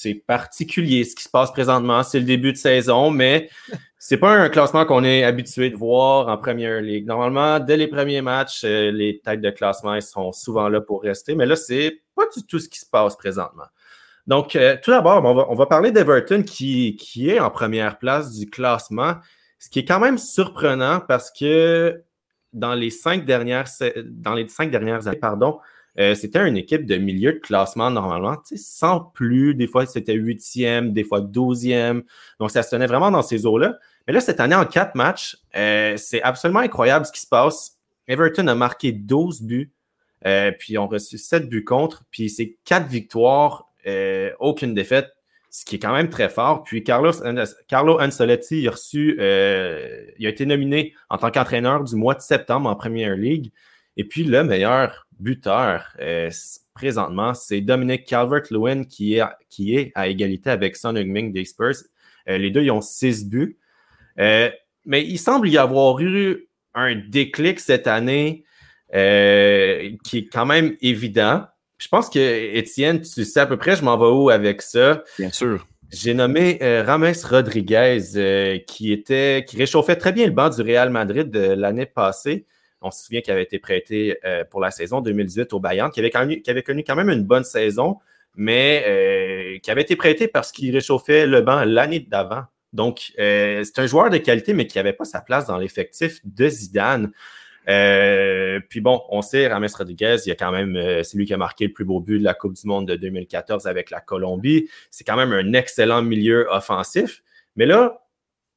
c'est 0.00 0.14
particulier 0.14 1.02
ce 1.02 1.16
qui 1.16 1.24
se 1.24 1.28
passe 1.28 1.50
présentement. 1.50 2.04
C'est 2.04 2.20
le 2.20 2.24
début 2.24 2.52
de 2.52 2.56
saison, 2.56 3.10
mais 3.10 3.50
c'est 3.98 4.16
pas 4.16 4.30
un 4.30 4.48
classement 4.48 4.84
qu'on 4.84 5.02
est 5.02 5.24
habitué 5.24 5.70
de 5.70 5.76
voir 5.76 6.28
en 6.28 6.36
Première 6.36 6.80
Ligue. 6.80 7.04
Normalement, 7.04 7.58
dès 7.58 7.76
les 7.76 7.88
premiers 7.88 8.22
matchs, 8.22 8.62
euh, 8.64 8.92
les 8.92 9.18
têtes 9.18 9.40
de 9.40 9.50
classement 9.50 10.00
sont 10.00 10.30
souvent 10.32 10.68
là 10.68 10.80
pour 10.80 11.02
rester, 11.02 11.34
mais 11.34 11.46
là, 11.46 11.56
c'est 11.56 12.00
pas 12.14 12.24
du 12.36 12.46
tout 12.46 12.60
ce 12.60 12.68
qui 12.68 12.78
se 12.78 12.86
passe 12.86 13.16
présentement. 13.16 13.66
Donc, 14.28 14.54
euh, 14.54 14.76
tout 14.80 14.92
d'abord, 14.92 15.24
on 15.24 15.54
va, 15.54 15.66
parler 15.66 15.90
d'Everton 15.90 16.44
qui, 16.44 16.96
qui 16.96 17.30
est 17.30 17.40
en 17.40 17.50
première 17.50 17.98
place 17.98 18.32
du 18.34 18.48
classement, 18.48 19.14
ce 19.58 19.68
qui 19.68 19.80
est 19.80 19.84
quand 19.84 20.00
même 20.00 20.18
surprenant 20.18 21.00
parce 21.00 21.32
que 21.32 22.02
dans 22.52 22.74
les 22.74 22.90
cinq 22.90 23.24
dernières, 23.24 23.66
dans 24.04 24.34
les 24.34 24.46
cinq 24.48 24.70
dernières 24.70 25.08
années, 25.08 25.18
pardon, 25.18 25.58
euh, 25.98 26.14
c'était 26.14 26.46
une 26.46 26.56
équipe 26.56 26.86
de 26.86 26.96
milieu 26.96 27.32
de 27.32 27.38
classement 27.38 27.90
normalement, 27.90 28.36
sans 28.54 29.00
plus. 29.00 29.54
Des 29.54 29.66
fois, 29.66 29.84
c'était 29.86 30.14
huitième, 30.14 30.92
des 30.92 31.02
fois 31.02 31.20
douzième. 31.20 32.04
Donc, 32.38 32.50
ça 32.50 32.62
se 32.62 32.70
tenait 32.70 32.86
vraiment 32.86 33.10
dans 33.10 33.22
ces 33.22 33.46
eaux-là. 33.46 33.78
Mais 34.06 34.12
là, 34.12 34.20
cette 34.20 34.38
année, 34.38 34.54
en 34.54 34.64
quatre 34.64 34.94
matchs, 34.94 35.36
euh, 35.56 35.96
c'est 35.96 36.22
absolument 36.22 36.60
incroyable 36.60 37.04
ce 37.04 37.12
qui 37.12 37.20
se 37.20 37.26
passe. 37.26 37.78
Everton 38.06 38.46
a 38.46 38.54
marqué 38.54 38.92
12 38.92 39.42
buts, 39.42 39.72
euh, 40.24 40.52
puis 40.56 40.78
ont 40.78 40.86
reçu 40.86 41.18
7 41.18 41.48
buts 41.48 41.64
contre, 41.64 42.04
puis 42.10 42.30
c'est 42.30 42.56
quatre 42.64 42.86
victoires, 42.86 43.64
aucune 44.38 44.74
défaite, 44.74 45.08
ce 45.50 45.64
qui 45.64 45.76
est 45.76 45.78
quand 45.78 45.94
même 45.94 46.10
très 46.10 46.28
fort. 46.28 46.62
Puis 46.62 46.84
Carlos, 46.84 47.12
Carlo 47.68 47.98
Ancelotti 47.98 48.68
a 48.68 48.72
reçu, 48.72 49.14
il 49.14 50.26
a 50.26 50.28
été 50.28 50.44
nominé 50.44 50.94
en 51.08 51.16
tant 51.16 51.30
qu'entraîneur 51.30 51.84
du 51.84 51.96
mois 51.96 52.14
de 52.14 52.20
septembre 52.20 52.68
en 52.68 52.76
Premier 52.76 53.16
League. 53.16 53.50
Et 53.96 54.04
puis 54.04 54.24
le 54.24 54.44
meilleur 54.44 55.07
buteur 55.18 55.84
euh, 56.00 56.30
présentement, 56.74 57.34
c'est 57.34 57.60
Dominic 57.60 58.04
Calvert-Lewin 58.06 58.84
qui 58.84 59.14
est, 59.14 59.22
qui 59.50 59.76
est 59.76 59.92
à 59.94 60.08
égalité 60.08 60.50
avec 60.50 60.76
Son 60.76 60.96
Heung-Min 60.96 61.30
des 61.30 61.44
Spurs. 61.44 61.82
Euh, 62.28 62.38
les 62.38 62.50
deux, 62.50 62.62
ils 62.62 62.70
ont 62.70 62.80
six 62.80 63.26
buts. 63.26 63.58
Euh, 64.18 64.50
mais 64.84 65.04
il 65.04 65.18
semble 65.18 65.48
y 65.48 65.58
avoir 65.58 66.00
eu 66.00 66.48
un 66.74 66.94
déclic 66.94 67.60
cette 67.60 67.86
année 67.86 68.44
qui 68.90 68.96
est 70.18 70.28
quand 70.32 70.46
même 70.46 70.76
évident. 70.80 71.44
Je 71.78 71.88
pense 71.88 72.08
que, 72.08 72.56
Étienne, 72.56 73.02
tu 73.02 73.24
sais 73.24 73.40
à 73.40 73.46
peu 73.46 73.56
près, 73.56 73.76
je 73.76 73.84
m'en 73.84 73.98
vais 73.98 74.06
où 74.06 74.30
avec 74.30 74.62
ça? 74.62 75.04
Bien 75.18 75.30
sûr. 75.30 75.66
J'ai 75.90 76.12
nommé 76.12 76.58
euh, 76.60 76.82
Rames 76.86 77.12
Rodriguez, 77.24 78.02
euh, 78.16 78.58
qui 78.66 78.92
était, 78.92 79.44
qui 79.48 79.56
réchauffait 79.56 79.96
très 79.96 80.12
bien 80.12 80.26
le 80.26 80.32
banc 80.32 80.50
du 80.50 80.60
Real 80.60 80.90
Madrid 80.90 81.34
l'année 81.34 81.86
passée. 81.86 82.46
On 82.80 82.90
se 82.90 83.04
souvient 83.04 83.20
qu'il 83.20 83.32
avait 83.32 83.42
été 83.42 83.58
prêté 83.58 84.16
pour 84.50 84.60
la 84.60 84.70
saison 84.70 85.00
2018 85.00 85.52
au 85.52 85.60
Bayern, 85.60 85.90
qui 85.90 86.00
avait, 86.00 86.10
qui 86.40 86.50
avait 86.50 86.62
connu 86.62 86.84
quand 86.84 86.96
même 86.96 87.10
une 87.10 87.24
bonne 87.24 87.44
saison, 87.44 87.98
mais 88.36 89.58
qui 89.62 89.70
avait 89.70 89.82
été 89.82 89.96
prêté 89.96 90.28
parce 90.28 90.52
qu'il 90.52 90.72
réchauffait 90.72 91.26
le 91.26 91.40
banc 91.40 91.64
l'année 91.64 92.00
d'avant. 92.00 92.44
Donc, 92.72 93.12
c'est 93.16 93.78
un 93.78 93.86
joueur 93.86 94.10
de 94.10 94.18
qualité, 94.18 94.52
mais 94.54 94.66
qui 94.66 94.78
n'avait 94.78 94.92
pas 94.92 95.04
sa 95.04 95.20
place 95.20 95.46
dans 95.46 95.58
l'effectif 95.58 96.20
de 96.24 96.48
Zidane. 96.48 97.10
Euh, 97.68 98.60
puis 98.68 98.80
bon, 98.80 99.02
on 99.10 99.20
sait, 99.20 99.46
Rames 99.46 99.68
Rodriguez, 99.76 100.16
il 100.24 100.28
y 100.28 100.32
a 100.32 100.34
quand 100.34 100.52
même, 100.52 100.76
euh, 100.76 101.02
c'est 101.02 101.18
lui 101.18 101.26
qui 101.26 101.34
a 101.34 101.36
marqué 101.36 101.66
le 101.66 101.72
plus 101.72 101.84
beau 101.84 102.00
but 102.00 102.18
de 102.18 102.24
la 102.24 102.34
Coupe 102.34 102.54
du 102.54 102.66
Monde 102.66 102.88
de 102.88 102.96
2014 102.96 103.66
avec 103.66 103.90
la 103.90 104.00
Colombie. 104.00 104.68
C'est 104.90 105.04
quand 105.04 105.16
même 105.16 105.32
un 105.32 105.52
excellent 105.52 106.02
milieu 106.02 106.46
offensif. 106.50 107.22
Mais 107.56 107.66
là, 107.66 108.00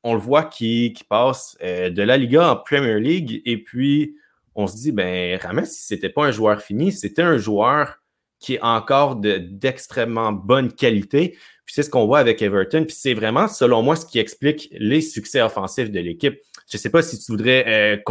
on 0.04 0.14
le 0.14 0.20
voit 0.20 0.46
qui, 0.46 0.94
passe 1.10 1.58
euh, 1.64 1.90
de 1.90 2.02
la 2.02 2.18
Liga 2.18 2.52
en 2.52 2.56
Premier 2.56 3.00
League. 3.00 3.42
Et 3.46 3.62
puis, 3.62 4.16
on 4.56 4.68
se 4.68 4.76
dit, 4.76 4.92
ben, 4.92 5.38
Rames, 5.38 5.66
c'était 5.66 6.10
pas 6.10 6.26
un 6.26 6.32
joueur 6.32 6.62
fini, 6.62 6.92
c'était 6.92 7.22
un 7.22 7.38
joueur 7.38 8.00
qui 8.40 8.56
est 8.56 8.62
encore 8.62 9.18
d'extrêmement 9.18 10.32
bonne 10.32 10.74
qualité. 10.74 11.38
Puis 11.66 11.76
c'est 11.76 11.84
ce 11.84 11.90
qu'on 11.92 12.08
voit 12.08 12.20
avec 12.20 12.42
Everton. 12.42 12.86
Puis 12.86 12.96
c'est 12.98 13.14
vraiment, 13.14 13.48
selon 13.48 13.84
moi, 13.84 13.96
ce 13.96 14.06
qui 14.06 14.18
explique 14.18 14.70
les 14.72 15.02
succès 15.02 15.42
offensifs 15.42 15.92
de 15.92 16.00
l'équipe. 16.00 16.40
Je 16.68 16.78
ne 16.78 16.80
sais 16.80 16.90
pas 16.90 17.04
si 17.04 17.20
tu 17.20 17.32
voudrais 17.32 18.02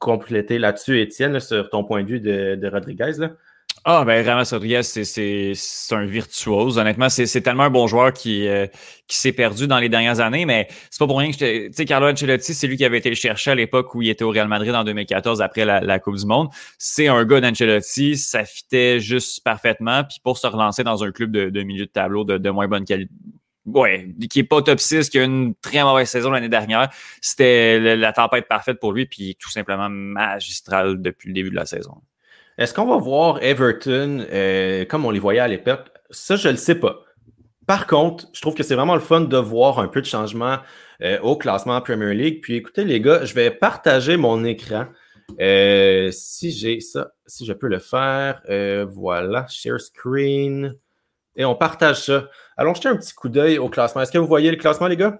compléter 0.00 0.58
là-dessus, 0.58 1.00
Étienne, 1.00 1.38
sur 1.38 1.70
ton 1.70 1.84
point 1.84 2.02
de 2.02 2.08
vue 2.08 2.20
de, 2.20 2.68
Rodriguez? 2.68 3.12
Là? 3.18 3.32
Ah, 3.86 4.02
ben 4.06 4.26
Ramas 4.26 4.48
Rodriguez, 4.50 4.82
c'est 4.82 5.52
un 5.90 6.06
virtuose. 6.06 6.78
Honnêtement, 6.78 7.10
c'est 7.10 7.40
tellement 7.42 7.64
un 7.64 7.70
bon 7.70 7.86
joueur 7.86 8.14
qui, 8.14 8.48
euh, 8.48 8.66
qui 9.08 9.18
s'est 9.18 9.32
perdu 9.32 9.66
dans 9.66 9.78
les 9.78 9.90
dernières 9.90 10.20
années, 10.20 10.46
mais 10.46 10.68
c'est 10.90 10.98
pas 10.98 11.06
pour 11.06 11.18
rien 11.18 11.30
que 11.30 11.36
Tu 11.36 11.72
sais, 11.72 11.84
Carlo 11.84 12.08
Ancelotti, 12.08 12.54
c'est 12.54 12.66
lui 12.66 12.78
qui 12.78 12.84
avait 12.86 12.96
été 12.96 13.10
le 13.10 13.14
chercher 13.14 13.50
à 13.50 13.54
l'époque 13.54 13.94
où 13.94 14.00
il 14.00 14.08
était 14.08 14.24
au 14.24 14.30
Real 14.30 14.48
Madrid 14.48 14.74
en 14.74 14.84
2014 14.84 15.42
après 15.42 15.66
la, 15.66 15.98
Coupe 15.98 16.16
du 16.16 16.24
Monde. 16.24 16.48
C'est 16.78 17.08
un 17.08 17.26
gars 17.26 17.42
d'Ancelotti, 17.42 18.16
ça 18.16 18.46
fitait 18.46 19.00
juste 19.00 19.44
parfaitement. 19.44 20.02
Puis 20.04 20.18
pour 20.24 20.38
se 20.38 20.46
relancer 20.46 20.82
dans 20.82 21.04
un 21.04 21.12
club 21.12 21.30
de, 21.30 21.62
milieu 21.62 21.84
de 21.84 21.90
tableau 21.90 22.24
de, 22.24 22.38
de 22.38 22.50
moins 22.50 22.68
bonne 22.68 22.86
qualité, 22.86 23.12
ouais, 23.66 24.08
qui 24.30 24.38
est 24.38 24.44
pas 24.44 24.62
top 24.62 24.80
6, 24.80 25.10
qui 25.10 25.18
a 25.18 25.24
une 25.24 25.54
très 25.56 25.82
mauvaise 25.82 26.08
saison 26.08 26.30
l'année 26.30 26.48
dernière. 26.48 26.88
C'était 27.20 27.96
la 27.96 28.14
tempête 28.14 28.48
parfaite 28.48 28.80
pour 28.80 28.92
lui, 28.92 29.04
puis 29.04 29.36
tout 29.38 29.50
simplement 29.50 29.90
magistral 29.90 31.02
depuis 31.02 31.28
le 31.28 31.34
début 31.34 31.50
de 31.50 31.56
la 31.56 31.66
saison. 31.66 32.00
Est-ce 32.56 32.72
qu'on 32.72 32.86
va 32.86 32.96
voir 32.98 33.42
Everton 33.42 34.24
euh, 34.32 34.84
comme 34.84 35.04
on 35.04 35.10
les 35.10 35.18
voyait 35.18 35.40
à 35.40 35.48
l'époque? 35.48 35.90
Ça, 36.10 36.36
je 36.36 36.48
ne 36.48 36.52
le 36.52 36.58
sais 36.58 36.76
pas. 36.76 37.00
Par 37.66 37.86
contre, 37.86 38.26
je 38.32 38.40
trouve 38.40 38.54
que 38.54 38.62
c'est 38.62 38.74
vraiment 38.74 38.94
le 38.94 39.00
fun 39.00 39.22
de 39.22 39.36
voir 39.36 39.78
un 39.78 39.88
peu 39.88 40.00
de 40.00 40.06
changement 40.06 40.58
euh, 41.02 41.18
au 41.20 41.36
classement 41.36 41.80
Premier 41.80 42.14
League. 42.14 42.40
Puis 42.42 42.56
écoutez, 42.56 42.84
les 42.84 43.00
gars, 43.00 43.24
je 43.24 43.34
vais 43.34 43.50
partager 43.50 44.16
mon 44.16 44.44
écran. 44.44 44.86
Euh, 45.40 46.10
si 46.12 46.52
j'ai 46.52 46.80
ça, 46.80 47.12
si 47.26 47.46
je 47.46 47.52
peux 47.54 47.68
le 47.68 47.78
faire, 47.78 48.42
voilà, 48.88 49.46
share 49.48 49.80
screen. 49.80 50.76
Et 51.36 51.44
on 51.44 51.56
partage 51.56 52.02
ça. 52.02 52.28
Allons 52.56 52.74
jeter 52.74 52.88
un 52.88 52.96
petit 52.96 53.14
coup 53.14 53.28
d'œil 53.28 53.58
au 53.58 53.68
classement. 53.68 54.02
Est-ce 54.02 54.12
que 54.12 54.18
vous 54.18 54.26
voyez 54.26 54.50
le 54.50 54.56
classement, 54.56 54.86
les 54.86 54.96
gars? 54.96 55.18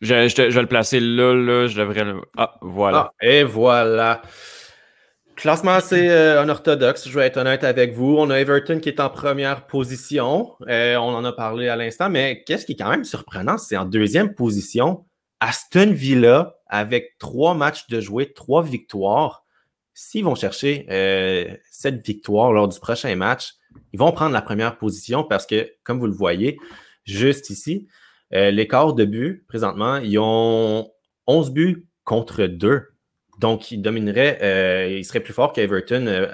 Je, 0.00 0.14
vais 0.14 0.60
le 0.60 0.66
placer 0.66 1.00
là, 1.00 1.34
là. 1.34 1.66
Je 1.66 1.78
devrais 1.78 2.04
le. 2.04 2.22
Ah, 2.38 2.54
voilà. 2.62 3.12
Ah, 3.20 3.26
et 3.26 3.44
voilà. 3.44 4.22
Classement 5.40 5.70
assez 5.70 6.10
euh, 6.10 6.42
unorthodoxe, 6.42 7.08
je 7.08 7.18
vais 7.18 7.24
être 7.24 7.38
honnête 7.38 7.64
avec 7.64 7.94
vous. 7.94 8.14
On 8.18 8.28
a 8.28 8.38
Everton 8.38 8.78
qui 8.78 8.90
est 8.90 9.00
en 9.00 9.08
première 9.08 9.66
position. 9.66 10.52
Euh, 10.68 10.96
on 10.96 11.14
en 11.14 11.24
a 11.24 11.32
parlé 11.32 11.68
à 11.68 11.76
l'instant, 11.76 12.10
mais 12.10 12.44
qu'est-ce 12.44 12.66
qui 12.66 12.72
est 12.72 12.76
quand 12.76 12.90
même 12.90 13.04
surprenant, 13.04 13.56
c'est 13.56 13.78
en 13.78 13.86
deuxième 13.86 14.34
position, 14.34 15.06
Aston 15.40 15.92
Villa 15.92 16.56
avec 16.66 17.16
trois 17.18 17.54
matchs 17.54 17.86
de 17.88 18.02
jouer, 18.02 18.34
trois 18.34 18.62
victoires. 18.62 19.46
S'ils 19.94 20.24
vont 20.24 20.34
chercher 20.34 20.86
euh, 20.90 21.46
cette 21.70 22.06
victoire 22.06 22.52
lors 22.52 22.68
du 22.68 22.78
prochain 22.78 23.16
match, 23.16 23.54
ils 23.94 23.98
vont 23.98 24.12
prendre 24.12 24.34
la 24.34 24.42
première 24.42 24.76
position 24.76 25.24
parce 25.24 25.46
que, 25.46 25.72
comme 25.84 26.00
vous 26.00 26.06
le 26.06 26.12
voyez, 26.12 26.58
juste 27.06 27.48
ici, 27.48 27.88
euh, 28.34 28.50
l'écart 28.50 28.92
de 28.92 29.06
but, 29.06 29.46
présentement, 29.48 29.96
ils 29.96 30.18
ont 30.18 30.90
11 31.26 31.50
buts 31.50 31.88
contre 32.04 32.44
2. 32.44 32.88
Donc, 33.40 33.70
ils 33.72 33.80
domineraient, 33.80 34.38
euh, 34.42 34.98
ils 34.98 35.04
seraient 35.04 35.20
plus 35.20 35.32
forts 35.32 35.54
qu'Everton 35.54 36.06
euh, 36.06 36.26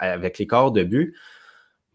avec 0.00 0.38
l'écart 0.38 0.72
de 0.72 0.82
but. 0.82 1.14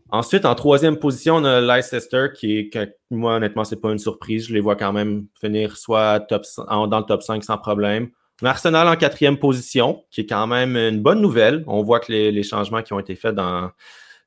Ensuite, 0.09 0.45
en 0.45 0.55
troisième 0.55 0.97
position, 0.97 1.35
on 1.35 1.43
a 1.43 1.59
Leicester, 1.59 2.27
qui 2.33 2.59
est, 2.59 2.97
moi, 3.11 3.35
honnêtement, 3.35 3.65
ce 3.65 3.75
n'est 3.75 3.81
pas 3.81 3.91
une 3.91 3.99
surprise. 3.99 4.47
Je 4.47 4.53
les 4.53 4.61
vois 4.61 4.77
quand 4.77 4.93
même 4.93 5.25
finir 5.41 5.75
soit 5.75 6.19
dans 6.29 6.99
le 6.99 7.05
top 7.05 7.23
5 7.23 7.43
sans 7.43 7.57
problème. 7.57 8.09
Arsenal 8.41 8.87
en 8.87 8.95
quatrième 8.95 9.37
position, 9.37 10.05
qui 10.11 10.21
est 10.21 10.25
quand 10.25 10.47
même 10.47 10.77
une 10.77 11.01
bonne 11.01 11.19
nouvelle. 11.19 11.63
On 11.67 11.83
voit 11.83 11.99
que 11.99 12.11
les 12.11 12.43
changements 12.43 12.83
qui 12.83 12.93
ont 12.93 12.99
été 12.99 13.15
faits 13.15 13.35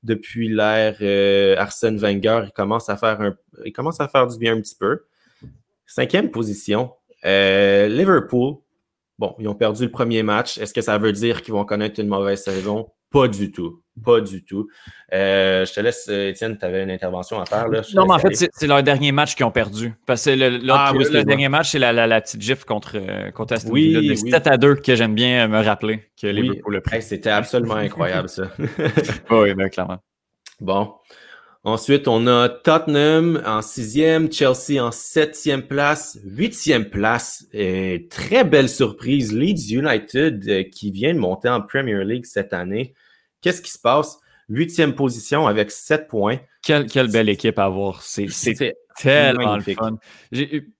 depuis 0.02 0.48
l'ère 0.48 0.96
euh, 1.00 1.56
Arsène 1.56 1.96
Wenger, 1.96 2.46
il 2.46 2.62
à 2.62 2.96
faire 2.96 3.32
il 3.64 3.72
à 3.98 4.08
faire 4.08 4.26
du 4.26 4.38
bien 4.38 4.54
un 4.54 4.60
petit 4.60 4.76
peu. 4.78 5.04
Cinquième 5.86 6.30
position, 6.30 6.92
Liverpool. 7.24 8.56
Bon, 9.18 9.34
ils 9.38 9.48
ont 9.48 9.54
perdu 9.54 9.84
le 9.84 9.90
premier 9.90 10.22
match. 10.22 10.58
Est-ce 10.58 10.74
que 10.74 10.80
ça 10.82 10.98
veut 10.98 11.12
dire 11.12 11.42
qu'ils 11.42 11.54
vont 11.54 11.64
connaître 11.64 12.00
une 12.00 12.08
mauvaise 12.08 12.42
saison? 12.42 12.90
Pas 13.10 13.28
du 13.28 13.50
tout. 13.50 13.82
Pas 14.04 14.20
du 14.20 14.44
tout. 14.44 14.68
Euh, 15.14 15.64
je 15.64 15.72
te 15.72 15.80
laisse, 15.80 16.06
Étienne, 16.08 16.58
tu 16.58 16.64
avais 16.66 16.82
une 16.82 16.90
intervention 16.90 17.40
à 17.40 17.46
faire. 17.46 17.68
Là. 17.68 17.80
non, 17.94 18.04
mais 18.04 18.14
en 18.14 18.18
fait, 18.18 18.34
c'est 18.34 18.66
leur 18.66 18.82
dernier 18.82 19.12
match 19.12 19.34
qu'ils 19.34 19.46
ont 19.46 19.50
perdu. 19.50 19.94
Parce 20.04 20.24
que 20.24 20.30
le, 20.30 20.60
ah, 20.70 20.92
dernier 21.24 21.48
match, 21.48 21.70
c'est 21.70 21.78
la, 21.78 22.20
petite 22.20 22.42
gif 22.42 22.64
contre, 22.64 22.98
contre 23.32 23.54
Aston 23.54 23.70
oui, 23.70 23.98
Villa. 23.98 24.16
7 24.16 24.46
à 24.48 24.56
2 24.58 24.74
que 24.76 24.94
j'aime 24.94 25.14
bien 25.14 25.48
me 25.48 25.62
rappeler 25.62 26.10
que 26.20 26.26
Liverpool 26.26 26.74
le 26.74 26.80
pris. 26.82 27.00
C'était 27.00 27.30
absolument 27.30 27.76
incroyable, 27.76 28.28
ça. 28.28 28.50
oui, 29.30 29.54
bien 29.54 29.68
clairement. 29.68 29.98
Bon. 30.60 30.94
Ensuite, 31.66 32.06
on 32.06 32.28
a 32.28 32.48
Tottenham 32.48 33.42
en 33.44 33.60
sixième, 33.60 34.30
Chelsea 34.30 34.80
en 34.80 34.92
septième 34.92 35.62
place, 35.62 36.16
huitième 36.24 36.88
place. 36.88 37.44
Et 37.52 38.06
très 38.08 38.44
belle 38.44 38.68
surprise, 38.68 39.32
Leeds 39.32 39.74
United 39.74 40.48
euh, 40.48 40.62
qui 40.62 40.92
vient 40.92 41.12
de 41.12 41.18
monter 41.18 41.48
en 41.48 41.60
Premier 41.60 42.04
League 42.04 42.24
cette 42.24 42.52
année. 42.52 42.94
Qu'est-ce 43.40 43.60
qui 43.60 43.72
se 43.72 43.80
passe? 43.80 44.20
Huitième 44.48 44.94
position 44.94 45.48
avec 45.48 45.72
sept 45.72 46.06
points. 46.06 46.38
Quelle, 46.62 46.86
quelle 46.86 47.10
belle 47.10 47.28
équipe 47.28 47.58
à 47.58 47.64
avoir. 47.64 48.00
C'est 48.00 48.28
tellement 49.00 49.56
le 49.56 49.62
fun. 49.62 49.98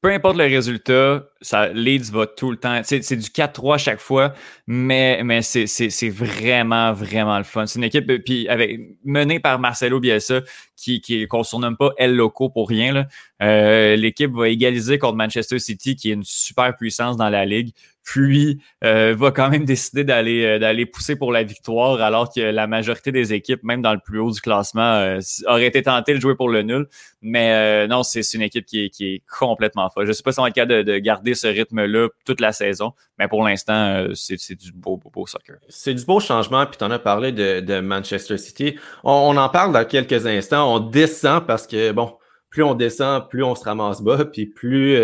Peu 0.01 0.13
importe 0.13 0.37
le 0.37 0.45
résultat, 0.45 1.25
ça, 1.41 1.69
Leeds 1.69 2.11
va 2.13 2.27
tout 2.27 2.51
le 2.51 2.57
temps. 2.57 2.81
C'est 2.85 2.99
du 3.17 3.29
4-3 3.29 3.75
à 3.75 3.79
chaque 3.79 4.01
fois, 4.01 4.35
mais, 4.67 5.23
mais 5.25 5.43
c'est 5.43 6.09
vraiment, 6.09 6.93
vraiment 6.93 7.39
le 7.39 7.45
fun. 7.45 7.67
C'est 7.67 7.79
une 7.79 7.85
équipe 7.85 8.07
puis 8.25 8.49
avec, 8.49 8.81
menée 9.05 9.41
par 9.41 9.59
Marcelo 9.59 10.01
Bielsa, 10.01 10.41
qui, 10.77 11.01
qui 11.01 11.27
qu'on 11.27 11.43
surnomme 11.43 11.77
pas 11.77 11.91
El 11.97 12.15
Loco 12.15 12.49
pour 12.49 12.69
rien. 12.69 13.07
Euh, 13.43 13.97
l'équipe 13.97 14.33
va 14.33 14.49
égaliser 14.49 14.99
contre 14.99 15.17
Manchester 15.17 15.59
City, 15.59 15.97
qui 15.97 16.11
est 16.11 16.15
une 16.15 16.25
super 16.25 16.77
puissance 16.77 17.17
dans 17.17 17.29
la 17.29 17.45
ligue 17.45 17.73
puis 18.07 18.61
euh, 18.85 19.17
va 19.19 19.33
quand 19.33 19.51
même 19.51 19.65
décider 19.65 20.05
d'aller 20.05 20.45
euh, 20.45 20.59
d'aller 20.61 20.87
pousser 20.87 21.17
pour 21.17 21.33
la 21.33 21.43
victoire, 21.43 22.01
alors 22.01 22.33
que 22.33 22.41
la 22.41 22.69
majorité 22.69 23.11
des 23.11 23.35
équipes, 23.35 23.65
même 23.65 23.83
dans 23.83 23.93
le 23.93 23.99
plus 23.99 24.21
haut 24.21 24.31
du 24.31 24.41
classement, 24.41 24.95
euh, 24.95 25.19
auraient 25.49 25.67
été 25.67 25.83
tentées 25.83 26.15
de 26.15 26.21
jouer 26.21 26.37
pour 26.37 26.49
le 26.49 26.63
nul. 26.63 26.87
Mais 27.21 27.89
non, 27.89 28.05
c'est 28.05 28.23
une 28.35 28.43
équipe 28.43 28.65
qui 28.65 28.85
est, 28.85 28.91
qui 28.91 29.07
est 29.07 29.23
complètement 29.27 29.91
folle. 29.91 30.05
Je 30.05 30.11
ne 30.11 30.13
sais 30.13 30.23
pas 30.23 30.31
si 30.31 30.39
on 30.39 30.47
être 30.47 30.55
capable 30.55 30.85
de, 30.85 30.99
garder 30.99 31.35
ce 31.35 31.49
rythme-là 31.49 32.09
toute 32.25 32.41
la 32.41 32.53
saison, 32.53 32.93
mais 33.19 33.27
pour 33.27 33.43
l'instant, 33.43 34.07
c'est 34.15 34.55
du 34.55 34.71
beau, 34.71 34.97
beau, 34.97 35.11
beau 35.11 35.27
soccer. 35.27 35.57
C'est 35.69 35.95
du 35.95 36.05
beau 36.05 36.21
changement, 36.21 36.65
puis 36.67 36.77
tu 36.79 36.85
en 36.85 36.93
as 36.93 37.01
parlé 37.01 37.33
de, 37.33 37.59
de 37.59 37.81
Manchester 37.81 38.39
City. 38.39 38.77
On, 39.03 39.11
on, 39.11 39.37
en 39.37 39.49
parle 39.49 39.73
dans 39.73 39.85
quelques 39.85 40.25
instants. 40.27 40.73
On 40.73 40.79
descend 40.79 41.45
parce 41.45 41.67
que, 41.67 41.91
bon, 41.91 42.17
plus 42.49 42.63
on 42.63 42.75
descend, 42.75 43.29
plus 43.29 43.43
on 43.43 43.57
se 43.57 43.65
ramasse 43.65 44.01
bas, 44.01 44.25
puis 44.25 44.47
plus 44.47 44.97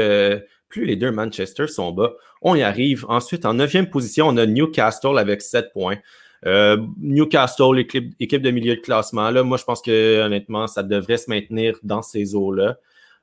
plus 0.73 0.87
les 0.87 0.97
deux 0.97 1.13
Manchester 1.13 1.69
sont 1.69 1.93
bas. 1.93 2.15
On 2.41 2.57
y 2.57 2.63
arrive. 2.63 3.05
Ensuite, 3.09 3.45
en 3.45 3.55
neuvième 3.55 3.89
position, 3.89 4.27
on 4.27 4.37
a 4.39 4.47
Newcastle 4.47 5.19
avec 5.19 5.43
7 5.43 5.73
points. 5.73 5.99
Euh, 6.47 6.79
Newcastle, 6.99 7.79
équipe, 7.79 8.43
de 8.43 8.51
milieu 8.51 8.75
de 8.75 8.81
classement. 8.81 9.31
Là, 9.31 9.43
moi, 9.45 9.59
je 9.59 9.65
pense 9.65 9.83
que 9.83 10.23
honnêtement, 10.23 10.67
ça 10.67 10.83
devrait 10.83 11.19
se 11.19 11.31
maintenir 11.31 11.79
dans 11.83 12.03
ces 12.03 12.35
eaux-là. 12.35 12.79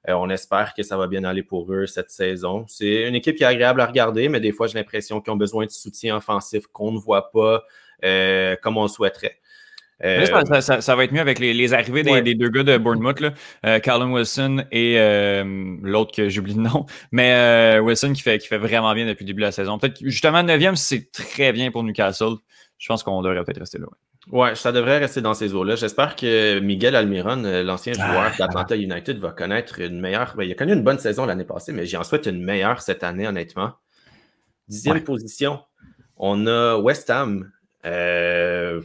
Euh, 0.07 0.13
on 0.13 0.29
espère 0.29 0.73
que 0.73 0.83
ça 0.83 0.95
va 0.95 1.07
bien 1.07 1.25
aller 1.25 1.43
pour 1.43 1.73
eux 1.73 1.87
cette 1.87 2.11
saison. 2.11 2.65
C'est 2.67 3.07
une 3.07 3.15
équipe 3.15 3.35
qui 3.35 3.43
est 3.43 3.47
agréable 3.47 3.81
à 3.81 3.87
regarder, 3.87 4.29
mais 4.29 4.39
des 4.39 4.53
fois, 4.53 4.67
j'ai 4.67 4.77
l'impression 4.77 5.19
qu'ils 5.19 5.33
ont 5.33 5.37
besoin 5.37 5.65
de 5.65 5.71
soutien 5.71 6.15
offensif 6.15 6.67
qu'on 6.67 6.93
ne 6.93 6.99
voit 6.99 7.31
pas 7.31 7.63
euh, 8.05 8.55
comme 8.61 8.77
on 8.77 8.83
le 8.83 8.87
souhaiterait. 8.87 9.39
Euh, 10.03 10.61
ça, 10.61 10.95
va 10.95 11.03
être 11.03 11.11
mieux 11.11 11.19
avec 11.19 11.39
les, 11.39 11.73
arrivées 11.73 12.03
des, 12.03 12.35
deux 12.35 12.49
gars 12.49 12.63
de 12.63 12.77
Bournemouth, 12.77 13.19
là, 13.19 13.33
euh, 13.65 13.79
Callum 13.79 14.13
Wilson 14.13 14.63
et 14.71 14.95
euh, 14.97 15.75
l'autre 15.81 16.15
que 16.15 16.29
j'oublie 16.29 16.53
le 16.53 16.61
nom, 16.61 16.85
mais 17.11 17.79
Wilson 17.79 18.13
qui 18.13 18.21
fait, 18.21 18.37
qui 18.37 18.47
fait 18.47 18.57
vraiment 18.57 18.93
bien 18.93 19.05
depuis 19.05 19.23
le 19.25 19.27
début 19.27 19.41
de 19.41 19.47
la 19.47 19.51
saison. 19.51 19.77
Peut-être 19.77 19.99
justement 20.01 20.43
9e, 20.43 20.75
c'est 20.75 21.11
très 21.11 21.51
bien 21.51 21.71
pour 21.71 21.83
Newcastle. 21.83 22.35
je 22.77 22.87
pense 22.87 23.03
qu'on 23.03 23.21
devrait 23.21 23.43
peut-être 23.43 23.59
rester 23.59 23.77
là. 23.77 23.87
Ouais. 24.31 24.53
ça 24.55 24.71
devrait 24.71 24.99
rester 24.99 25.21
dans 25.21 25.33
ces 25.33 25.53
eaux-là. 25.53 25.75
J'espère 25.75 26.15
que 26.15 26.59
Miguel 26.59 26.95
Almiron, 26.95 27.43
euh, 27.45 27.63
l'ancien 27.63 27.93
ah. 27.99 28.11
joueur 28.11 28.31
d'Atlanta 28.37 28.75
United, 28.75 29.17
va 29.17 29.31
connaître 29.31 29.79
une 29.79 29.99
meilleure. 29.99 30.35
Ben, 30.35 30.43
il 30.43 30.51
a 30.51 30.55
connu 30.55 30.73
une 30.73 30.83
bonne 30.83 30.99
saison 30.99 31.25
l'année 31.25 31.45
passée, 31.45 31.71
mais 31.71 31.85
j'en 31.85 32.03
souhaite 32.03 32.27
une 32.27 32.43
meilleure 32.43 32.81
cette 32.81 33.03
année, 33.03 33.27
honnêtement. 33.27 33.73
Dixième 34.67 35.03
position, 35.03 35.61
on 36.15 36.45
a 36.45 36.77
West 36.77 37.09
Ham. 37.09 37.51
Euh, 37.85 38.81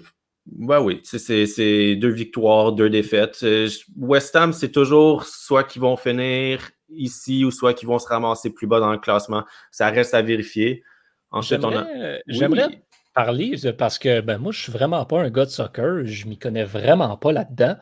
ben 0.47 0.81
oui, 0.81 1.01
c'est 1.05 1.97
deux 1.97 2.11
victoires, 2.11 2.73
deux 2.73 2.91
défaites. 2.91 3.41
Euh, 3.43 3.69
West 3.97 4.37
Ham, 4.37 4.53
c'est 4.53 4.71
toujours 4.71 5.25
soit 5.25 5.65
qu'ils 5.65 5.81
vont 5.81 5.97
finir 5.97 6.71
ici 6.91 7.45
ou 7.45 7.51
soit 7.51 7.73
qu'ils 7.73 7.89
vont 7.89 7.99
se 7.99 8.07
ramasser 8.07 8.51
plus 8.51 8.67
bas 8.67 8.79
dans 8.79 8.93
le 8.93 8.99
classement. 8.99 9.45
Ça 9.71 9.89
reste 9.89 10.13
à 10.13 10.23
vérifier. 10.23 10.85
Ensuite, 11.31 11.65
on 11.65 11.75
a. 11.75 11.87
J'aimerais 12.27 12.83
parler 13.15 13.55
parce 13.79 13.99
que 13.99 14.21
ben, 14.21 14.39
moi, 14.39 14.53
je 14.53 14.59
ne 14.59 14.63
suis 14.65 14.73
vraiment 14.73 15.05
pas 15.07 15.21
un 15.21 15.31
gars 15.31 15.47
de 15.47 15.51
soccer. 15.51 16.05
Je 16.05 16.25
ne 16.25 16.31
m'y 16.31 16.39
connais 16.39 16.65
vraiment 16.65 17.17
pas 17.17 17.33
là-dedans. 17.33 17.77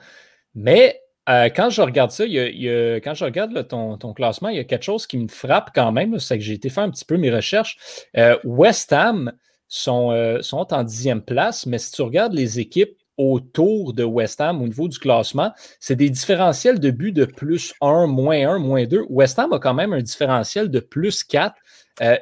Mais 0.55 1.01
euh, 1.29 1.49
quand 1.55 1.71
je 1.71 1.83
regarde 1.83 2.11
ça, 2.11 2.25
quand 2.25 3.15
je 3.15 3.25
regarde 3.25 3.69
ton, 3.69 4.15
classement, 4.15 4.49
il 4.49 4.57
y 4.57 4.61
a 4.61 4.65
quelque 4.65 4.85
chose 4.85 5.07
qui 5.07 5.19
me 5.19 5.29
frappe 5.29 5.71
quand 5.75 5.93
même. 5.93 6.19
C'est 6.19 6.39
que 6.39 6.45
j'ai 6.45 6.55
été 6.55 6.69
faire 6.69 6.85
un 6.85 6.91
petit 6.91 7.05
peu 7.05 7.17
mes 7.17 7.31
recherches. 7.31 7.77
Euh, 8.17 8.39
West 8.45 8.93
Ham 8.93 9.33
sont, 9.73 10.11
euh, 10.11 10.43
sont 10.43 10.75
en 10.75 10.85
dixième 10.85 11.23
place, 11.23 11.65
mais 11.65 11.79
si 11.79 11.93
tu 11.93 12.03
regardes 12.03 12.35
les 12.35 12.61
équipes 12.61 12.95
autour 13.17 13.95
de 13.95 14.05
West 14.05 14.41
Ham 14.41 14.61
au 14.61 14.67
niveau 14.67 14.87
du 14.87 14.99
classement, 14.99 15.53
c'est 15.81 15.97
des 15.97 16.11
différentiels 16.11 16.79
de 16.79 16.91
but 16.91 17.13
de 17.13 17.25
plus 17.25 17.73
1, 17.81 18.07
moins 18.07 18.49
1, 18.49 18.59
moins 18.59 18.85
2. 18.85 19.05
West 19.09 19.39
Ham 19.39 19.53
a 19.55 19.59
quand 19.59 19.73
même 19.73 19.95
un 19.95 20.03
différentiel 20.03 20.71
de 20.71 20.81
plus 20.81 21.25
4. 21.25 21.55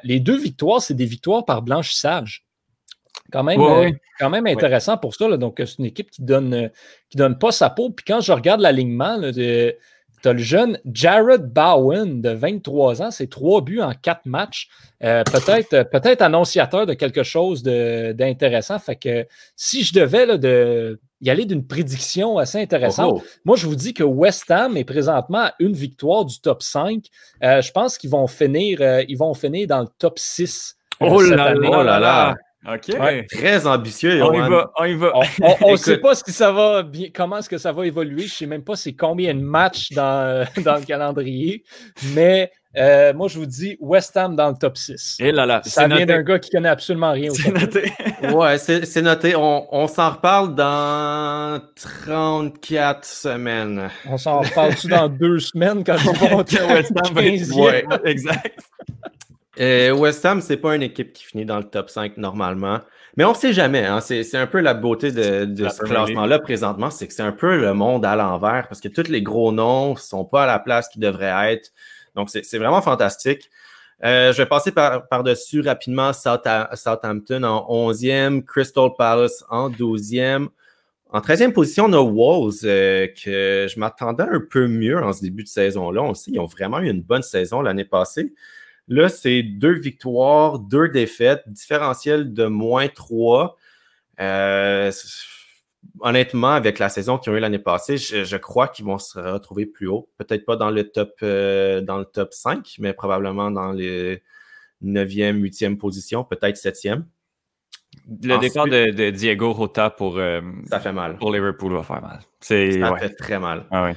les 0.03 0.19
deux 0.19 0.37
victoires, 0.37 0.81
c'est 0.81 0.93
des 0.93 1.05
victoires 1.05 1.43
par 1.43 1.61
blanchissage. 1.61 2.45
Quand 3.31 3.43
même, 3.43 3.61
euh, 3.61 3.89
quand 4.19 4.29
même 4.29 4.45
intéressant 4.47 4.97
pour 4.97 5.15
ça. 5.15 5.37
Donc, 5.37 5.55
c'est 5.59 5.79
une 5.79 5.85
équipe 5.85 6.11
qui 6.11 6.21
donne, 6.21 6.53
euh, 6.53 6.67
qui 7.09 7.17
donne 7.17 7.37
pas 7.37 7.51
sa 7.51 7.69
peau. 7.69 7.89
Puis 7.89 8.03
quand 8.05 8.19
je 8.19 8.31
regarde 8.31 8.59
l'alignement, 8.59 9.17
tu 10.21 10.29
as 10.29 10.33
le 10.33 10.39
jeune 10.39 10.79
Jared 10.91 11.51
Bowen 11.51 12.21
de 12.21 12.29
23 12.29 13.01
ans, 13.01 13.11
c'est 13.11 13.29
trois 13.29 13.61
buts 13.61 13.81
en 13.81 13.93
quatre 13.93 14.25
matchs. 14.25 14.69
Euh, 15.03 15.23
peut-être, 15.23 15.89
peut-être 15.89 16.21
annonciateur 16.21 16.85
de 16.85 16.93
quelque 16.93 17.23
chose 17.23 17.63
d'intéressant. 17.63 18.79
Fait 18.79 18.95
que 18.95 19.25
si 19.55 19.83
je 19.83 19.93
devais 19.93 20.25
là, 20.25 20.37
de, 20.37 20.99
y 21.21 21.29
aller 21.29 21.45
d'une 21.45 21.65
prédiction 21.65 22.37
assez 22.37 22.59
intéressante, 22.59 23.13
oh, 23.15 23.21
oh. 23.23 23.27
moi 23.45 23.57
je 23.57 23.65
vous 23.65 23.75
dis 23.75 23.93
que 23.93 24.03
West 24.03 24.51
Ham 24.51 24.77
est 24.77 24.83
présentement 24.83 25.39
à 25.39 25.53
une 25.59 25.73
victoire 25.73 26.25
du 26.25 26.39
top 26.39 26.61
5. 26.61 27.05
je 27.41 27.71
pense 27.71 27.97
qu'ils 27.97 28.11
vont 28.11 28.27
finir, 28.27 28.79
ils 29.07 29.17
vont 29.17 29.33
finir 29.33 29.67
dans 29.67 29.81
le 29.81 29.87
top 29.97 30.19
6. 30.19 30.75
oh 30.99 31.21
là 31.83 31.99
là! 31.99 32.35
OK. 32.67 32.91
très 33.29 33.65
ambitieux. 33.65 34.23
On 34.23 34.33
y 34.33 34.93
va. 34.93 35.13
On 35.61 35.71
ne 35.71 35.77
sait 35.77 35.97
pas 35.97 36.15
ce 36.15 36.23
que 36.23 36.31
ça 36.31 36.51
va 36.51 36.83
comment 37.13 37.37
est-ce 37.37 37.49
que 37.49 37.57
ça 37.57 37.71
va 37.71 37.85
évoluer. 37.85 38.21
Je 38.21 38.25
ne 38.25 38.29
sais 38.29 38.45
même 38.45 38.63
pas 38.63 38.75
c'est 38.75 38.93
combien 38.93 39.33
de 39.33 39.41
matchs 39.41 39.91
dans, 39.91 40.45
dans 40.63 40.75
le 40.75 40.85
calendrier. 40.85 41.63
Mais 42.13 42.51
euh, 42.77 43.13
moi, 43.13 43.27
je 43.27 43.37
vous 43.37 43.45
dis 43.45 43.75
West 43.81 44.15
Ham 44.15 44.35
dans 44.35 44.49
le 44.49 44.55
top 44.55 44.77
6. 44.77 45.17
Et 45.19 45.31
là 45.31 45.45
là, 45.45 45.61
ça 45.65 45.87
vient 45.87 46.05
d'un 46.05 46.21
gars 46.21 46.39
qui 46.39 46.51
connaît 46.51 46.69
absolument 46.69 47.11
rien. 47.11 47.31
C'est 47.31 47.51
noté. 47.51 47.91
ouais, 48.33 48.57
c'est 48.57 49.01
noté. 49.01 49.35
On, 49.35 49.67
on 49.73 49.87
s'en 49.87 50.11
reparle 50.11 50.55
dans 50.55 51.61
34 51.75 53.03
semaines. 53.03 53.89
On 54.07 54.17
s'en 54.17 54.39
reparle-tu 54.39 54.87
dans 54.87 55.09
deux 55.09 55.39
semaines 55.39 55.83
quand 55.83 55.97
ils 55.97 56.29
vont 56.29 56.37
West 56.69 56.93
Ham 56.95 57.13
15 57.13 57.51
Ouais, 57.53 57.85
exact. 58.05 58.59
Euh, 59.61 59.91
West 59.91 60.25
Ham, 60.25 60.41
c'est 60.41 60.57
pas 60.57 60.75
une 60.75 60.81
équipe 60.81 61.13
qui 61.13 61.23
finit 61.23 61.45
dans 61.45 61.57
le 61.57 61.63
top 61.63 61.89
5 61.89 62.17
normalement. 62.17 62.79
Mais 63.17 63.25
on 63.25 63.31
ne 63.31 63.35
sait 63.35 63.53
jamais. 63.53 63.85
Hein. 63.85 63.99
C'est 64.01 64.35
un 64.35 64.47
peu 64.47 64.59
la 64.59 64.73
beauté 64.73 65.11
de, 65.11 65.69
ce 65.69 65.83
classement-là 65.83 66.39
présentement, 66.39 66.89
c'est 66.89 67.07
que 67.07 67.13
c'est 67.13 67.21
un 67.21 67.33
peu 67.33 67.57
le 67.59 67.73
monde 67.73 68.05
à 68.05 68.15
l'envers 68.15 68.67
parce 68.67 68.79
que 68.79 68.87
tous 68.87 69.09
les 69.09 69.21
gros 69.21 69.51
noms 69.51 69.93
ne 69.93 69.99
sont 69.99 70.25
pas 70.25 70.43
à 70.43 70.47
la 70.47 70.59
place 70.59 70.87
qu'ils 70.87 71.01
devraient 71.01 71.53
être. 71.53 71.71
Donc, 72.15 72.29
c'est 72.29 72.57
vraiment 72.57 72.81
fantastique. 72.81 73.49
Euh, 74.03 74.33
je 74.33 74.37
vais 74.37 74.47
passer 74.47 74.71
par-dessus 74.71 75.61
rapidement 75.61 76.11
Southampton 76.13 77.43
en 77.43 77.91
11e, 77.91 78.43
Crystal 78.43 78.89
Palace 78.97 79.43
en 79.49 79.69
12e. 79.69 80.47
En 81.13 81.19
13e 81.19 81.51
position, 81.51 81.85
on 81.85 81.93
a 81.93 82.01
Wolves, 82.01 82.61
euh, 82.63 83.07
que 83.07 83.67
je 83.69 83.79
m'attendais 83.79 84.23
un 84.23 84.41
peu 84.49 84.67
mieux 84.67 84.97
en 84.97 85.11
ce 85.11 85.21
début 85.21 85.43
de 85.43 85.49
saison-là. 85.49 86.01
On 86.01 86.13
sait, 86.13 86.31
ils 86.31 86.39
ont 86.39 86.45
vraiment 86.45 86.79
eu 86.79 86.89
une 86.89 87.01
bonne 87.01 87.21
saison 87.21 87.61
l'année 87.61 87.85
passée. 87.85 88.33
Là, 88.91 89.07
c'est 89.07 89.41
deux 89.41 89.71
victoires, 89.71 90.59
deux 90.59 90.89
défaites, 90.89 91.43
différentiel 91.47 92.33
de 92.33 92.47
moins 92.47 92.89
trois. 92.89 93.55
Euh, 94.19 94.91
honnêtement, 96.01 96.51
avec 96.51 96.77
la 96.77 96.89
saison 96.89 97.17
qu'ils 97.17 97.31
ont 97.31 97.37
eu 97.37 97.39
l'année 97.39 97.57
passée, 97.57 97.95
je, 97.95 98.35
crois 98.35 98.67
qu'ils 98.67 98.83
vont 98.83 98.97
se 98.97 99.17
retrouver 99.17 99.65
plus 99.65 99.87
haut. 99.87 100.09
Peut-être 100.17 100.43
pas 100.43 100.57
dans 100.57 100.69
le 100.69 100.89
top 100.89 101.13
euh, 101.23 101.79
dans 101.79 101.99
le 101.99 102.03
top 102.03 102.33
5, 102.33 102.75
mais 102.79 102.91
probablement 102.91 103.49
dans 103.49 103.71
les 103.71 104.21
9e, 104.83 105.39
8e 105.39 105.77
position, 105.77 106.25
peut-être 106.25 106.57
7e. 106.57 107.05
Le 108.21 108.39
départ 108.39 108.65
de, 108.65 109.09
Diego 109.11 109.53
Rota 109.53 109.89
pour, 109.89 110.17
euh, 110.17 110.41
ça 110.69 110.81
fait 110.81 110.91
mal. 110.91 111.15
pour 111.15 111.31
Liverpool 111.31 111.71
va 111.71 111.83
faire 111.83 112.01
mal. 112.01 112.19
Ça 112.41 112.97
fait 112.97 113.15
très 113.17 113.39
mal. 113.39 113.67
Ah 113.71 113.93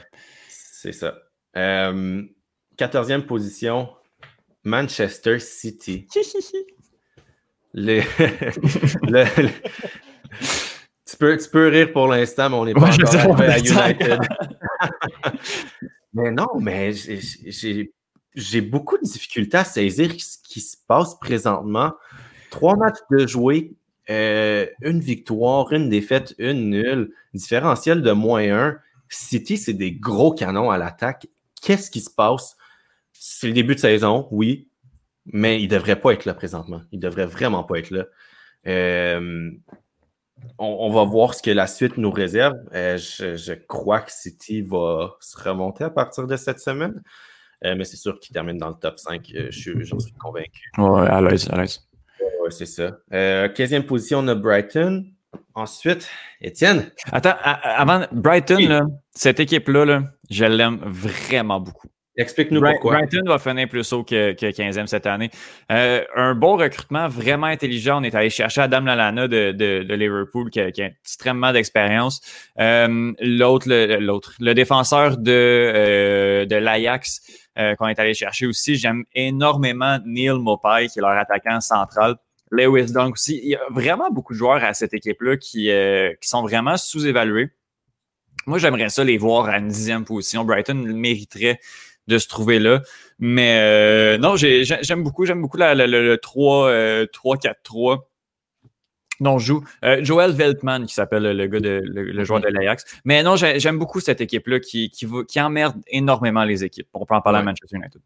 C'est 0.49 0.92
ça. 0.92 1.16
14e 1.57 3.22
position, 3.22 3.88
Manchester 4.64 5.38
City. 5.38 6.06
le, 7.74 8.02
tu, 11.06 11.16
peux, 11.18 11.36
tu 11.36 11.50
peux 11.50 11.68
rire 11.68 11.92
pour 11.92 12.08
l'instant, 12.08 12.50
mais 12.50 12.56
on 12.56 12.64
n'est 12.64 12.74
pas 12.74 12.90
encore 12.92 13.40
à 13.40 13.58
United. 13.58 14.20
mais 16.14 16.30
non, 16.30 16.46
mais 16.60 16.92
j'ai 18.34 18.60
beaucoup 18.60 18.96
de 18.96 19.02
difficultés 19.02 19.58
à 19.58 19.64
saisir 19.64 20.12
ce 20.18 20.38
qui 20.42 20.60
se 20.60 20.76
passe 20.86 21.18
présentement. 21.18 21.92
Trois 22.50 22.76
matchs 22.76 23.00
de 23.10 23.26
jouer, 23.26 23.72
euh, 24.10 24.66
une 24.82 25.00
victoire, 25.00 25.72
une 25.72 25.88
défaite, 25.88 26.34
une 26.38 26.70
nulle, 26.70 27.12
différentiel 27.32 28.02
de 28.02 28.12
moins 28.12 28.48
un. 28.50 28.78
City, 29.08 29.56
c'est 29.56 29.74
des 29.74 29.92
gros 29.92 30.32
canons 30.32 30.70
à 30.70 30.78
l'attaque. 30.78 31.26
Qu'est-ce 31.60 31.90
qui 31.90 32.00
se 32.00 32.10
passe? 32.10 32.56
C'est 33.27 33.47
le 33.47 33.55
début 33.55 33.75
de 33.75 33.81
saison, 33.81 34.29
oui, 34.33 34.68
mais 35.25 35.59
il 35.59 35.64
ne 35.64 35.70
devrait 35.70 35.99
pas 35.99 36.12
être 36.12 36.27
là 36.27 36.35
présentement. 36.35 36.83
Il 36.93 36.99
ne 36.99 37.05
devrait 37.05 37.25
vraiment 37.25 37.64
pas 37.64 37.79
être 37.79 37.89
là. 37.89 38.05
Euh, 38.66 39.51
on, 40.59 40.93
va 40.93 41.05
voir 41.05 41.33
ce 41.33 41.43
que 41.43 41.51
la 41.51 41.66
suite 41.66 41.97
nous 41.97 42.11
réserve. 42.11 42.59
Euh, 42.75 42.99
je, 42.99 43.55
crois 43.55 44.03
que 44.03 44.12
City 44.12 44.61
va 44.61 45.16
se 45.20 45.43
remonter 45.43 45.85
à 45.85 45.89
partir 45.89 46.27
de 46.27 46.37
cette 46.37 46.61
semaine. 46.61 47.03
Euh, 47.64 47.75
mais 47.75 47.85
c'est 47.85 47.97
sûr 47.97 48.20
qu'il 48.20 48.35
termine 48.35 48.59
dans 48.59 48.68
le 48.68 48.75
top 48.75 48.99
5. 48.99 49.33
J'en 49.49 50.01
suis 50.01 50.12
convaincu. 50.12 50.70
Ouais, 50.77 51.09
à 51.09 51.22
l'aise, 51.22 51.49
à 51.51 51.57
l'aise. 51.57 51.81
Ouais, 52.20 52.51
c'est 52.51 52.66
ça. 52.66 52.99
15e 53.11 53.85
position, 53.85 54.18
on 54.18 54.29
a 54.29 54.35
Brighton. 54.35 55.07
Ensuite, 55.55 56.11
Étienne? 56.43 56.91
Attends, 57.11 57.37
avant, 57.43 58.05
Brighton, 58.12 59.01
cette 59.14 59.41
équipe-là, 59.41 60.03
je 60.29 60.45
l'aime 60.45 60.81
vraiment 60.85 61.59
beaucoup. 61.59 61.89
Explique-nous 62.16 62.60
pourquoi. 62.60 62.98
Brighton 62.98 63.22
va 63.26 63.38
finir 63.38 63.68
plus 63.68 63.92
haut 63.92 64.04
que, 64.04 64.32
15e 64.32 64.86
cette 64.86 65.06
année. 65.06 65.30
Euh, 65.72 66.04
un 66.14 66.34
bon 66.34 66.56
recrutement, 66.56 67.08
vraiment 67.08 67.46
intelligent. 67.46 68.00
On 68.00 68.04
est 68.04 68.14
allé 68.14 68.30
chercher 68.30 68.60
Adam 68.60 68.82
Lallana 68.82 69.26
de, 69.26 69.50
de, 69.52 69.94
Liverpool 69.94 70.50
qui 70.50 70.60
a, 70.60 70.68
extrêmement 70.68 71.52
d'expérience. 71.52 72.20
Euh, 72.60 73.12
l'autre, 73.20 73.68
le, 73.68 73.98
l'autre, 73.98 74.34
le 74.38 74.54
défenseur 74.54 75.16
de, 75.16 75.32
euh, 75.32 76.46
de 76.46 76.56
l'Ajax 76.56 77.20
qu'on 77.78 77.86
est 77.86 77.98
allé 78.00 78.14
chercher 78.14 78.46
aussi. 78.46 78.74
J'aime 78.74 79.04
énormément 79.14 79.98
Neil 80.04 80.32
Mopai, 80.40 80.88
qui 80.88 80.98
est 80.98 81.02
leur 81.02 81.16
attaquant 81.16 81.60
central. 81.60 82.16
Lewis 82.50 82.92
Dunk 82.92 83.12
aussi. 83.12 83.40
Il 83.44 83.50
y 83.50 83.54
a 83.54 83.60
vraiment 83.70 84.10
beaucoup 84.10 84.32
de 84.32 84.38
joueurs 84.38 84.62
à 84.64 84.74
cette 84.74 84.92
équipe-là 84.92 85.36
qui, 85.36 85.70
qui 86.20 86.28
sont 86.28 86.42
vraiment 86.42 86.76
sous-évalués. 86.76 87.50
Moi, 88.46 88.58
j'aimerais 88.58 88.88
ça 88.88 89.04
les 89.04 89.18
voir 89.18 89.46
à 89.46 89.58
une 89.58 89.68
dixième 89.68 90.04
position. 90.04 90.44
Brighton 90.44 90.74
mériterait 90.74 91.60
de 92.07 92.18
se 92.18 92.28
trouver 92.28 92.59
là. 92.59 92.82
Mais 93.18 93.59
euh, 93.61 94.18
non, 94.18 94.36
j'aime 94.36 95.02
beaucoup, 95.02 95.24
j'aime 95.24 95.40
beaucoup 95.40 95.57
le 95.57 96.16
3-4-3 96.16 96.68
euh, 96.68 97.96
dont 99.20 99.38
joue 99.38 99.64
euh, 99.84 100.02
Joel 100.02 100.32
Veltman, 100.32 100.86
qui 100.86 100.94
s'appelle 100.94 101.22
le 101.22 101.46
gars 101.46 101.61
de 101.61 101.80
le, 101.84 102.24
joueur 102.24 102.40
de 102.40 102.48
l'Ajax. 102.48 102.84
Mais 103.05 103.22
non, 103.22 103.36
j'aime 103.36 103.78
beaucoup 103.78 104.00
cette 104.00 104.20
équipe-là 104.20 104.59
qui, 104.61 104.90
qui, 104.90 105.07
qui, 105.28 105.40
emmerde 105.40 105.76
énormément 105.86 106.44
les 106.44 106.64
équipes. 106.64 106.88
On 106.94 107.07
peut 107.07 107.14
en 107.14 107.20
parler 107.20 107.38
à 107.38 107.42
Manchester 107.42 107.76
United. 107.76 108.02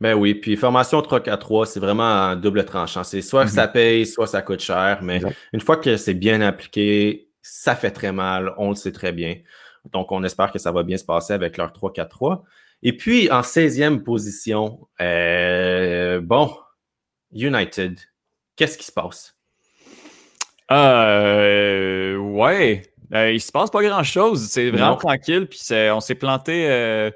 Ben 0.00 0.14
oui, 0.14 0.34
puis 0.34 0.56
formation 0.56 1.00
3-4-3, 1.00 1.66
c'est 1.66 1.80
vraiment 1.80 2.02
un 2.02 2.36
double 2.36 2.64
tranchant. 2.64 3.04
C'est 3.04 3.22
soit 3.22 3.46
ça 3.46 3.66
mhm. 3.66 3.72
paye, 3.72 4.06
soit 4.06 4.26
ça 4.26 4.42
coûte 4.42 4.60
cher, 4.60 4.98
mais 5.02 5.20
une 5.52 5.60
fois 5.60 5.76
que 5.76 5.96
c'est 5.96 6.14
bien 6.14 6.40
appliqué, 6.40 7.28
ça 7.40 7.76
fait 7.76 7.92
très 7.92 8.12
mal, 8.12 8.52
on 8.58 8.70
le 8.70 8.74
sait 8.74 8.92
très 8.92 9.12
bien. 9.12 9.36
Donc, 9.92 10.12
on 10.12 10.22
espère 10.24 10.52
que 10.52 10.58
ça 10.58 10.72
va 10.72 10.82
bien 10.82 10.96
se 10.96 11.04
passer 11.04 11.32
avec 11.32 11.56
leur 11.56 11.72
3-4-3. 11.72 12.42
Et 12.82 12.96
puis, 12.96 13.30
en 13.30 13.40
16e 13.40 14.02
position, 14.02 14.88
euh, 15.00 16.20
bon, 16.20 16.54
United, 17.32 17.98
qu'est-ce 18.56 18.78
qui 18.78 18.84
se 18.84 18.92
passe? 18.92 19.36
Euh, 20.70 22.16
ouais. 22.16 22.82
Euh, 23.14 23.32
il 23.32 23.40
se 23.40 23.50
passe 23.50 23.70
pas 23.70 23.82
grand-chose. 23.82 24.48
C'est 24.48 24.70
vraiment 24.70 24.96
tranquille. 24.96 25.46
Puis 25.46 25.60
on 25.92 26.00
s'est 26.00 26.14
planté... 26.14 26.68
Euh, 26.68 27.10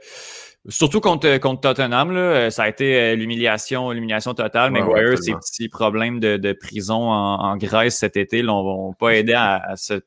surtout 0.69 1.01
contre, 1.01 1.39
contre 1.39 1.61
Tottenham, 1.61 2.13
là, 2.13 2.51
ça 2.51 2.63
a 2.65 2.69
été 2.69 3.15
l'humiliation, 3.17 3.91
l'humiliation 3.91 4.33
totale. 4.35 4.71
Mais 4.71 4.83
ouais, 4.83 5.17
ses 5.17 5.35
petits 5.35 5.69
problèmes 5.69 6.19
de, 6.19 6.53
prison 6.53 7.11
en, 7.11 7.57
Grèce 7.57 7.99
cet 7.99 8.17
été 8.17 8.43
n'ont 8.43 8.95
pas 8.95 9.11
aidé 9.15 9.35
à, 9.35 9.75
se 9.77 10.01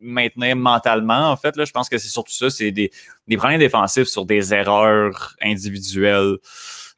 maintenir 0.00 0.56
mentalement. 0.56 1.30
En 1.30 1.36
fait, 1.36 1.56
là, 1.56 1.64
je 1.64 1.72
pense 1.72 1.88
que 1.88 1.98
c'est 1.98 2.08
surtout 2.08 2.32
ça. 2.32 2.50
C'est 2.50 2.70
des, 2.70 2.90
des 3.26 3.36
problèmes 3.36 3.58
défensifs 3.58 4.08
sur 4.08 4.24
des 4.24 4.54
erreurs 4.54 5.36
individuelles 5.42 6.36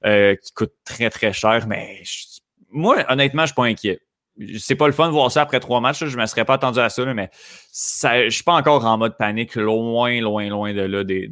qui 0.03 0.53
coûtent 0.55 0.77
très, 0.85 1.11
très 1.11 1.33
cher. 1.33 1.67
Mais 1.67 2.03
moi, 2.71 3.05
honnêtement, 3.09 3.43
je 3.43 3.49
suis 3.49 3.55
pas 3.55 3.65
inquiet 3.65 4.01
c'est 4.59 4.75
pas 4.75 4.87
le 4.87 4.93
fun 4.93 5.07
de 5.07 5.13
voir 5.13 5.31
ça 5.31 5.43
après 5.43 5.61
trois 5.61 5.81
matchs. 5.81 6.05
Je 6.05 6.17
ne 6.17 6.21
me 6.21 6.27
serais 6.27 6.45
pas 6.45 6.55
attendu 6.55 6.79
à 6.79 6.89
ça, 6.89 7.05
mais 7.13 7.31
ça, 7.71 8.25
je 8.25 8.31
suis 8.31 8.45
pas 8.45 8.55
encore 8.55 8.85
en 8.85 8.99
mode 8.99 9.17
panique, 9.17 9.55
loin, 9.55 10.21
loin, 10.21 10.49
loin 10.49 10.73
de 10.73 10.83
là, 10.83 11.05
du 11.05 11.29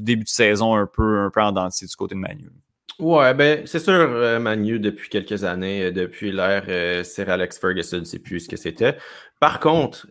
début 0.00 0.24
de 0.24 0.28
saison 0.28 0.74
un 0.74 0.86
peu, 0.86 1.18
un 1.18 1.30
peu 1.30 1.42
en 1.42 1.52
dentiste 1.52 1.90
du 1.90 1.96
côté 1.96 2.14
de 2.14 2.20
Manu. 2.20 2.50
Ouais, 2.98 3.34
ben 3.34 3.66
c'est 3.66 3.78
sûr, 3.78 3.92
euh, 3.92 4.38
Manu, 4.38 4.78
depuis 4.78 5.10
quelques 5.10 5.44
années, 5.44 5.84
euh, 5.84 5.90
depuis 5.90 6.32
l'ère 6.32 6.64
euh, 6.68 7.04
Sir 7.04 7.28
Alex 7.28 7.58
Ferguson, 7.58 8.00
c'est 8.04 8.20
plus 8.20 8.40
ce 8.40 8.48
que 8.48 8.56
c'était. 8.56 8.96
Par 9.40 9.60
contre, 9.60 10.06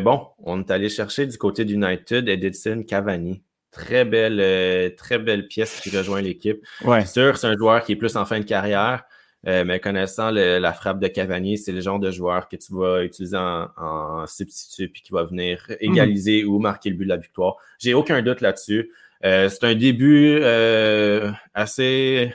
bon, 0.00 0.26
on 0.38 0.60
est 0.60 0.70
allé 0.70 0.88
chercher 0.88 1.26
du 1.26 1.38
côté 1.38 1.64
d'United 1.64 2.28
Edison 2.28 2.82
Cavani. 2.82 3.42
Très 3.70 4.04
belle, 4.04 4.94
très 4.96 5.18
belle 5.18 5.48
pièce 5.48 5.80
qui 5.80 5.96
rejoint 5.96 6.20
l'équipe. 6.20 6.64
Ouais. 6.84 7.02
C'est 7.02 7.20
sûr, 7.20 7.36
c'est 7.36 7.46
un 7.46 7.56
joueur 7.56 7.84
qui 7.84 7.92
est 7.92 7.96
plus 7.96 8.16
en 8.16 8.24
fin 8.24 8.38
de 8.40 8.44
carrière. 8.44 9.04
Euh, 9.46 9.64
mais 9.64 9.78
connaissant 9.78 10.30
la 10.30 10.72
frappe 10.72 11.00
de 11.00 11.08
Cavani, 11.08 11.58
c'est 11.58 11.72
le 11.72 11.80
genre 11.80 11.98
de 11.98 12.10
joueur 12.10 12.48
que 12.48 12.56
tu 12.56 12.74
vas 12.74 13.04
utiliser 13.04 13.36
en, 13.36 14.26
substitut 14.26 14.88
puis 14.88 15.02
qui 15.02 15.12
va 15.12 15.24
venir 15.24 15.66
égaliser 15.80 16.44
ou 16.44 16.58
marquer 16.58 16.90
le 16.90 16.96
but 16.96 17.04
de 17.04 17.10
la 17.10 17.18
victoire. 17.18 17.56
J'ai 17.78 17.92
aucun 17.94 18.22
doute 18.22 18.40
là-dessus. 18.40 18.90
Euh, 19.24 19.48
c'est 19.48 19.64
un 19.64 19.74
début 19.74 20.38
euh, 20.40 21.30
assez, 21.52 22.34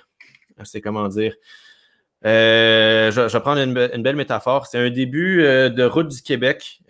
assez, 0.58 0.82
comment 0.82 1.08
dire, 1.08 1.36
je, 2.24 3.28
vais 3.32 3.40
prendre 3.40 3.62
une, 3.62 4.04
belle 4.04 4.16
métaphore. 4.16 4.68
C'est 4.68 4.80
un 4.80 4.90
début 4.90 5.42
de 5.44 5.84
route 5.84 6.08
du 6.10 6.22
Québec, 6.22 6.82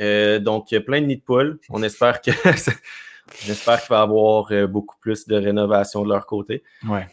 donc 0.41 0.75
plein 0.85 1.01
de 1.01 1.05
nids 1.05 1.17
de 1.17 1.21
poules. 1.21 1.59
On 1.69 1.83
espère 1.83 2.21
que 2.21 2.31
qu'il 3.31 3.53
va 3.53 3.77
y 3.89 3.93
avoir 3.93 4.67
beaucoup 4.67 4.97
plus 4.99 5.27
de 5.27 5.35
rénovation 5.35 6.03
de 6.03 6.09
leur 6.09 6.25
côté. 6.25 6.63
Ouais, 6.87 7.07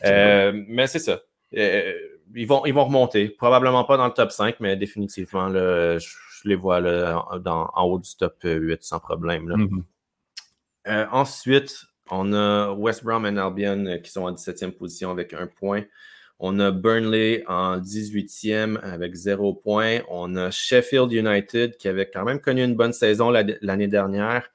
mais 0.69 0.87
c'est 0.87 1.01
ça 1.01 1.21
ils, 2.35 2.47
vont, 2.47 2.67
ils 2.67 2.75
vont 2.75 2.85
remonter. 2.85 3.29
Probablement 3.29 3.85
pas 3.85 3.97
dans 3.97 4.07
le 4.07 4.13
top 4.13 4.31
5, 4.31 4.61
mais 4.61 4.77
définitivement, 4.77 5.49
là, 5.49 5.99
je, 5.99 6.09
les 6.45 6.55
vois 6.55 6.81
là, 6.81 7.25
dans, 7.41 7.71
en 7.75 7.85
haut 7.85 7.99
du 7.99 8.15
top 8.17 8.37
8 8.45 8.83
sans 8.83 9.01
problème. 9.01 9.47
Mm-hmm. 9.47 9.83
Euh, 10.89 11.07
ensuite, 11.11 11.85
on 12.11 12.33
a 12.33 12.71
West 12.73 13.05
Brom 13.05 13.27
et 13.27 13.39
Albion 13.41 13.87
euh, 13.87 13.99
qui 13.99 14.11
sont 14.13 14.23
en 14.23 14.33
17e 14.33 14.73
position 14.73 15.11
avec 15.11 15.33
un 15.33 15.47
point. 15.47 15.83
On 16.39 16.59
a 16.59 16.71
Burnley 16.71 17.45
en 17.49 17.79
18e 17.79 18.79
avec 18.83 19.15
0 19.15 19.55
point. 19.55 20.01
On 20.11 20.37
a 20.37 20.51
Sheffield 20.51 21.11
United 21.13 21.77
qui 21.77 21.89
avait 21.89 22.11
quand 22.11 22.25
même 22.25 22.41
connu 22.41 22.63
une 22.63 22.75
bonne 22.75 22.93
saison 22.93 23.31
l'année 23.31 23.89
dernière 23.89 24.51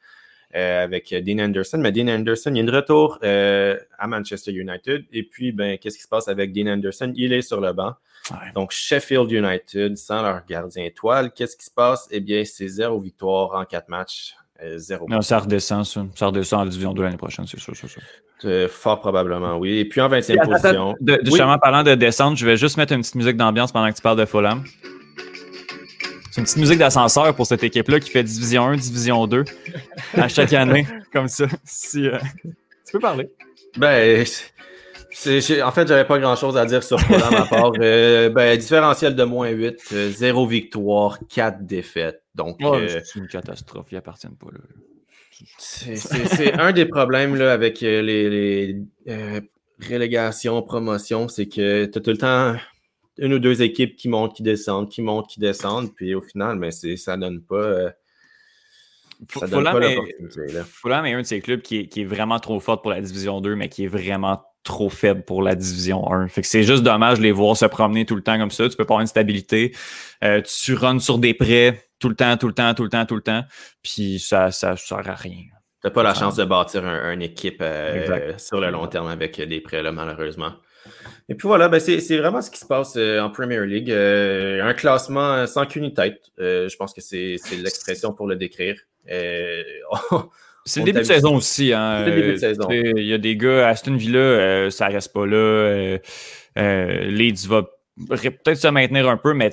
euh, 0.56 0.84
avec 0.84 1.12
Dean 1.12 1.40
Anderson. 1.40 1.80
Mais 1.80 1.92
Dean 1.92 2.08
Anderson, 2.08 2.52
il 2.52 2.58
y 2.58 2.60
a 2.60 2.64
une 2.64 2.70
retour 2.70 3.18
euh, 3.24 3.78
à 3.98 4.08
Manchester 4.08 4.52
United. 4.52 5.06
Et 5.12 5.24
puis, 5.24 5.52
ben, 5.52 5.80
qu'est-ce 5.80 5.98
qui 5.98 6.04
se 6.04 6.10
passe 6.10 6.28
avec 6.28 6.54
Dean 6.54 6.68
Anderson? 6.68 7.12
Il 7.16 7.34
est 7.34 7.42
sur 7.42 7.60
le 7.60 7.74
banc. 7.74 7.96
Donc, 8.54 8.72
Sheffield 8.72 9.32
United, 9.32 9.98
sans 9.98 10.22
leur 10.22 10.46
gardien 10.46 10.86
étoile, 10.86 11.32
qu'est-ce 11.32 11.58
qui 11.58 11.66
se 11.66 11.72
passe? 11.72 12.08
Eh 12.12 12.20
bien, 12.20 12.46
c'est 12.46 12.68
zéro 12.68 13.00
victoire 13.00 13.56
en 13.56 13.66
quatre 13.66 13.90
matchs. 13.90 14.36
Euh, 14.64 14.78
zéro. 14.78 15.08
Non, 15.10 15.22
ça 15.22 15.40
redescend, 15.40 15.86
ça. 15.86 16.06
Ça 16.16 16.28
redescend 16.28 16.62
en 16.62 16.66
division 16.66 16.94
2 16.94 17.04
l'année 17.04 17.18
prochaine, 17.18 17.46
c'est 17.48 17.60
sûr, 17.60 17.74
c'est 17.76 17.88
sûr. 17.88 18.70
fort 18.70 19.00
probablement, 19.00 19.58
oui. 19.58 19.80
Et 19.80 19.86
puis 19.86 20.02
en 20.02 20.10
20e 20.10 20.44
position. 20.46 20.96
De, 21.02 21.20
Justement, 21.24 21.58
parlant 21.58 21.84
de 21.84 21.96
descente, 21.96 22.38
je 22.38 22.46
vais 22.46 22.58
juste 22.58 22.78
mettre 22.78 22.94
une 22.94 23.02
petite 23.02 23.16
musique 23.16 23.38
d'ambiance 23.38 23.72
pendant 23.72 23.90
que 23.90 23.96
tu 23.96 24.02
parles 24.02 24.20
de 24.20 24.26
Fulham. 24.26 24.64
C'est 26.32 26.40
une 26.40 26.46
petite 26.46 26.58
musique 26.58 26.78
d'ascenseur 26.78 27.36
pour 27.36 27.46
cette 27.46 27.64
équipe-là 27.64 28.00
qui 28.00 28.10
fait 28.10 28.24
Division 28.24 28.68
1, 28.68 28.78
Division 28.78 29.28
2 29.28 29.44
à 30.14 30.30
chaque 30.30 30.54
année, 30.54 30.88
comme 31.12 31.28
ça. 31.28 31.46
Si, 31.66 32.08
euh, 32.08 32.18
Tu 32.86 32.94
peux 32.94 33.00
parler. 33.00 33.30
Ben, 33.78 34.26
en 35.64 35.72
fait, 35.72 35.88
j'avais 35.88 36.06
pas 36.06 36.20
grand-chose 36.20 36.58
à 36.58 36.66
dire 36.66 36.84
sur 36.84 37.00
Fulham 37.00 37.34
à 37.34 37.46
part. 37.46 37.72
Euh, 37.82 38.30
ben, 38.30 38.58
différentiel 38.58 39.16
de 39.16 39.24
moins 39.24 39.50
8, 39.50 39.94
0 39.94 40.44
euh, 40.44 40.48
victoire, 40.48 41.20
4 41.30 41.66
défaites. 41.66 42.24
Donc, 42.36 42.58
c'est 42.60 43.20
une 43.20 43.28
catastrophe, 43.28 43.88
ils 43.92 43.98
appartiennent 43.98 44.36
pas 44.36 44.48
là. 44.52 44.60
C'est 45.58 46.54
un 46.60 46.72
des 46.72 46.86
problèmes 46.86 47.36
là, 47.36 47.52
avec 47.52 47.82
les, 47.82 48.30
les 48.30 49.42
relégations, 49.90 50.62
promotions, 50.62 51.28
c'est 51.28 51.48
que 51.48 51.86
tu 51.86 51.98
as 51.98 52.02
tout 52.02 52.12
le 52.12 52.18
temps 52.18 52.56
une 53.18 53.34
ou 53.34 53.40
deux 53.40 53.62
équipes 53.62 53.96
qui 53.96 54.10
montent, 54.10 54.36
qui 54.36 54.44
descendent, 54.44 54.90
qui 54.90 55.02
montent, 55.02 55.30
qui 55.30 55.40
descendent, 55.40 55.94
puis 55.94 56.16
au 56.16 56.22
final, 56.22 56.58
mais 56.58 56.72
ça 56.72 57.18
donne 57.18 57.42
pas. 57.42 57.56
Euh, 57.56 57.90
ça 59.36 59.48
donne 59.48 59.64
pas. 59.64 59.80
Fulham 60.66 61.06
est 61.06 61.14
un 61.14 61.22
de 61.22 61.26
ces 61.26 61.42
clubs 61.42 61.62
qui 61.62 61.78
est, 61.78 62.04
vraiment 62.04 62.40
trop 62.40 62.60
fort 62.60 62.82
pour 62.82 62.92
la 62.92 63.02
division 63.02 63.42
2, 63.42 63.56
mais 63.56 63.70
qui 63.70 63.86
est 63.86 63.88
vraiment 63.88 64.42
trop 64.64 64.90
faible 64.90 65.24
pour 65.24 65.42
la 65.42 65.56
division 65.56 66.12
1. 66.12 66.28
Fait 66.28 66.42
que 66.42 66.48
c'est 66.48 66.64
juste 66.64 66.84
dommage 66.84 67.18
de 67.18 67.24
les 67.24 67.32
voir 67.32 67.58
se 67.58 67.66
promener 67.66 68.06
tout 68.06 68.16
le 68.16 68.22
temps 68.22 68.38
comme 68.38 68.52
ça. 68.52 68.70
Tu 68.70 68.76
peux 68.76 68.86
pas 68.86 68.94
avoir 68.96 69.02
une 69.02 69.08
stabilité. 69.08 69.76
Euh, 70.24 70.42
tu 70.42 70.76
runs 70.76 71.00
sur 71.00 71.18
des 71.18 71.34
prêts 71.34 71.84
tout 72.00 72.10
le 72.10 72.16
temps, 72.16 72.38
tout 72.38 72.48
le 72.48 72.54
temps, 72.54 72.74
tout 72.74 72.84
le 72.84 72.90
temps, 72.90 73.06
tout 73.06 73.16
le 73.16 73.22
temps. 73.22 73.44
Puis 73.84 74.20
ça, 74.20 74.52
ça 74.52 74.76
sert 74.78 75.10
à 75.10 75.16
rien. 75.16 75.44
Tu 75.82 75.88
n'as 75.88 75.92
pas 75.92 76.04
la 76.04 76.14
chance 76.14 76.36
de 76.36 76.46
bâtir 76.46 76.86
une 76.86 77.24
équipe 77.24 77.62
euh, 77.62 78.38
sur 78.38 78.60
le 78.60 78.70
long 78.70 78.86
terme 78.88 79.08
avec 79.08 79.42
des 79.42 79.62
prêts, 79.62 79.82
là, 79.82 79.92
malheureusement. 79.92 80.52
Et 81.30 81.36
puis 81.36 81.48
voilà, 81.48 81.70
ben 81.70 81.80
c'est 81.80 82.18
vraiment 82.18 82.42
ce 82.42 82.50
qui 82.52 82.60
se 82.60 82.66
passe 82.66 82.96
euh, 82.98 83.20
en 83.20 83.30
Premier 83.30 83.66
League. 83.66 83.92
Euh, 83.92 84.64
un 84.64 84.74
classement 84.74 85.46
sans 85.48 85.66
qu'une 85.66 85.94
tête. 85.94 86.32
Euh, 86.40 86.68
je 86.68 86.76
pense 86.76 86.94
que 86.94 87.02
c'est 87.02 87.38
l'expression 87.58 88.14
pour 88.14 88.28
le 88.28 88.36
décrire. 88.36 88.78
c'est 90.66 90.82
le 90.82 90.86
début 90.86 91.00
de 91.00 91.04
saison 91.04 91.36
aussi. 91.36 91.74
Hein. 91.74 92.06
Le 92.06 92.12
début 92.12 92.32
de 92.34 92.36
saison. 92.38 92.68
Il 92.70 93.06
y 93.06 93.14
a 93.14 93.18
des 93.18 93.36
gars, 93.36 93.68
Aston 93.68 93.96
Villa, 93.96 94.70
ça 94.70 94.88
reste 94.88 95.14
pas 95.14 95.26
là. 95.26 95.98
Leeds 96.56 97.48
va 97.48 97.64
peut-être 98.10 98.56
se 98.56 98.68
maintenir 98.68 99.10
un 99.10 99.18
peu, 99.18 99.34
mais 99.34 99.52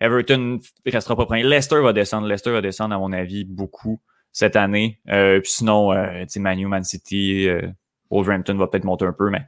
Everton 0.00 0.60
ne 0.86 0.90
restera 0.90 1.16
pas 1.16 1.26
premier. 1.26 1.42
Leicester 1.42 1.80
va 1.80 1.92
descendre. 1.92 2.26
Leicester 2.26 2.50
va 2.50 2.60
descendre, 2.60 2.94
à 2.94 2.98
mon 2.98 3.12
avis, 3.12 3.44
beaucoup 3.44 4.00
cette 4.32 4.56
année. 4.56 5.00
puis 5.06 5.40
sinon, 5.44 5.92
Manu, 6.36 6.66
Man 6.66 6.84
City, 6.84 7.48
Wolverhampton 8.10 8.56
va 8.56 8.66
peut-être 8.66 8.84
monter 8.84 9.06
un 9.06 9.12
peu, 9.12 9.30
mais 9.30 9.42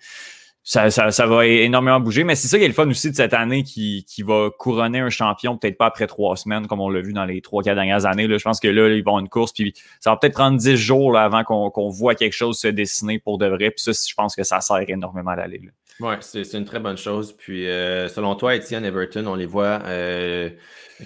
ça, 0.67 0.91
ça, 0.91 1.27
va 1.27 1.47
énormément 1.47 2.01
bouger. 2.01 2.25
Mais 2.25 2.35
c'est 2.35 2.49
ça 2.49 2.57
qui 2.59 2.65
est 2.65 2.69
le 2.69 2.75
fun 2.75 2.89
aussi 2.89 3.11
de 3.11 3.15
cette 3.15 3.35
année 3.35 3.63
qui, 3.63 4.05
qui 4.09 4.23
va 4.23 4.49
couronner 4.59 5.01
un 5.01 5.11
champion, 5.11 5.59
peut-être 5.59 5.77
pas 5.77 5.87
après 5.87 6.07
trois 6.07 6.37
semaines, 6.37 6.67
comme 6.67 6.81
on 6.81 6.89
l'a 6.89 7.03
vu 7.03 7.13
dans 7.13 7.27
les 7.27 7.43
trois, 7.43 7.63
quatre 7.63 7.75
dernières 7.75 8.07
années. 8.07 8.27
Là. 8.27 8.39
Je 8.39 8.45
pense 8.45 8.61
que 8.61 8.69
là, 8.69 8.89
ils 8.89 9.05
vont 9.05 9.21
une 9.21 9.29
course, 9.29 9.53
puis 9.53 9.75
ça 10.01 10.11
va 10.11 10.17
peut-être 10.17 10.33
prendre 10.33 10.59
dix 10.59 10.77
jours 10.77 11.19
avant 11.19 11.45
qu'on 11.45 11.71
qu'on 11.71 11.91
voit 11.91 12.15
quelque 12.15 12.33
chose 12.33 12.59
se 12.59 12.69
dessiner 12.69 13.19
pour 13.19 13.37
de 13.37 13.47
vrai. 13.47 13.71
Puis 13.71 13.85
ça, 13.85 13.93
je 13.93 14.15
pense 14.15 14.35
que 14.35 14.43
ça 14.43 14.63
sert 14.63 14.89
énormément 14.89 15.33
à 15.33 15.37
l'aller. 15.37 15.61
Oui, 16.01 16.15
c'est 16.21 16.55
une 16.55 16.65
très 16.65 16.81
bonne 16.81 16.97
chose. 16.97 17.33
Puis 17.37 17.67
euh, 17.67 18.09
selon 18.09 18.35
toi, 18.35 18.57
Etienne 18.57 18.85
Everton, 18.85 19.27
on 19.27 19.37
les 19.37 19.47
voit 19.47 19.81
euh, 19.87 20.51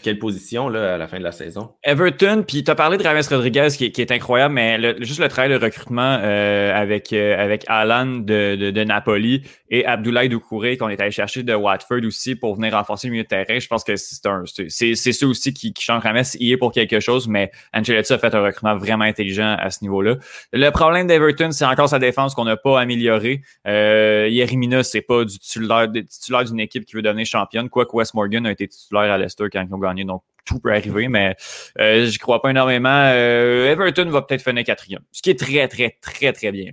quelle 0.03 0.18
position 0.18 0.68
là, 0.68 0.95
à 0.95 0.99
la 0.99 1.09
fin 1.09 1.18
de 1.18 1.24
la 1.24 1.32
saison? 1.32 1.70
Everton, 1.82 2.45
puis 2.47 2.62
tu 2.62 2.70
as 2.70 2.74
parlé 2.74 2.99
de 2.99 3.03
Rames 3.03 3.22
Rodriguez 3.30 3.68
qui, 3.76 3.91
qui, 3.91 4.01
est 4.01 4.12
incroyable, 4.12 4.55
mais 4.55 4.97
juste 5.03 5.20
le 5.20 5.28
travail 5.28 5.51
de 5.51 5.62
recrutement 5.62 6.18
euh, 6.22 6.74
avec, 6.74 7.12
euh, 7.12 7.43
avec 7.43 7.64
Alan 7.68 8.07
de, 8.07 8.70
de, 8.70 8.84
Napoli 8.84 9.43
et 9.70 9.84
Abdoulaye 9.86 10.28
Doucouré 10.28 10.76
qu'on 10.76 10.89
est 10.89 11.01
allé 11.01 11.11
chercher 11.11 11.43
de 11.43 11.55
Watford 11.55 12.05
aussi 12.05 12.34
pour 12.34 12.55
venir 12.55 12.72
renforcer 12.74 13.09
le 13.09 13.12
milieu 13.12 13.24
de 13.24 13.28
terrain. 13.28 13.59
Je 13.59 13.66
pense 13.66 13.84
que 13.84 13.97
c'est 13.97 14.95
c'est 14.95 15.24
aussi 15.24 15.53
qui, 15.53 15.72
qui 15.72 15.82
change 15.82 16.03
Rames. 16.03 16.22
Il 16.39 16.53
est 16.53 16.57
pour 16.57 16.72
quelque 16.72 17.01
chose, 17.01 17.28
mais 17.28 17.51
Ancelotti 17.74 18.12
a 18.12 18.18
fait 18.18 18.34
un 18.34 18.43
recrutement 18.43 18.76
vraiment 18.76 19.05
intelligent 19.05 19.57
à 19.59 19.70
ce 19.70 19.82
niveau-là. 19.82 20.16
Le 20.53 20.70
problème 20.70 21.07
d'Everton, 21.07 21.51
c'est 21.51 21.64
encore 21.64 21.89
sa 21.89 21.99
défense 21.99 22.34
qu'on 22.34 22.45
n'a 22.45 22.57
pas 22.57 22.80
amélioré. 22.80 23.43
Euh, 23.66 24.28
Yerimina, 24.30 24.78
c'est 24.83 25.03
pas 25.03 25.24
du 25.24 25.39
titulaire, 25.39 25.89
titulaire 26.09 26.45
d'une 26.45 26.61
équipe 26.61 26.85
qui 26.85 26.95
veut 26.95 27.03
devenir 27.03 27.26
championne, 27.26 27.68
quoique 27.68 27.95
Wes 27.95 28.12
Morgan 28.14 28.47
a 28.47 28.53
été 28.53 28.68
titulaire 28.68 29.12
à 29.12 29.18
Leicester 29.18 29.45
quand 29.53 29.66
ils 29.66 29.74
ont 29.74 29.79
gagné. 29.79 30.05
Donc, 30.05 30.22
tout 30.45 30.61
peut 30.61 30.72
arriver, 30.72 31.09
mais 31.09 31.37
euh, 31.79 32.07
je 32.07 32.18
crois 32.18 32.41
pas 32.41 32.51
énormément. 32.51 32.89
Euh, 33.12 33.70
Everton 33.70 34.09
va 34.09 34.22
peut-être 34.22 34.43
finir 34.43 34.64
quatrième, 34.64 35.03
ce 35.12 35.20
qui 35.20 35.31
est 35.31 35.39
très, 35.39 35.68
très, 35.68 35.97
très, 36.01 36.33
très 36.33 36.51
bien. 36.51 36.72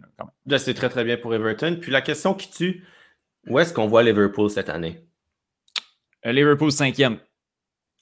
C'est 0.58 0.74
très, 0.74 0.90
très 0.90 1.04
bien 1.04 1.18
pour 1.18 1.36
Everton. 1.36 1.78
Puis 1.82 1.92
la 1.92 2.02
question 2.02 2.34
qui 2.34 2.50
tue, 2.50 2.84
où 3.48 3.60
est-ce 3.60 3.74
qu'on 3.74 3.88
voit 3.88 4.02
Liverpool 4.02 4.50
cette 4.50 4.70
année? 4.70 5.02
Euh, 6.26 6.32
Liverpool 6.32 6.72
cinquième. 6.72 7.18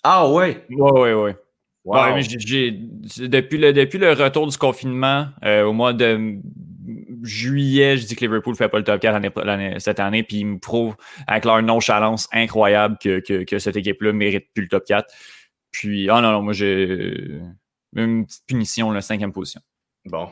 Ah 0.03 0.29
ouais? 0.29 0.65
Ouais, 0.69 0.91
ouais, 0.91 1.13
ouais. 1.13 1.35
depuis, 3.27 3.57
le, 3.57 3.73
depuis 3.73 3.97
le 3.97 4.13
retour 4.13 4.47
du 4.47 4.57
confinement, 4.57 5.29
au 5.43 5.73
mois 5.73 5.93
de 5.93 6.37
juillet, 7.23 7.97
je 7.97 8.05
dis 8.05 8.15
que 8.15 8.21
Liverpool 8.21 8.53
ne 8.53 8.57
fait 8.57 8.69
pas 8.69 8.77
le 8.77 8.83
top 8.83 8.99
4 8.99 9.79
cette 9.79 9.99
année, 9.99 10.23
puis 10.23 10.37
ils 10.37 10.45
me 10.45 10.59
prouvent 10.59 10.95
avec 11.27 11.45
leur 11.45 11.61
nonchalance 11.61 12.27
incroyable 12.31 12.97
que, 13.01 13.19
que, 13.19 13.43
que 13.43 13.59
cette 13.59 13.75
équipe-là 13.75 14.13
mérite 14.13 14.47
plus 14.53 14.63
le 14.63 14.69
top 14.69 14.85
4 14.85 15.07
Puis, 15.71 16.09
ah 16.09 16.21
non, 16.21 16.31
non, 16.31 16.41
moi 16.41 16.53
j'ai 16.53 17.39
une 17.95 18.25
petite 18.25 18.45
punition, 18.45 18.91
la 18.91 19.01
cinquième 19.01 19.31
position. 19.31 19.61
Bon, 20.05 20.29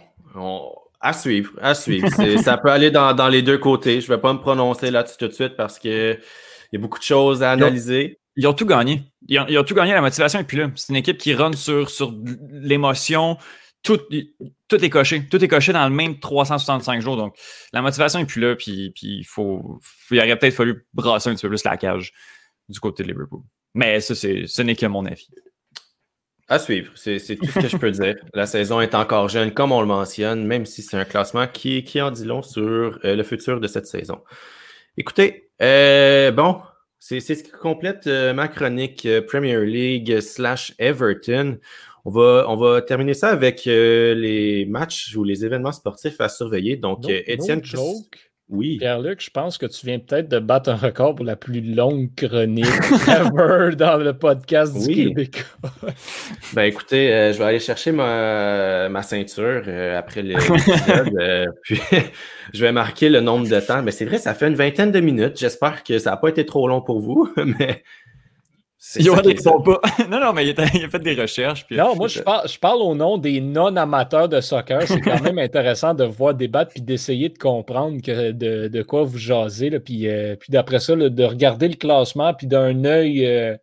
à 1.00 1.14
suivre, 1.14 1.52
à 1.62 1.74
suivre. 1.74 2.08
ça 2.44 2.58
peut 2.58 2.72
aller 2.72 2.92
dans, 2.92 3.30
les 3.30 3.42
deux 3.42 3.58
côtés. 3.58 4.02
Je 4.02 4.12
ne 4.12 4.16
vais 4.16 4.22
pas 4.22 4.34
me 4.34 4.40
prononcer 4.40 4.92
là-dessus 4.92 5.18
tout 5.18 5.28
de 5.28 5.34
suite 5.34 5.56
parce 5.56 5.80
qu'il 5.80 6.20
y 6.72 6.76
a 6.76 6.80
beaucoup 6.80 7.00
de 7.00 7.04
choses 7.04 7.44
à 7.44 7.52
analyser. 7.52 8.20
Ils 8.38 8.48
ont, 8.48 8.54
tout 8.54 8.66
gagné. 8.66 9.04
Ils 9.28 9.58
ont, 9.58 9.64
tout 9.64 9.74
gagné, 9.74 9.94
la 9.94 10.02
motivation. 10.02 10.40
Et 10.40 10.44
puis 10.44 10.58
là, 10.58 10.70
c'est 10.76 10.90
une 10.90 10.96
équipe 10.96 11.18
qui 11.18 11.34
run 11.34 11.54
sur, 11.54 11.90
sur 11.90 12.14
l'émotion. 12.50 13.38
Tout, 13.84 14.00
tout 14.68 14.86
est 14.86 14.90
coché. 14.90 15.28
Tout 15.28 15.44
est 15.44 15.48
coché 15.48 15.74
dans 15.74 15.88
le 15.88 15.94
même 15.94 16.20
365 16.20 17.02
jours. 17.02 17.18
Donc, 17.18 17.36
la 17.74 17.82
motivation 17.82 18.20
est 18.20 18.26
plus 18.26 18.42
là. 18.42 18.56
Puis, 18.56 18.92
puis 18.92 19.20
il, 19.20 19.24
faut, 19.24 19.80
il 20.12 20.20
aurait 20.20 20.38
peut-être 20.38 20.54
fallu 20.54 20.86
brasser 20.94 21.30
un 21.30 21.36
petit 21.36 21.42
peu 21.42 21.50
plus 21.50 21.64
la 21.64 21.78
cage 21.78 22.14
du 22.70 22.80
côté 22.80 23.04
de 23.04 23.10
Liverpool. 23.10 23.42
Mais 23.74 24.00
ça, 24.02 24.16
ce 24.16 24.62
n'est 24.62 24.76
que 24.76 24.86
mon 24.86 25.06
avis. 25.06 25.28
À 26.52 26.60
suivre, 26.60 26.92
c'est 26.96 27.18
tout 27.38 27.46
ce 27.46 27.60
que 27.60 27.68
je 27.70 27.78
peux 27.78 27.92
dire. 27.92 28.16
La 28.34 28.46
saison 28.46 28.82
est 28.82 28.94
encore 28.94 29.30
jeune, 29.30 29.54
comme 29.54 29.72
on 29.72 29.80
le 29.80 29.88
mentionne, 29.88 30.46
même 30.46 30.66
si 30.66 30.82
c'est 30.82 30.98
un 30.98 31.06
classement 31.06 31.48
qui, 31.48 31.86
qui 31.86 32.02
en 32.02 32.12
dit 32.12 32.26
long 32.26 32.42
sur 32.42 33.00
euh, 33.06 33.16
le 33.16 33.24
futur 33.24 33.62
de 33.62 33.68
cette 33.68 33.88
saison. 33.88 34.22
Écoutez, 34.98 35.50
euh, 35.62 36.30
bon, 36.32 36.62
c'est 37.00 37.22
ce 37.22 37.42
qui 37.42 37.52
complète 37.52 38.06
euh, 38.08 38.34
ma 38.34 38.50
chronique 38.50 39.08
Premier 39.30 39.66
League 39.66 40.20
slash 40.20 40.74
Everton. 40.78 41.58
On 42.06 42.12
va, 42.12 42.46
on 42.48 42.56
va 42.56 42.82
terminer 42.82 43.14
ça 43.14 43.30
avec 43.30 43.66
les 43.66 44.66
matchs 44.70 45.16
ou 45.16 45.24
les 45.24 45.46
événements 45.46 45.72
sportifs 45.72 46.20
à 46.20 46.30
surveiller. 46.30 46.76
Donc, 46.76 47.08
Étienne. 47.08 47.62
Oui. 48.52 48.78
Pierre-Luc, 48.80 49.24
je 49.24 49.30
pense 49.30 49.58
que 49.58 49.66
tu 49.66 49.86
viens 49.86 49.98
peut-être 49.98 50.28
de 50.28 50.38
battre 50.38 50.70
un 50.70 50.76
record 50.76 51.16
pour 51.16 51.24
la 51.24 51.38
plus 51.38 51.62
longue 51.62 52.10
chronique 52.18 52.66
ever 53.08 53.78
dans 53.78 53.96
le 53.96 54.12
podcast 54.12 54.78
du 54.78 54.94
Québec. 54.94 55.46
ben 56.54 56.64
écoutez, 56.64 57.14
euh, 57.14 57.32
je 57.32 57.38
vais 57.38 57.46
aller 57.46 57.60
chercher 57.62 57.94
ma, 57.94 58.90
ma 58.90 59.04
ceinture 59.04 59.64
euh, 59.66 59.98
après 59.98 60.22
l'épisode. 60.22 61.18
euh, 61.18 61.46
puis 61.64 61.80
je 62.54 62.62
vais 62.62 62.74
marquer 62.74 63.08
le 63.08 63.22
nombre 63.22 63.48
de 63.48 63.60
temps. 63.62 63.82
Mais 63.84 63.92
c'est 63.92 64.06
vrai, 64.06 64.18
ça 64.18 64.34
fait 64.34 64.50
une 64.50 64.56
vingtaine 64.56 64.92
de 64.92 65.00
minutes. 65.00 65.40
J'espère 65.40 65.82
que 65.86 65.98
ça 65.98 66.12
n'a 66.12 66.18
pas 66.18 66.28
été 66.28 66.46
trop 66.46 66.68
long 66.68 66.82
pour 66.82 67.00
vous. 67.00 67.34
Mais 67.38 67.84
pas. 69.64 69.80
non, 70.10 70.20
non, 70.20 70.34
mais 70.34 70.48
il 70.48 70.60
a, 70.60 70.90
fait 70.90 71.00
des 71.00 71.14
recherches. 71.14 71.66
non, 71.70 71.96
moi, 71.96 72.08
je 72.08 72.20
parle, 72.20 72.48
je 72.48 72.58
parle, 72.58 72.82
au 72.82 72.96
nom 72.96 73.18
des 73.20 73.40
non-amateurs 73.40 74.28
de 74.28 74.42
soccer. 74.42 74.82
C'est 74.88 75.02
quand 75.02 75.22
même 75.22 75.38
intéressant 75.38 75.94
de 75.94 76.04
voir 76.04 76.34
débattre 76.34 76.72
puis 76.72 76.82
d'essayer 76.82 77.30
de 77.30 77.38
comprendre 77.38 78.02
que 78.02 78.32
de, 78.32 78.82
quoi 78.82 79.04
vous 79.04 79.20
jasez. 79.20 79.70
Là, 79.70 79.80
puis, 79.80 80.08
euh, 80.08 80.36
puis 80.36 80.52
d'après 80.52 80.80
ça, 80.80 80.96
de 80.96 81.24
regarder 81.24 81.68
le 81.68 81.76
classement 81.76 82.34
puis 82.34 82.48
d'un 82.48 82.84
œil. 82.86 83.26
Euh, 83.26 83.56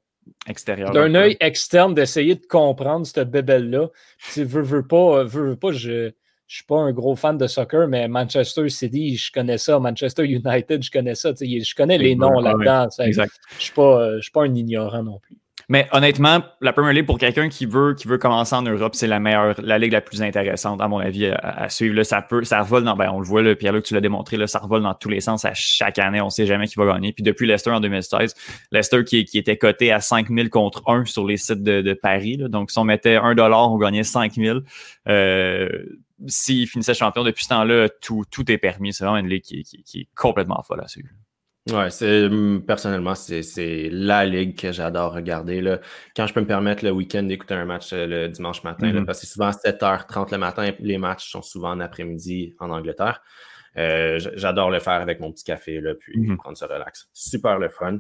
extérieur. 0.46 0.92
D'un 0.92 1.14
œil 1.16 1.36
externe, 1.40 1.94
d'essayer 1.94 2.36
de 2.36 2.46
comprendre 2.46 3.04
cette 3.04 3.30
bébelle-là. 3.30 3.88
Tu 4.32 4.44
veux, 4.44 4.62
veux 4.62 4.86
pas, 4.86 5.24
veux, 5.24 5.50
veux 5.50 5.56
pas, 5.56 5.72
je 5.72 6.12
je 6.48 6.56
suis 6.56 6.64
pas 6.64 6.78
un 6.78 6.92
gros 6.92 7.14
fan 7.14 7.36
de 7.36 7.46
soccer, 7.46 7.86
mais 7.88 8.08
Manchester 8.08 8.70
City, 8.70 9.16
je 9.16 9.30
connais 9.30 9.58
ça. 9.58 9.78
Manchester 9.78 10.24
United, 10.24 10.82
je 10.82 10.90
connais 10.90 11.14
ça. 11.14 11.32
Je 11.38 11.74
connais 11.74 11.98
les 11.98 12.16
noms 12.16 12.40
là-dedans. 12.40 12.88
Je 12.98 13.20
ne 13.20 13.26
suis 13.58 13.72
pas, 13.72 14.42
un 14.42 14.54
ignorant 14.54 15.02
non 15.02 15.18
plus. 15.18 15.36
Mais 15.68 15.86
honnêtement, 15.92 16.42
la 16.62 16.72
Premier 16.72 16.94
League, 16.94 17.04
pour 17.04 17.18
quelqu'un 17.18 17.50
qui 17.50 17.66
veut, 17.66 17.92
qui 17.92 18.08
veut 18.08 18.16
commencer 18.16 18.54
en 18.54 18.62
Europe, 18.62 18.94
c'est 18.94 19.06
la 19.06 19.20
meilleure, 19.20 19.56
la 19.58 19.78
ligue 19.78 19.92
la 19.92 20.00
plus 20.00 20.22
intéressante, 20.22 20.80
à 20.80 20.88
mon 20.88 21.00
avis, 21.00 21.26
à, 21.26 21.68
suivre. 21.68 21.94
Là, 21.94 22.04
ça 22.04 22.22
peut, 22.22 22.42
ça 22.44 22.62
revole 22.62 22.84
dans, 22.84 22.96
ben, 22.96 23.10
on 23.12 23.20
le 23.20 23.26
voit, 23.26 23.42
Pierre-Luc, 23.54 23.84
tu 23.84 23.92
l'as 23.92 24.00
démontré, 24.00 24.38
là, 24.38 24.46
ça 24.46 24.60
revole 24.60 24.82
dans 24.82 24.94
tous 24.94 25.10
les 25.10 25.20
sens 25.20 25.44
à 25.44 25.52
chaque 25.52 25.98
année. 25.98 26.22
On 26.22 26.26
ne 26.26 26.30
sait 26.30 26.46
jamais 26.46 26.66
qui 26.66 26.76
va 26.76 26.86
gagner. 26.86 27.12
Puis 27.12 27.22
depuis 27.22 27.46
Leicester 27.46 27.72
en 27.72 27.80
2016, 27.80 28.34
Leicester 28.72 29.04
qui, 29.04 29.26
qui 29.26 29.36
était 29.36 29.58
coté 29.58 29.92
à 29.92 30.00
5000 30.00 30.48
contre 30.48 30.82
1 30.86 31.04
sur 31.04 31.26
les 31.26 31.36
sites 31.36 31.62
de, 31.62 31.92
Paris. 31.92 32.38
donc, 32.38 32.70
si 32.70 32.78
on 32.78 32.84
mettait 32.84 33.16
1 33.16 33.34
dollar, 33.34 33.70
on 33.70 33.76
gagnait 33.76 34.04
5000. 34.04 34.62
Euh, 35.08 35.68
s'il 36.26 36.66
finissait 36.66 36.94
champion 36.94 37.24
depuis 37.24 37.44
ce 37.44 37.50
temps-là, 37.50 37.88
tout, 37.88 38.24
tout 38.30 38.50
est 38.50 38.58
permis. 38.58 38.92
C'est 38.92 39.04
vraiment 39.04 39.18
une 39.18 39.28
ligue 39.28 39.42
qui, 39.42 39.60
est 39.94 40.08
complètement 40.14 40.62
folle 40.62 40.80
à 40.80 40.88
suivre. 40.88 41.08
Ouais, 41.70 41.90
c'est 41.90 42.24
hum, 42.24 42.64
personnellement, 42.66 43.14
c'est 43.14 43.88
la 43.92 44.24
ligue 44.24 44.58
que 44.58 44.72
j'adore 44.72 45.12
regarder. 45.12 45.60
Là. 45.60 45.80
Quand 46.16 46.26
je 46.26 46.32
peux 46.32 46.40
me 46.40 46.46
permettre 46.46 46.84
le 46.84 46.90
week-end 46.90 47.24
d'écouter 47.24 47.54
un 47.54 47.66
match 47.66 47.92
euh, 47.92 48.06
le 48.06 48.28
dimanche 48.28 48.62
matin, 48.64 48.90
mm-hmm. 48.90 49.04
parce 49.04 49.20
que 49.20 49.26
c'est 49.26 49.32
souvent 49.32 49.50
7h30 49.50 50.32
le 50.32 50.38
matin, 50.38 50.72
les 50.78 50.96
matchs 50.96 51.30
sont 51.30 51.42
souvent 51.42 51.72
en 51.72 51.80
après-midi 51.80 52.54
en 52.58 52.70
Angleterre. 52.70 53.20
Euh, 53.76 54.18
j'adore 54.34 54.70
le 54.70 54.80
faire 54.80 54.94
avec 54.94 55.20
mon 55.20 55.30
petit 55.30 55.44
café, 55.44 55.80
là, 55.80 55.94
puis 55.94 56.18
mm-hmm. 56.18 56.36
prendre 56.36 56.56
ce 56.56 56.64
relax. 56.64 57.08
Super 57.12 57.58
le 57.58 57.68
fun. 57.68 57.98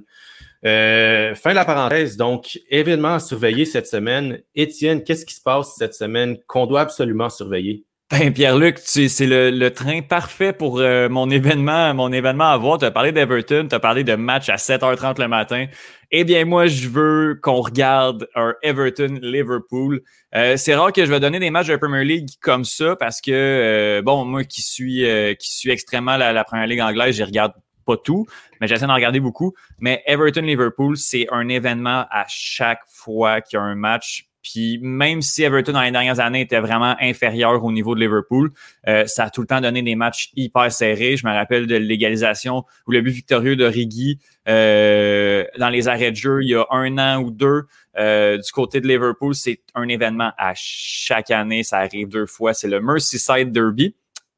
Euh, 0.64 1.34
fin 1.34 1.50
de 1.50 1.54
la 1.54 1.64
parenthèse. 1.66 2.16
Donc, 2.16 2.58
événement 2.70 3.14
à 3.14 3.20
surveiller 3.20 3.66
cette 3.66 3.86
semaine. 3.86 4.40
Étienne, 4.54 5.04
qu'est-ce 5.04 5.26
qui 5.26 5.34
se 5.34 5.42
passe 5.42 5.74
cette 5.76 5.94
semaine 5.94 6.38
qu'on 6.46 6.66
doit 6.66 6.80
absolument 6.80 7.28
surveiller? 7.28 7.84
Ben, 8.10 8.32
Pierre-Luc, 8.32 8.78
c'est 8.78 9.26
le, 9.26 9.68
train 9.68 10.00
parfait 10.00 10.54
pour 10.54 10.78
euh, 10.78 11.10
mon 11.10 11.28
événement, 11.28 11.92
mon 11.92 12.10
événement 12.10 12.50
à 12.50 12.56
voir. 12.56 12.78
Tu 12.78 12.86
as 12.86 12.90
parlé 12.90 13.12
d'Everton, 13.12 13.66
tu 13.68 13.74
as 13.74 13.80
parlé 13.80 14.02
de 14.02 14.14
match 14.14 14.48
à 14.48 14.56
7h30 14.56 15.20
le 15.20 15.28
matin. 15.28 15.66
Eh 16.10 16.24
bien, 16.24 16.46
moi, 16.46 16.68
je 16.68 16.88
veux 16.88 17.38
qu'on 17.42 17.60
regarde 17.60 18.26
un 18.34 18.54
Everton-Liverpool. 18.62 20.00
Euh, 20.34 20.56
c'est 20.56 20.74
rare 20.74 20.90
que 20.94 21.04
je 21.04 21.10
vais 21.10 21.20
donner 21.20 21.38
des 21.38 21.50
matchs 21.50 21.66
de 21.66 21.76
Premier 21.76 22.02
League 22.02 22.30
comme 22.40 22.64
ça 22.64 22.96
parce 22.96 23.20
que, 23.20 23.30
euh, 23.30 24.00
bon, 24.02 24.24
moi 24.24 24.44
qui 24.44 24.62
suis, 24.62 25.04
qui 25.38 25.52
suis 25.54 25.70
extrêmement 25.70 26.16
la, 26.16 26.32
la 26.32 26.44
Première 26.44 26.66
Ligue 26.66 26.80
anglaise, 26.80 27.14
je 27.14 27.24
regarde 27.24 27.52
pas 27.84 27.98
tout, 27.98 28.26
mais 28.60 28.68
j'essaie 28.68 28.86
d'en 28.86 28.94
regarder 28.94 29.20
beaucoup. 29.20 29.52
Mais 29.80 30.02
Everton-Liverpool, 30.06 30.96
c'est 30.96 31.26
un 31.30 31.48
événement 31.48 32.06
à 32.10 32.24
chaque 32.26 32.80
fois 32.88 33.42
qu'il 33.42 33.58
y 33.58 33.60
a 33.60 33.64
un 33.64 33.74
match 33.74 34.27
puis 34.42 34.78
même 34.80 35.22
si 35.22 35.42
Everton 35.42 35.72
dans 35.72 35.82
les 35.82 35.90
dernières 35.90 36.20
années 36.20 36.42
était 36.42 36.60
vraiment 36.60 36.96
inférieur 37.00 37.62
au 37.64 37.72
niveau 37.72 37.94
de 37.94 38.00
Liverpool, 38.00 38.50
euh, 38.86 39.06
ça 39.06 39.24
a 39.24 39.30
tout 39.30 39.40
le 39.40 39.46
temps 39.46 39.60
donné 39.60 39.82
des 39.82 39.94
matchs 39.94 40.30
hyper 40.36 40.70
serrés. 40.70 41.16
Je 41.16 41.26
me 41.26 41.32
rappelle 41.32 41.66
de 41.66 41.76
l'égalisation 41.76 42.64
ou 42.86 42.92
le 42.92 43.00
but 43.00 43.10
victorieux 43.10 43.56
de 43.56 43.64
Riggy 43.64 44.18
euh, 44.48 45.44
dans 45.58 45.68
les 45.68 45.88
arrêts 45.88 46.10
de 46.10 46.16
jeu 46.16 46.42
il 46.42 46.50
y 46.50 46.54
a 46.54 46.66
un 46.70 46.98
an 46.98 47.22
ou 47.22 47.30
deux. 47.30 47.64
Euh, 47.98 48.38
du 48.38 48.52
côté 48.52 48.80
de 48.80 48.86
Liverpool, 48.86 49.34
c'est 49.34 49.60
un 49.74 49.88
événement 49.88 50.32
à 50.38 50.52
chaque 50.54 51.30
année. 51.30 51.64
Ça 51.64 51.78
arrive 51.78 52.08
deux 52.08 52.26
fois. 52.26 52.54
C'est 52.54 52.68
le 52.68 52.80
Merseyside 52.80 53.50
Derby. 53.50 53.94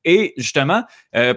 Et 0.07 0.33
justement, 0.39 0.85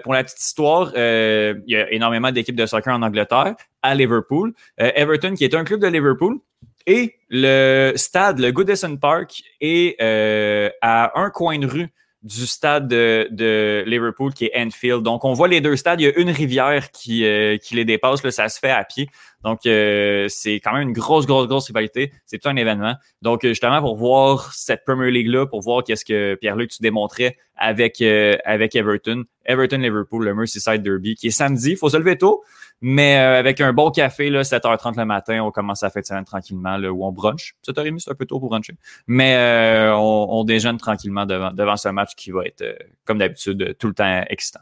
pour 0.02 0.14
la 0.14 0.24
petite 0.24 0.40
histoire, 0.40 0.90
il 0.94 1.64
y 1.66 1.76
a 1.76 1.92
énormément 1.92 2.32
d'équipes 2.32 2.56
de 2.56 2.64
soccer 2.64 2.94
en 2.94 3.02
Angleterre, 3.02 3.56
à 3.82 3.94
Liverpool. 3.94 4.54
Everton, 4.78 5.34
qui 5.34 5.44
est 5.44 5.54
un 5.54 5.64
club 5.64 5.80
de 5.80 5.86
Liverpool, 5.86 6.38
et 6.86 7.16
le 7.28 7.92
stade, 7.96 8.38
le 8.38 8.52
Goodison 8.52 8.96
Park, 8.96 9.42
est 9.60 10.00
euh, 10.00 10.70
à 10.82 11.18
un 11.18 11.30
coin 11.30 11.58
de 11.58 11.66
rue 11.66 11.92
du 12.22 12.46
stade 12.46 12.88
de, 12.88 13.84
Liverpool 13.86 14.32
qui 14.32 14.46
est 14.46 14.52
Enfield. 14.56 15.02
Donc, 15.02 15.24
on 15.24 15.34
voit 15.34 15.48
les 15.48 15.60
deux 15.60 15.76
stades. 15.76 16.00
Il 16.00 16.04
y 16.04 16.06
a 16.08 16.18
une 16.18 16.30
rivière 16.30 16.90
qui, 16.90 17.24
euh, 17.24 17.58
qui 17.58 17.74
les 17.74 17.84
dépasse. 17.84 18.22
Là, 18.22 18.30
ça 18.30 18.48
se 18.48 18.58
fait 18.58 18.70
à 18.70 18.82
pied. 18.84 19.08
Donc, 19.44 19.66
euh, 19.66 20.26
c'est 20.28 20.54
quand 20.54 20.72
même 20.72 20.88
une 20.88 20.92
grosse, 20.92 21.26
grosse, 21.26 21.46
grosse 21.46 21.66
rivalité. 21.66 22.12
C'est 22.26 22.38
tout 22.38 22.48
un 22.48 22.56
événement. 22.56 22.94
Donc, 23.22 23.46
justement, 23.46 23.80
pour 23.80 23.96
voir 23.96 24.52
cette 24.52 24.84
Premier 24.84 25.10
League-là, 25.10 25.46
pour 25.46 25.60
voir 25.60 25.84
qu'est-ce 25.84 26.04
que 26.04 26.34
Pierre-Luc, 26.40 26.70
tu 26.70 26.82
démontrais 26.82 27.36
avec, 27.56 28.02
avec 28.02 28.74
Everton. 28.74 29.24
Everton-Liverpool, 29.44 30.24
le 30.24 30.34
Merseyside 30.34 30.82
Derby, 30.82 31.14
qui 31.14 31.28
est 31.28 31.30
samedi. 31.30 31.72
Il 31.72 31.76
faut 31.76 31.90
se 31.90 31.96
lever 31.96 32.18
tôt. 32.18 32.42
Mais 32.86 33.16
euh, 33.16 33.38
avec 33.38 33.62
un 33.62 33.72
bon 33.72 33.90
café, 33.90 34.28
là, 34.28 34.42
7h30 34.42 34.98
le 34.98 35.04
matin, 35.06 35.42
on 35.42 35.50
commence 35.50 35.82
à 35.82 35.88
faire 35.88 36.02
de 36.02 36.06
semaine 36.06 36.24
tranquillement, 36.24 36.76
là, 36.76 36.92
où 36.92 37.04
on 37.04 37.12
brunch. 37.12 37.54
7h30, 37.66 37.98
c'est 37.98 38.10
un 38.10 38.14
peu 38.14 38.26
tôt 38.26 38.38
pour 38.40 38.50
bruncher. 38.50 38.74
Mais 39.06 39.36
euh, 39.36 39.96
on, 39.96 40.44
déjeune 40.44 40.76
tranquillement 40.76 41.24
devant, 41.24 41.50
devant 41.50 41.76
ce 41.76 41.88
match 41.88 42.10
qui 42.14 42.30
va 42.30 42.44
être, 42.44 42.60
euh, 42.60 42.74
comme 43.06 43.18
d'habitude, 43.18 43.76
tout 43.78 43.86
le 43.86 43.94
temps 43.94 44.24
excitant. 44.28 44.60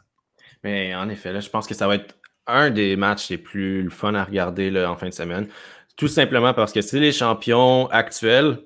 Mais 0.63 0.95
en 0.95 1.09
effet, 1.09 1.33
là, 1.33 1.41
je 1.41 1.49
pense 1.49 1.67
que 1.67 1.73
ça 1.73 1.87
va 1.87 1.95
être 1.95 2.15
un 2.47 2.69
des 2.69 2.95
matchs 2.95 3.29
les 3.29 3.37
plus 3.37 3.89
fun 3.89 4.13
à 4.15 4.23
regarder 4.23 4.69
là, 4.69 4.91
en 4.91 4.95
fin 4.95 5.09
de 5.09 5.13
semaine. 5.13 5.47
Tout 5.95 6.07
simplement 6.07 6.53
parce 6.53 6.73
que 6.73 6.81
c'est 6.81 6.99
les 6.99 7.11
champions 7.11 7.87
actuels, 7.87 8.57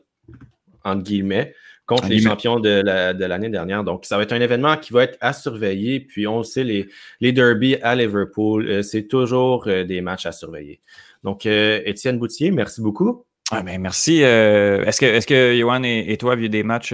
entre 0.84 1.04
guillemets, 1.04 1.54
contre 1.86 2.08
les 2.08 2.20
champions 2.20 2.60
de 2.60 3.26
l'année 3.26 3.50
dernière. 3.50 3.84
Donc, 3.84 4.06
ça 4.06 4.18
va 4.18 4.24
être 4.24 4.34
un 4.34 4.42
événement 4.42 4.78
qui 4.78 4.94
va 4.94 5.04
être 5.04 5.18
à 5.22 5.34
surveiller. 5.34 6.00
Puis, 6.02 6.28
on 6.28 6.44
sait, 6.44 6.64
les, 6.64 6.88
les 7.22 7.32
derbies 7.32 7.78
à 7.82 7.96
Liverpool, 7.96 8.68
euh, 8.68 8.82
c'est 8.82 9.08
toujours 9.08 9.68
euh, 9.68 9.84
des 9.84 10.02
matchs 10.02 10.26
à 10.26 10.32
surveiller. 10.32 10.82
Donc, 11.24 11.46
euh, 11.46 11.82
Étienne 11.86 12.20
Boutier, 12.20 12.52
merci 12.52 12.82
beaucoup. 12.82 13.26
Ah, 13.52 13.62
ben, 13.62 13.82
merci. 13.82 14.20
est-ce 14.20 15.00
que, 15.00 15.06
est 15.06 15.26
que 15.26 15.58
Johan 15.58 15.84
et, 15.84 16.18
toi, 16.18 16.36
vu 16.36 16.50
des 16.50 16.64
matchs? 16.64 16.94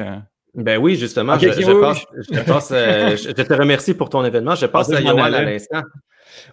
Ben 0.53 0.77
oui, 0.77 0.95
justement, 0.95 1.39
je, 1.39 1.47
passe, 1.47 2.69
je, 2.69 3.31
te 3.31 3.53
remercie 3.53 3.95
pour 3.95 4.11
ton 4.11 4.23
événement. 4.23 4.53
Je 4.53 4.67
passe 4.67 4.91
ah, 4.93 4.97
à 4.97 5.01
Johan 5.01 5.17
à 5.17 5.29
l'instant. 5.29 5.81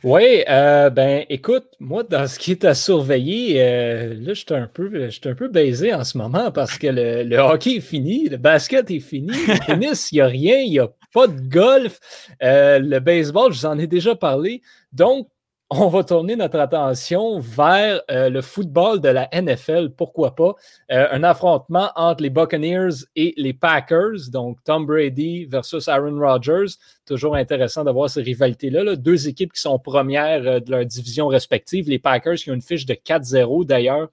Oui, 0.02 0.44
euh, 0.48 0.90
ben 0.90 1.24
écoute, 1.28 1.66
moi, 1.78 2.02
dans 2.02 2.26
ce 2.26 2.38
qui 2.38 2.52
est 2.52 2.64
à 2.64 2.74
surveiller, 2.74 3.56
euh, 3.58 4.14
là, 4.14 4.34
je 4.34 4.40
suis 4.40 4.46
un 4.50 4.66
peu, 4.66 5.08
un 5.24 5.34
peu 5.34 5.48
baisé 5.48 5.92
en 5.92 6.04
ce 6.04 6.18
moment 6.18 6.50
parce 6.50 6.78
que 6.78 6.86
le, 6.86 7.36
hockey 7.38 7.76
est 7.76 7.80
fini, 7.80 8.28
le 8.28 8.36
basket 8.36 8.90
est 8.90 9.00
fini, 9.00 9.28
le 9.28 9.58
tennis, 9.66 10.10
il 10.12 10.16
n'y 10.16 10.20
a 10.20 10.26
rien, 10.26 10.58
il 10.58 10.70
n'y 10.70 10.78
a 10.78 10.88
pas 11.12 11.26
de 11.26 11.40
golf, 11.40 11.98
euh, 12.42 12.78
le 12.78 12.98
baseball, 13.00 13.52
je 13.52 13.60
vous 13.60 13.66
en 13.66 13.78
ai 13.78 13.86
déjà 13.86 14.14
parlé. 14.14 14.62
Donc, 14.92 15.28
on 15.72 15.86
va 15.86 16.02
tourner 16.02 16.34
notre 16.34 16.58
attention 16.58 17.38
vers 17.38 18.02
euh, 18.10 18.28
le 18.28 18.42
football 18.42 19.00
de 19.00 19.08
la 19.08 19.28
NFL, 19.32 19.90
pourquoi 19.90 20.34
pas? 20.34 20.56
Euh, 20.90 21.06
un 21.12 21.22
affrontement 21.22 21.92
entre 21.94 22.24
les 22.24 22.30
Buccaneers 22.30 23.04
et 23.14 23.34
les 23.36 23.52
Packers, 23.52 24.30
donc 24.32 24.58
Tom 24.64 24.84
Brady 24.84 25.44
versus 25.44 25.86
Aaron 25.86 26.18
Rodgers. 26.18 26.74
Toujours 27.06 27.36
intéressant 27.36 27.84
d'avoir 27.84 28.10
ces 28.10 28.20
rivalités-là. 28.20 28.96
Deux 28.96 29.28
équipes 29.28 29.52
qui 29.52 29.60
sont 29.60 29.78
premières 29.78 30.44
euh, 30.44 30.58
de 30.58 30.72
leur 30.72 30.84
division 30.84 31.28
respective. 31.28 31.88
Les 31.88 32.00
Packers 32.00 32.34
qui 32.34 32.50
ont 32.50 32.54
une 32.54 32.62
fiche 32.62 32.84
de 32.84 32.94
4-0 32.94 33.64
d'ailleurs 33.64 34.08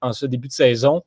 en 0.00 0.14
ce 0.14 0.24
début 0.24 0.48
de 0.48 0.52
saison. 0.52 1.02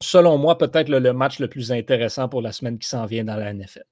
Selon 0.00 0.38
moi, 0.38 0.56
peut-être 0.58 0.88
le 0.88 1.12
match 1.12 1.40
le 1.40 1.48
plus 1.48 1.72
intéressant 1.72 2.28
pour 2.28 2.40
la 2.40 2.52
semaine 2.52 2.78
qui 2.78 2.88
s'en 2.88 3.04
vient 3.04 3.24
dans 3.24 3.34
la 3.34 3.52
NFL. 3.52 3.82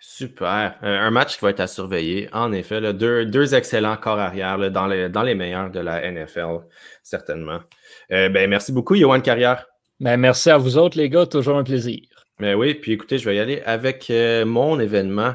Super. 0.00 0.78
Un 0.82 1.10
match 1.10 1.36
qui 1.36 1.44
va 1.44 1.50
être 1.50 1.60
à 1.60 1.66
surveiller. 1.66 2.28
En 2.32 2.52
effet, 2.52 2.92
deux, 2.92 3.54
excellents 3.54 3.96
corps 3.96 4.20
arrière 4.20 4.70
dans, 4.70 4.86
les, 4.86 5.08
dans 5.08 5.22
les 5.22 5.34
meilleurs 5.34 5.70
de 5.70 5.80
la 5.80 6.08
NFL, 6.08 6.60
certainement. 7.02 7.58
Euh, 8.12 8.28
ben, 8.28 8.48
merci 8.48 8.70
beaucoup, 8.70 8.94
Yohan 8.94 9.20
Carrière. 9.20 9.66
Ben, 9.98 10.16
merci 10.16 10.50
à 10.50 10.56
vous 10.56 10.78
autres, 10.78 10.96
les 10.96 11.08
gars. 11.08 11.26
Toujours 11.26 11.56
un 11.56 11.64
plaisir. 11.64 12.00
Ben 12.38 12.54
oui, 12.54 12.74
puis 12.74 12.92
écoutez, 12.92 13.18
je 13.18 13.28
vais 13.28 13.36
y 13.36 13.40
aller 13.40 13.60
avec 13.66 14.08
euh, 14.10 14.44
mon 14.44 14.78
événement. 14.78 15.34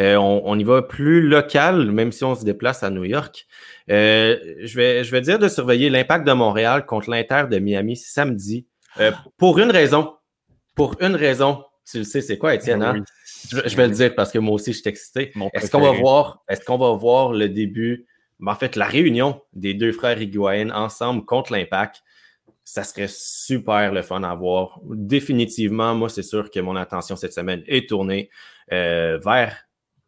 Euh, 0.00 0.16
on, 0.16 0.56
y 0.58 0.64
va 0.64 0.80
plus 0.80 1.20
local, 1.20 1.90
même 1.90 2.12
si 2.12 2.24
on 2.24 2.34
se 2.34 2.44
déplace 2.44 2.84
à 2.84 2.90
New 2.90 3.04
York. 3.04 3.46
je, 3.88 4.76
vais, 4.76 5.04
je 5.04 5.10
vais 5.10 5.20
dire 5.20 5.38
de 5.40 5.48
surveiller 5.48 5.90
l'impact 5.90 6.26
de 6.26 6.32
Montréal 6.32 6.86
contre 6.86 7.10
l'Inter 7.10 7.44
de 7.50 7.58
Miami 7.58 7.96
samedi. 7.96 8.66
pour 9.36 9.58
une 9.58 9.72
raison. 9.72 10.14
Pour 10.76 10.96
une 11.00 11.16
raison. 11.16 11.64
Tu 11.90 11.98
le 11.98 12.04
sais, 12.04 12.20
c'est 12.20 12.38
quoi, 12.38 12.54
Étienne? 12.54 12.78
Ben 12.78 12.96
hein? 12.98 13.04
Je, 13.50 13.76
vais 13.76 13.88
le 13.88 13.94
dire 13.94 14.14
parce 14.14 14.32
que 14.32 14.38
moi 14.38 14.54
aussi, 14.54 14.72
je 14.72 14.78
suis 14.80 14.88
excité. 14.88 15.32
Est-ce 15.52 15.70
qu'on 15.70 15.80
va 15.80 15.92
voir, 15.92 16.42
est-ce 16.48 16.64
qu'on 16.64 16.78
va 16.78 16.92
voir 16.92 17.32
le 17.32 17.48
début, 17.48 18.06
en 18.44 18.54
fait, 18.54 18.76
la 18.76 18.86
réunion 18.86 19.40
des 19.52 19.74
deux 19.74 19.92
frères 19.92 20.20
Higuain 20.20 20.70
ensemble 20.70 21.24
contre 21.24 21.52
l'Impact? 21.52 22.02
Ça 22.64 22.84
serait 22.84 23.08
super 23.08 23.92
le 23.92 24.02
fun 24.02 24.22
à 24.22 24.34
voir. 24.34 24.80
Définitivement, 24.84 25.94
moi, 25.94 26.08
c'est 26.08 26.22
sûr 26.22 26.50
que 26.50 26.60
mon 26.60 26.76
attention 26.76 27.16
cette 27.16 27.32
semaine 27.32 27.62
est 27.66 27.88
tournée 27.88 28.28
euh, 28.72 29.18
vers, 29.24 29.56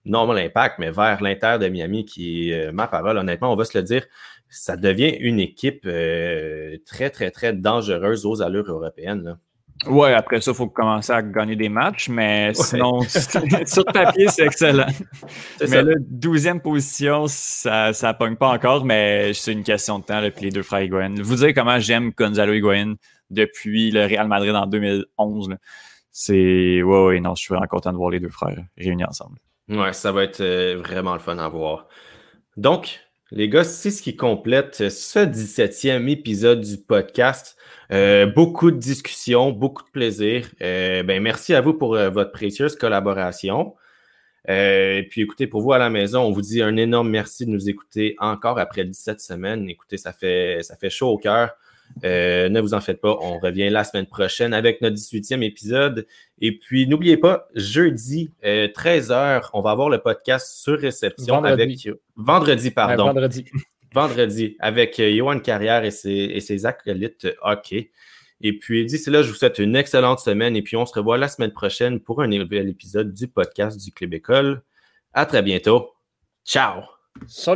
non 0.04 0.30
l'Impact, 0.30 0.78
mais 0.78 0.90
vers 0.90 1.22
l'Inter 1.22 1.56
de 1.58 1.68
Miami 1.68 2.04
qui 2.04 2.50
est 2.50 2.68
euh, 2.68 2.72
ma 2.72 2.86
parole. 2.86 3.16
Honnêtement, 3.16 3.52
on 3.52 3.56
va 3.56 3.64
se 3.64 3.78
le 3.78 3.82
dire, 3.82 4.06
ça 4.50 4.76
devient 4.76 5.16
une 5.20 5.40
équipe 5.40 5.84
euh, 5.86 6.76
très, 6.84 7.08
très, 7.08 7.30
très 7.30 7.54
dangereuse 7.54 8.26
aux 8.26 8.42
allures 8.42 8.68
européennes. 8.68 9.22
Là. 9.22 9.38
Ouais, 9.86 10.12
après 10.12 10.40
ça, 10.40 10.50
il 10.50 10.54
faut 10.54 10.68
commencer 10.68 11.12
à 11.12 11.22
gagner 11.22 11.56
des 11.56 11.70
matchs, 11.70 12.08
mais 12.10 12.52
sinon, 12.54 13.00
sur 13.66 13.84
papier, 13.86 14.28
c'est 14.28 14.44
excellent. 14.44 14.86
Mais 15.60 15.82
la 15.82 15.94
12e 15.94 16.60
position, 16.60 17.26
ça 17.28 17.90
ne 17.90 18.18
pogne 18.18 18.36
pas 18.36 18.48
encore, 18.48 18.84
mais 18.84 19.32
c'est 19.32 19.52
une 19.52 19.62
question 19.62 19.98
de 19.98 20.04
temps, 20.04 20.20
puis 20.34 20.46
les 20.46 20.50
deux 20.50 20.62
frères 20.62 20.82
Higuain. 20.82 21.14
Vous 21.22 21.36
dire 21.36 21.54
comment 21.54 21.78
j'aime 21.78 22.12
Gonzalo 22.16 22.52
Higuain 22.52 22.94
depuis 23.30 23.90
le 23.90 24.04
Real 24.04 24.28
Madrid 24.28 24.54
en 24.54 24.66
2011. 24.66 25.56
C'est. 26.10 26.82
Ouais, 26.82 27.04
ouais, 27.04 27.20
non, 27.20 27.34
je 27.34 27.42
suis 27.42 27.54
vraiment 27.54 27.68
content 27.68 27.92
de 27.92 27.96
voir 27.96 28.10
les 28.10 28.20
deux 28.20 28.28
frères 28.28 28.62
réunis 28.76 29.04
ensemble. 29.04 29.38
Ouais, 29.68 29.92
ça 29.92 30.12
va 30.12 30.24
être 30.24 30.40
euh, 30.40 30.76
vraiment 30.76 31.14
le 31.14 31.20
fun 31.20 31.38
à 31.38 31.48
voir. 31.48 31.86
Donc, 32.56 33.00
les 33.32 33.48
gars, 33.48 33.64
c'est 33.64 33.90
ce 33.90 34.02
qui 34.02 34.16
complète 34.16 34.88
ce 34.88 35.20
17e 35.20 36.08
épisode 36.08 36.60
du 36.60 36.78
podcast. 36.78 37.56
Euh, 37.92 38.26
beaucoup 38.26 38.70
de 38.72 38.76
discussions, 38.76 39.52
beaucoup 39.52 39.84
de 39.84 39.90
plaisir. 39.90 40.48
Euh, 40.62 41.02
ben, 41.04 41.22
merci 41.22 41.54
à 41.54 41.60
vous 41.60 41.74
pour 41.74 41.94
euh, 41.94 42.10
votre 42.10 42.32
précieuse 42.32 42.76
collaboration. 42.76 43.74
et 44.48 45.06
puis 45.10 45.22
écoutez, 45.22 45.46
pour 45.46 45.62
vous 45.62 45.72
à 45.72 45.78
la 45.78 45.90
maison, 45.90 46.22
on 46.22 46.32
vous 46.32 46.42
dit 46.42 46.62
un 46.62 46.76
énorme 46.76 47.08
merci 47.10 47.46
de 47.46 47.50
nous 47.50 47.68
écouter 47.68 48.16
encore 48.18 48.58
après 48.58 48.84
17 48.84 49.20
semaines. 49.20 49.68
Écoutez, 49.68 49.96
ça 49.96 50.12
fait, 50.12 50.62
ça 50.62 50.76
fait 50.76 50.90
chaud 50.90 51.10
au 51.10 51.18
cœur. 51.18 51.50
Ne 52.02 52.60
vous 52.60 52.74
en 52.74 52.80
faites 52.80 53.00
pas, 53.00 53.16
on 53.20 53.38
revient 53.38 53.70
la 53.70 53.84
semaine 53.84 54.06
prochaine 54.06 54.54
avec 54.54 54.80
notre 54.80 54.96
18e 54.96 55.42
épisode. 55.42 56.06
Et 56.40 56.58
puis, 56.58 56.86
n'oubliez 56.86 57.16
pas, 57.16 57.48
jeudi, 57.54 58.30
13h, 58.42 59.50
on 59.52 59.60
va 59.60 59.70
avoir 59.70 59.88
le 59.88 59.98
podcast 59.98 60.60
sur 60.60 60.78
réception 60.78 61.44
avec 61.44 61.88
vendredi, 62.16 62.70
pardon. 62.70 63.06
vendredi 63.06 63.44
vendredi 63.92 64.56
avec 64.60 64.98
euh, 65.00 65.14
Johan 65.14 65.40
Carrière 65.40 65.84
et 65.84 65.90
ses, 65.90 66.10
et 66.10 66.40
ses 66.40 66.66
acolytes 66.66 67.28
hockey. 67.42 67.90
Et 68.40 68.58
puis 68.58 68.86
d'ici 68.86 69.10
là, 69.10 69.22
je 69.22 69.28
vous 69.28 69.34
souhaite 69.34 69.58
une 69.58 69.76
excellente 69.76 70.20
semaine 70.20 70.56
et 70.56 70.62
puis 70.62 70.76
on 70.76 70.86
se 70.86 70.94
revoit 70.94 71.18
la 71.18 71.28
semaine 71.28 71.52
prochaine 71.52 72.00
pour 72.00 72.22
un 72.22 72.26
nouvel 72.26 72.68
épisode 72.68 73.12
du 73.12 73.28
podcast 73.28 73.78
du 73.82 73.92
Club 73.92 74.14
École. 74.14 74.62
À 75.12 75.26
très 75.26 75.42
bientôt. 75.42 75.90
Ciao! 76.44 76.82